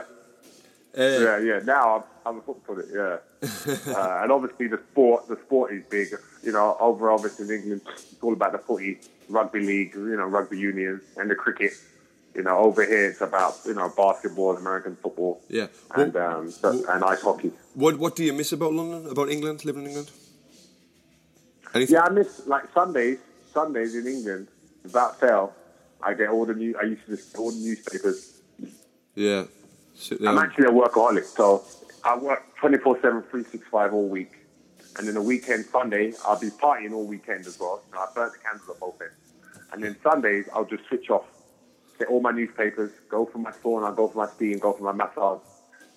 Uh, 0.98 1.02
Yeah, 1.20 1.38
yeah. 1.40 1.60
Now 1.64 1.96
I'm, 2.24 2.36
I'm 2.36 2.40
hooked 2.42 2.68
on 2.70 2.80
it. 2.80 2.86
Yeah, 2.92 3.18
uh, 3.94 4.20
and 4.22 4.32
obviously 4.32 4.66
the 4.68 4.80
sport, 4.90 5.28
the 5.28 5.36
sport 5.44 5.72
is 5.74 5.84
big. 5.90 6.08
You 6.42 6.52
know, 6.52 6.76
over 6.80 7.10
obviously 7.10 7.46
in 7.46 7.60
England, 7.62 7.82
it's 7.86 8.16
all 8.22 8.32
about 8.32 8.52
the 8.52 8.58
footy, 8.58 8.98
rugby 9.28 9.60
league, 9.60 9.94
you 9.94 10.16
know, 10.16 10.24
rugby 10.24 10.58
union, 10.58 11.00
and 11.16 11.28
the 11.30 11.34
cricket. 11.34 11.72
You 12.36 12.42
know, 12.42 12.58
over 12.58 12.84
here 12.84 13.06
it's 13.10 13.22
about 13.22 13.54
you 13.64 13.74
know 13.74 13.88
basketball, 13.96 14.50
and 14.50 14.58
American 14.58 14.96
football, 15.02 15.40
Yeah. 15.48 15.68
and 15.94 16.12
Well, 16.12 16.40
um, 16.40 16.50
so, 16.50 16.68
and 16.92 17.02
ice 17.02 17.22
hockey. 17.22 17.50
What 17.74 17.98
What 17.98 18.14
do 18.14 18.24
you 18.24 18.34
miss 18.34 18.52
about 18.52 18.72
London? 18.74 19.10
About 19.10 19.30
England? 19.30 19.64
Living 19.64 19.84
in 19.84 19.88
England? 19.88 20.10
Anything? 21.74 21.94
Yeah, 21.94 22.04
I 22.04 22.10
miss 22.10 22.46
like 22.46 22.64
Sundays. 22.74 23.18
Sundays 23.54 23.94
in 23.94 24.06
England, 24.06 24.48
without 24.82 25.18
fail, 25.18 25.54
I 26.02 26.12
get 26.12 26.28
all 26.28 26.44
the 26.44 26.52
new. 26.52 26.76
I 26.78 26.84
used 26.84 27.06
to 27.06 27.16
just 27.16 27.32
get 27.32 27.38
all 27.40 27.50
the 27.50 27.56
newspapers. 27.68 28.18
Yeah. 29.14 29.44
I'm 30.26 30.36
actually 30.36 30.66
a 30.66 30.70
workaholic, 30.70 31.24
so 31.24 31.64
I 32.04 32.18
work 32.18 32.42
24 32.60 32.96
7, 32.96 33.22
365 33.22 33.94
all 33.94 34.08
week. 34.08 34.32
And 34.98 35.06
then 35.08 35.14
the 35.14 35.22
weekend, 35.22 35.64
Sunday, 35.66 36.12
I'll 36.26 36.38
be 36.38 36.50
partying 36.50 36.92
all 36.92 37.06
weekend 37.06 37.46
as 37.46 37.58
well. 37.58 37.82
You 37.88 37.94
know, 37.94 38.00
I 38.02 38.06
burnt 38.14 38.32
the 38.34 38.38
candles 38.40 38.68
at 38.68 38.78
both 38.78 39.00
ends. 39.00 39.14
And 39.72 39.82
then 39.82 39.96
Sundays, 40.02 40.44
I'll 40.52 40.66
just 40.66 40.84
switch 40.88 41.08
off, 41.08 41.24
get 41.98 42.08
all 42.08 42.20
my 42.20 42.30
newspapers, 42.32 42.92
go 43.08 43.26
for 43.26 43.38
my 43.38 43.52
sauna, 43.52 43.92
I 43.92 43.96
go 43.96 44.08
for 44.08 44.18
my 44.18 44.28
steam, 44.32 44.58
go 44.58 44.72
for 44.72 44.82
my 44.84 44.92
massage. 44.92 45.40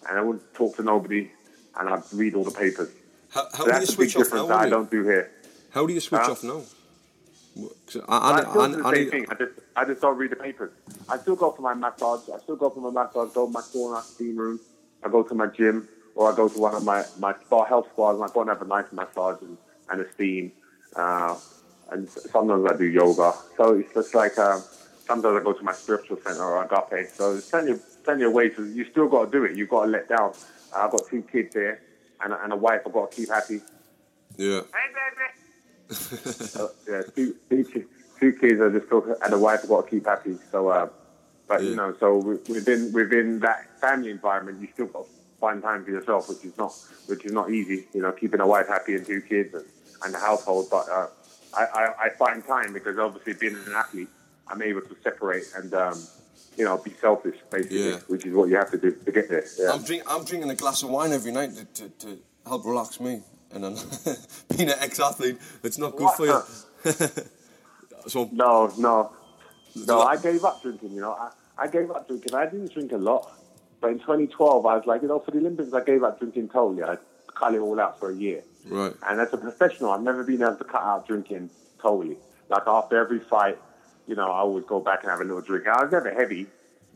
And 0.07 0.17
I 0.17 0.21
wouldn't 0.21 0.53
talk 0.53 0.75
to 0.77 0.83
nobody, 0.83 1.29
and 1.77 1.89
I'd 1.89 2.03
read 2.13 2.35
all 2.35 2.43
the 2.43 2.51
papers. 2.51 2.89
How, 3.29 3.47
how 3.51 3.57
So 3.57 3.65
do 3.65 3.71
you 3.71 3.79
that's 3.79 3.93
a 3.93 3.97
big 3.97 4.09
switch 4.11 4.15
off 4.15 4.23
difference 4.23 4.49
now? 4.49 4.57
that 4.57 4.65
I 4.65 4.69
don't 4.69 4.89
do 4.91 5.03
here. 5.03 5.31
How 5.71 5.85
do 5.85 5.93
you 5.93 5.99
switch 5.99 6.21
Huh? 6.21 6.31
off 6.31 6.43
now? 6.43 6.61
I, 8.07 8.17
I, 8.17 8.31
I, 8.41 8.63
I, 8.63 8.67
do 8.67 8.75
the 8.77 8.87
I, 8.87 8.93
same 8.93 9.07
I, 9.07 9.09
thing. 9.09 9.25
I 9.29 9.33
just, 9.35 9.51
I 9.75 9.85
just 9.85 10.01
don't 10.01 10.17
read 10.17 10.31
the 10.31 10.35
papers. 10.37 10.71
I 11.09 11.17
still 11.17 11.35
go 11.35 11.51
for 11.51 11.61
my 11.61 11.73
massage. 11.73 12.29
I 12.33 12.39
still 12.39 12.55
go 12.55 12.69
for 12.69 12.79
my 12.91 13.03
massage. 13.03 13.33
Go 13.33 13.45
to 13.47 13.51
my 13.51 13.61
sauna, 13.61 14.01
steam 14.01 14.37
room. 14.37 14.59
I 15.03 15.09
go 15.09 15.23
to 15.23 15.35
my 15.35 15.47
gym, 15.47 15.87
or 16.15 16.31
I 16.31 16.35
go 16.35 16.47
to 16.47 16.59
one 16.59 16.73
of 16.75 16.83
my 16.83 17.03
my 17.19 17.33
spa 17.45 17.65
health 17.65 17.87
spas, 17.93 18.15
and 18.15 18.23
I 18.23 18.27
go 18.33 18.41
and 18.41 18.49
have 18.49 18.61
a 18.61 18.65
nice 18.65 18.91
massage 18.91 19.41
and, 19.41 19.57
and 19.89 20.01
a 20.01 20.11
steam. 20.13 20.51
Uh, 20.95 21.37
and 21.91 22.07
sometimes 22.09 22.65
I 22.71 22.77
do 22.77 22.85
yoga. 22.85 23.33
So 23.57 23.73
it's 23.75 23.93
just 23.93 24.13
like 24.15 24.37
um, 24.37 24.61
sometimes 25.09 25.41
I 25.41 25.43
go 25.43 25.53
to 25.53 25.63
my 25.63 25.73
spiritual 25.73 26.17
center 26.23 26.43
or 26.43 26.63
agape. 26.63 27.09
So 27.09 27.33
there's 27.33 27.49
plenty 27.49 27.71
of 27.71 27.81
plenty 28.05 28.23
of 28.23 28.31
ways. 28.31 28.53
You 28.57 28.85
still 28.91 29.09
got 29.09 29.25
to 29.25 29.31
do 29.31 29.43
it. 29.43 29.57
You've 29.57 29.69
got 29.69 29.85
to 29.85 29.91
let 29.91 30.07
down. 30.07 30.33
Uh, 30.73 30.79
I've 30.85 30.91
got 30.91 31.01
two 31.09 31.23
kids 31.23 31.53
there, 31.53 31.81
and, 32.23 32.31
a- 32.31 32.43
and 32.43 32.53
a 32.53 32.55
wife. 32.55 32.81
I've 32.85 32.93
got 32.93 33.11
to 33.11 33.15
keep 33.17 33.29
happy. 33.29 33.59
yeah. 34.37 34.61
Hey, 34.61 34.87
baby. 34.95 35.27
uh, 36.59 36.67
yeah, 36.87 37.01
two, 37.15 37.35
two, 38.19 38.33
kids 38.33 38.59
are 38.61 38.69
just 38.71 38.85
still, 38.85 39.03
and 39.23 39.33
a 39.33 39.39
wife 39.39 39.61
have 39.61 39.69
got 39.69 39.85
to 39.85 39.89
keep 39.89 40.05
happy. 40.05 40.37
So, 40.51 40.67
uh, 40.69 40.87
but 41.47 41.63
Yeah. 41.63 41.69
you 41.69 41.75
know, 41.75 41.95
so 41.99 42.17
within 42.47 42.93
within 42.93 43.39
that 43.39 43.65
family 43.81 44.11
environment, 44.11 44.61
you 44.61 44.67
still 44.73 44.85
got 44.85 45.05
to 45.05 45.09
find 45.41 45.63
time 45.63 45.83
for 45.83 45.89
yourself, 45.89 46.29
which 46.29 46.45
is 46.45 46.55
not 46.57 46.71
which 47.07 47.25
is 47.25 47.31
not 47.31 47.49
easy. 47.49 47.87
You 47.93 48.03
know, 48.03 48.11
keeping 48.11 48.39
a 48.39 48.45
wife 48.47 48.67
happy 48.67 48.93
and 48.95 49.03
two 49.05 49.21
kids 49.21 49.55
and, 49.55 49.65
and 50.03 50.13
the 50.13 50.19
household. 50.19 50.67
But 50.69 50.87
uh, 50.89 51.07
I, 51.57 51.63
I, 51.65 51.93
I 52.05 52.09
find 52.09 52.45
time 52.45 52.73
because 52.73 52.99
obviously 52.99 53.33
being 53.33 53.55
an 53.65 53.73
athlete, 53.73 54.09
I'm 54.49 54.61
able 54.61 54.81
to 54.81 54.95
separate 55.03 55.43
and 55.55 55.73
um, 55.73 55.97
you 56.57 56.65
know 56.65 56.77
be 56.77 56.93
selfish 57.01 57.37
basically, 57.51 57.89
Yeah. 57.91 57.99
which 58.07 58.25
is 58.25 58.33
what 58.33 58.49
you 58.49 58.55
have 58.57 58.71
to 58.71 58.77
do 58.77 58.91
to 58.91 59.11
get 59.11 59.29
there. 59.29 59.45
Yeah. 59.57 59.71
I'm, 59.73 59.83
drink, 59.83 60.03
I'm 60.07 60.23
drinking 60.25 60.49
a 60.49 60.55
glass 60.55 60.83
of 60.83 60.89
wine 60.89 61.11
every 61.13 61.31
night 61.31 61.51
to, 61.55 61.65
to, 61.65 61.89
to 62.05 62.19
help 62.45 62.65
relax 62.65 62.99
me. 62.99 63.21
And 63.51 63.63
then 63.63 63.75
being 64.55 64.69
an 64.69 64.77
ex-athlete, 64.79 65.37
it's 65.63 65.77
not 65.79 65.95
good 65.95 66.11
for 66.11 66.25
you. 66.27 66.41
so 68.07 68.29
No, 68.31 68.71
no, 68.77 69.11
no. 69.87 70.01
I 70.01 70.17
gave 70.17 70.43
up 70.43 70.61
drinking. 70.61 70.91
You 70.91 71.01
know, 71.01 71.13
I, 71.13 71.31
I 71.57 71.67
gave 71.67 71.89
up 71.91 72.07
drinking. 72.07 72.33
I 72.35 72.45
didn't 72.45 72.71
drink 72.73 72.91
a 72.91 72.97
lot, 72.97 73.31
but 73.81 73.91
in 73.91 73.99
2012, 73.99 74.65
I 74.65 74.75
was 74.75 74.85
like, 74.85 75.01
you 75.01 75.07
know, 75.07 75.19
for 75.19 75.31
the 75.31 75.39
Olympics, 75.39 75.73
I 75.73 75.83
gave 75.83 76.03
up 76.03 76.19
drinking 76.19 76.49
totally. 76.49 76.83
I 76.83 76.97
cut 77.35 77.53
it 77.55 77.59
all 77.59 77.79
out 77.79 77.99
for 77.99 78.11
a 78.11 78.15
year. 78.15 78.43
right, 78.67 78.93
And 79.07 79.19
as 79.19 79.33
a 79.33 79.37
professional, 79.37 79.91
I've 79.91 80.01
never 80.01 80.23
been 80.23 80.41
able 80.41 80.55
to 80.57 80.63
cut 80.63 80.81
out 80.83 81.07
drinking 81.07 81.49
totally. 81.81 82.17
Like 82.49 82.63
after 82.67 82.97
every 82.97 83.19
fight, 83.19 83.57
you 84.09 84.15
know, 84.15 84.31
I 84.31 84.39
always 84.39 84.65
go 84.65 84.79
back 84.79 85.03
and 85.03 85.11
have 85.11 85.21
a 85.21 85.23
little 85.23 85.41
drink. 85.41 85.67
I 85.67 85.83
was 85.83 85.91
never 85.91 86.11
heavy, 86.11 86.47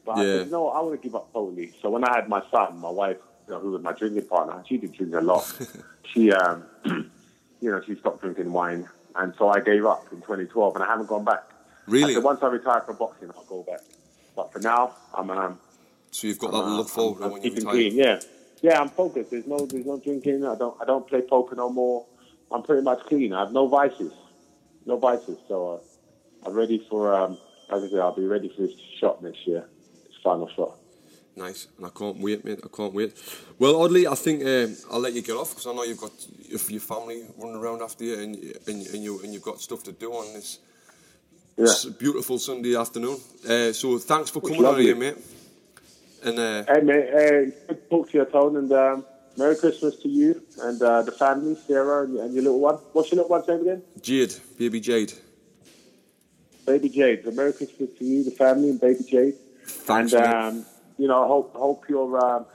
but 0.04 0.14
I 0.14 0.24
said, 0.24 0.52
no, 0.52 0.70
I 0.70 0.82
want 0.82 1.00
to 1.00 1.08
give 1.08 1.16
up 1.16 1.32
totally. 1.32 1.72
So 1.80 1.92
when 1.92 2.04
I 2.04 2.16
had 2.16 2.28
my 2.28 2.42
son, 2.50 2.80
my 2.80 2.90
wife, 2.90 3.18
you 3.48 3.54
know, 3.54 3.60
who 3.60 3.72
was 3.72 3.84
my 3.84 3.94
drinking 3.94 4.26
partner, 4.26 4.64
she 4.68 4.78
did 4.78 4.94
drink 4.94 5.14
a 5.14 5.22
lot. 5.22 5.46
she, 6.12 6.32
um, 6.32 6.64
you 7.62 7.70
know, 7.70 7.82
she 7.86 7.96
stopped 7.98 8.22
drinking 8.22 8.52
wine. 8.52 8.90
And 9.16 9.32
so 9.38 9.50
I 9.50 9.60
gave 9.60 9.86
up 9.86 10.08
in 10.12 10.22
2012 10.22 10.76
and 10.76 10.84
I 10.84 10.88
haven't 10.88 11.06
gone 11.06 11.24
back. 11.24 11.44
Really? 11.86 12.14
I 12.14 12.16
said, 12.16 12.24
once 12.24 12.42
I 12.42 12.48
retire 12.48 12.82
from 12.82 12.96
boxing, 12.96 13.30
I'll 13.36 13.44
go 13.44 13.62
back. 13.62 13.82
But 14.36 14.52
for 14.52 14.60
now, 14.60 14.96
I'm, 15.14 15.30
um, 15.30 15.60
so 16.10 16.26
you've 16.26 16.40
got 16.40 16.52
that 16.52 16.58
I'm, 16.58 16.74
uh, 16.74 16.78
look 16.78 16.90
forward 16.90 17.24
I'm, 17.24 17.34
I'm 17.34 17.42
keeping 17.42 17.66
clean. 17.66 17.96
Yeah, 17.96 18.20
yeah, 18.64 18.82
I'm 18.82 18.90
focused. 18.90 19.30
There's 19.30 19.46
no, 19.46 19.68
there's 19.68 19.86
no 19.86 20.00
drinking. 20.00 20.48
I 20.48 20.56
don't, 20.56 20.82
I 20.82 20.86
don't 20.86 21.08
play 21.08 21.22
poker 21.22 21.56
no 21.56 21.70
more. 21.70 22.08
I'm 22.52 22.64
pretty 22.64 22.82
much 22.82 23.02
clean. 23.06 23.34
I 23.34 23.42
have 23.42 23.52
no 23.52 23.68
vices, 23.68 24.14
no 24.88 24.98
vices. 24.98 25.38
So 25.48 25.74
uh, 25.74 25.93
I'm 26.46 26.54
ready 26.54 26.86
for, 26.90 27.14
um, 27.14 27.38
as 27.70 27.84
I 27.84 27.88
say, 27.88 28.00
I'll 28.00 28.16
be 28.16 28.26
ready 28.26 28.50
for 28.50 28.62
this 28.64 28.74
shot 29.00 29.24
next 29.24 29.46
year. 29.48 29.66
This 30.06 30.16
final 30.24 30.50
shot. 30.56 30.78
Nice, 31.36 31.68
and 31.78 31.86
I 31.88 31.90
can't 31.90 32.18
wait, 32.18 32.46
mate. 32.46 32.60
I 32.64 32.68
can't 32.76 32.94
wait. 32.94 33.16
Well, 33.58 33.76
Audley, 33.78 34.06
I 34.06 34.14
think 34.14 34.46
um, 34.46 34.76
I'll 34.92 35.00
let 35.00 35.14
you 35.14 35.24
get 35.24 35.36
off 35.36 35.50
because 35.50 35.66
I 35.66 35.74
know 35.74 35.84
you've 35.84 36.00
got 36.00 36.12
your, 36.70 36.80
family 36.80 37.24
running 37.38 37.56
around 37.56 37.82
after 37.82 38.04
you, 38.04 38.20
and 38.20 38.36
and, 38.68 38.88
and 38.88 39.04
you 39.04 39.20
and 39.24 39.34
you've 39.34 39.42
got 39.42 39.60
stuff 39.60 39.84
to 39.84 39.92
do 39.92 40.12
on 40.12 40.32
this 40.34 40.60
Yeah. 41.58 41.66
It's 41.66 41.86
a 41.86 41.92
beautiful 41.92 42.40
Sunday 42.40 42.76
afternoon. 42.76 43.18
Uh, 43.48 43.74
so 43.74 44.00
thanks 44.00 44.30
for 44.30 44.42
coming 44.42 44.66
on 44.66 44.80
here, 44.80 44.96
mate. 44.96 45.18
And 46.24 46.40
uh, 46.40 46.64
Hey, 46.68 46.82
mate, 46.82 47.10
uh, 47.14 47.20
good 47.20 47.68
to 47.68 47.90
talk 47.90 48.12
to 48.12 48.18
you, 48.18 48.26
Tone, 48.26 48.58
and 48.58 48.72
um, 48.72 49.06
Merry 49.38 49.56
Christmas 49.56 49.96
to 49.98 50.10
you 50.10 50.42
and 50.62 50.82
uh, 50.82 51.02
the 51.04 51.12
family, 51.12 51.56
Sarah, 51.68 52.06
and, 52.06 52.18
and 52.18 52.34
your 52.34 52.44
little 52.44 52.60
one. 52.60 52.76
What's 52.94 53.12
your 53.12 53.18
little 53.18 53.30
one's 53.30 53.48
name 53.48 53.62
again? 53.62 53.84
Jade, 54.02 54.36
baby 54.58 54.80
Jade. 54.80 55.14
Baby 56.66 56.90
Jade. 56.90 57.24
So 57.24 57.32
Merry 57.32 57.54
Christmas 57.54 57.90
to 57.98 58.06
you, 58.06 58.24
the 58.24 58.32
family, 58.32 58.70
and 58.70 58.80
Baby 58.80 59.04
Jade. 59.04 59.36
Thanks, 59.66 60.14
and, 60.14 60.26
um, 60.26 60.66
you 60.98 61.08
know, 61.08 61.24
I 61.24 61.28
hope, 61.28 61.54
hope 61.56 61.88
your 61.90 62.18
um, 62.24 62.46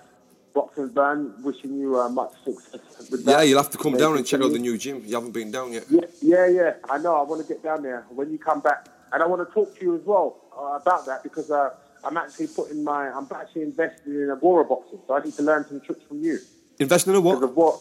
Boxing 0.54 0.88
Burn, 0.88 1.34
wishing 1.42 1.78
you 1.78 1.98
uh, 2.00 2.08
much 2.08 2.32
success 2.44 3.10
with 3.10 3.24
that. 3.24 3.30
Yeah, 3.30 3.42
you'll 3.42 3.62
have 3.62 3.70
to 3.70 3.78
come 3.78 3.96
down 3.96 4.16
and 4.16 4.26
check 4.26 4.40
out 4.40 4.52
the 4.52 4.58
new 4.58 4.76
gym. 4.78 5.02
You 5.04 5.14
haven't 5.14 5.32
been 5.32 5.50
down 5.50 5.72
yet. 5.72 5.84
Yeah, 5.90 6.00
yeah, 6.20 6.46
yeah. 6.46 6.72
I 6.88 6.98
know. 6.98 7.16
I 7.16 7.22
want 7.22 7.46
to 7.46 7.48
get 7.52 7.62
down 7.62 7.82
there 7.82 8.06
when 8.10 8.30
you 8.30 8.38
come 8.38 8.60
back, 8.60 8.88
and 9.12 9.22
I 9.22 9.26
want 9.26 9.46
to 9.46 9.52
talk 9.54 9.76
to 9.78 9.84
you 9.84 9.94
as 9.96 10.02
well 10.02 10.36
uh, 10.56 10.78
about 10.82 11.06
that 11.06 11.22
because 11.22 11.50
uh, 11.50 11.70
I'm 12.04 12.16
actually 12.16 12.48
putting 12.48 12.82
my, 12.84 13.08
I'm 13.10 13.28
actually 13.34 13.62
invested 13.62 14.06
in 14.14 14.30
Agora 14.30 14.64
boxing, 14.64 14.98
so 15.06 15.14
I 15.14 15.22
need 15.24 15.34
to 15.34 15.42
learn 15.42 15.64
some 15.68 15.80
tricks 15.80 16.02
from 16.08 16.20
you 16.22 16.38
Investing 16.78 17.14
in 17.14 17.22
what? 17.22 17.42
of 17.42 17.56
what 17.56 17.80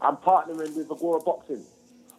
I'm 0.00 0.16
partnering 0.16 0.76
with 0.76 0.90
Agora 0.90 1.20
boxing. 1.20 1.64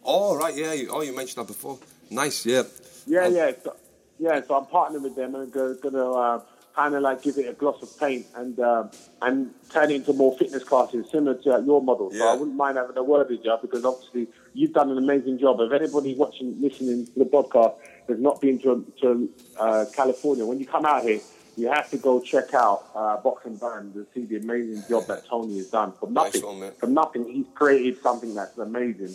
Oh, 0.04 0.36
right, 0.36 0.56
yeah. 0.56 0.72
you- 0.72 0.88
Oh, 0.90 1.02
you 1.02 1.14
mentioned 1.14 1.38
that 1.42 1.46
before. 1.52 1.78
Nice, 2.10 2.46
yeah. 2.46 2.62
Yeah, 3.06 3.24
Um, 3.24 3.34
yeah, 3.34 3.52
so, 3.62 3.76
yeah. 4.18 4.40
So 4.46 4.56
I'm 4.56 4.66
partnering 4.66 5.02
with 5.02 5.16
them 5.16 5.34
and 5.34 5.52
go, 5.52 5.74
gonna 5.74 6.10
uh, 6.12 6.40
kind 6.74 6.94
of 6.94 7.02
like 7.02 7.22
give 7.22 7.38
it 7.38 7.48
a 7.48 7.52
gloss 7.52 7.82
of 7.82 7.98
paint 7.98 8.26
and 8.34 8.58
um, 8.60 8.90
and 9.22 9.54
turn 9.70 9.90
it 9.90 9.94
into 9.96 10.12
more 10.12 10.36
fitness 10.36 10.64
classes 10.64 11.10
similar 11.10 11.36
to 11.42 11.54
uh, 11.54 11.58
your 11.60 11.82
model. 11.82 12.10
So 12.10 12.18
I 12.28 12.34
wouldn't 12.34 12.56
mind 12.56 12.76
having 12.76 12.96
a 12.96 13.02
word 13.02 13.30
with 13.30 13.44
you 13.44 13.56
because 13.60 13.84
obviously 13.84 14.28
you've 14.54 14.72
done 14.72 14.90
an 14.90 14.98
amazing 14.98 15.38
job. 15.38 15.58
If 15.60 15.72
anybody 15.72 16.14
watching, 16.14 16.60
listening 16.60 17.06
to 17.06 17.18
the 17.18 17.24
podcast 17.24 17.76
has 18.08 18.18
not 18.18 18.40
been 18.40 18.58
to 18.60 18.84
to 19.00 19.30
uh, 19.58 19.84
California, 19.94 20.44
when 20.44 20.58
you 20.58 20.66
come 20.66 20.84
out 20.84 21.02
here. 21.02 21.20
You 21.58 21.68
have 21.68 21.88
to 21.88 21.96
go 21.96 22.20
check 22.20 22.52
out 22.52 22.84
uh, 22.94 23.16
Boxing 23.16 23.56
Burn 23.56 23.90
to 23.94 24.06
see 24.12 24.26
the 24.26 24.36
amazing 24.36 24.82
job 24.90 25.06
that 25.06 25.24
Tony 25.26 25.56
has 25.56 25.70
done. 25.70 25.92
From 25.92 26.12
Nice 26.12 26.34
nothing, 26.34 26.60
one, 26.60 26.72
from 26.72 26.92
nothing, 26.92 27.24
he's 27.32 27.46
created 27.54 28.02
something 28.02 28.34
that's 28.34 28.58
amazing. 28.58 29.14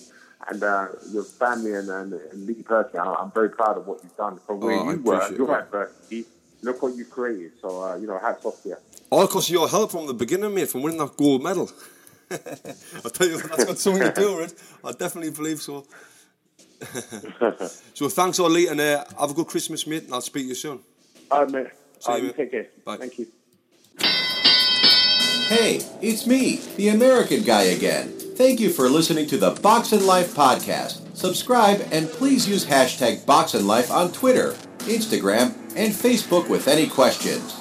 And 0.50 0.64
uh, 0.64 0.88
your 1.12 1.24
family 1.24 1.74
and, 1.76 1.90
and, 1.90 2.14
and 2.14 2.46
Lee 2.48 2.64
personally, 2.64 3.00
I'm 3.00 3.16
I'm 3.16 3.32
very 3.32 3.50
proud 3.50 3.78
of 3.78 3.86
what 3.88 4.00
you've 4.04 4.16
done. 4.18 4.40
From 4.46 4.60
where 4.60 4.76
Oh, 4.76 4.88
I 4.90 4.94
you 4.94 5.00
were, 5.02 5.16
appreciate 5.16 5.38
your 5.38 5.48
that. 5.48 5.64
adversity, 5.66 6.26
look 6.62 6.82
what 6.82 6.96
you 6.96 7.06
created. 7.06 7.52
So, 7.62 7.84
uh, 7.84 7.96
you 7.96 8.08
know, 8.08 8.18
hats 8.20 8.44
off 8.46 8.62
to 8.64 8.70
you. 8.70 8.78
All 9.10 9.26
because 9.28 9.48
of 9.48 9.54
your 9.54 9.68
help 9.70 9.92
from 9.92 10.08
the 10.08 10.14
beginning, 10.14 10.54
mate, 10.54 10.70
from 10.70 10.82
winning 10.82 11.00
that 11.00 11.16
gold 11.18 11.44
medal. 11.44 11.70
I'll 12.32 13.12
tell 13.12 13.28
you, 13.28 13.38
that's 13.42 13.66
got 13.66 13.78
something 13.78 14.02
to 14.04 14.14
do 14.16 14.38
with 14.38 14.54
it. 14.54 14.88
I 14.88 14.92
definitely 14.94 15.32
believe 15.32 15.60
so. 15.62 15.86
so 17.94 18.10
thanks, 18.10 18.40
Audley, 18.40 18.68
and 18.68 18.80
uh, 18.82 19.04
have 19.20 19.32
a 19.32 19.34
good 19.34 19.48
Christmas, 19.48 19.86
mate, 19.86 20.06
and 20.06 20.14
I'll 20.14 20.22
speak 20.22 20.44
to 20.44 20.50
you 20.50 20.56
soon. 20.56 20.80
All 21.30 21.44
right, 21.44 21.52
mate. 21.52 21.68
See 22.00 22.12
All 22.12 22.18
you, 22.18 22.24
mate. 22.28 22.36
Take 22.38 22.52
care. 22.52 22.68
Bye. 22.86 22.98
Thank 22.98 23.20
you. 23.20 23.28
Hey, 25.50 25.82
it's 26.02 26.26
me, 26.26 26.62
the 26.78 26.88
American 26.90 27.44
guy 27.44 27.64
again. 27.64 28.14
Thank 28.42 28.60
you 28.60 28.72
for 28.72 28.90
listening 28.90 29.28
to 29.28 29.38
the 29.38 29.52
Box 29.52 29.92
and 29.92 30.04
Life 30.04 30.34
podcast. 30.34 31.16
Subscribe 31.16 31.88
and 31.92 32.10
please 32.10 32.50
use 32.50 32.66
hashtag 32.66 33.24
Box 33.24 33.54
and 33.54 33.68
Life 33.68 33.92
on 33.92 34.12
Twitter, 34.12 34.54
Instagram, 34.80 35.54
and 35.76 35.94
Facebook 35.94 36.50
with 36.50 36.68
any 36.68 36.88
questions. 36.88 37.61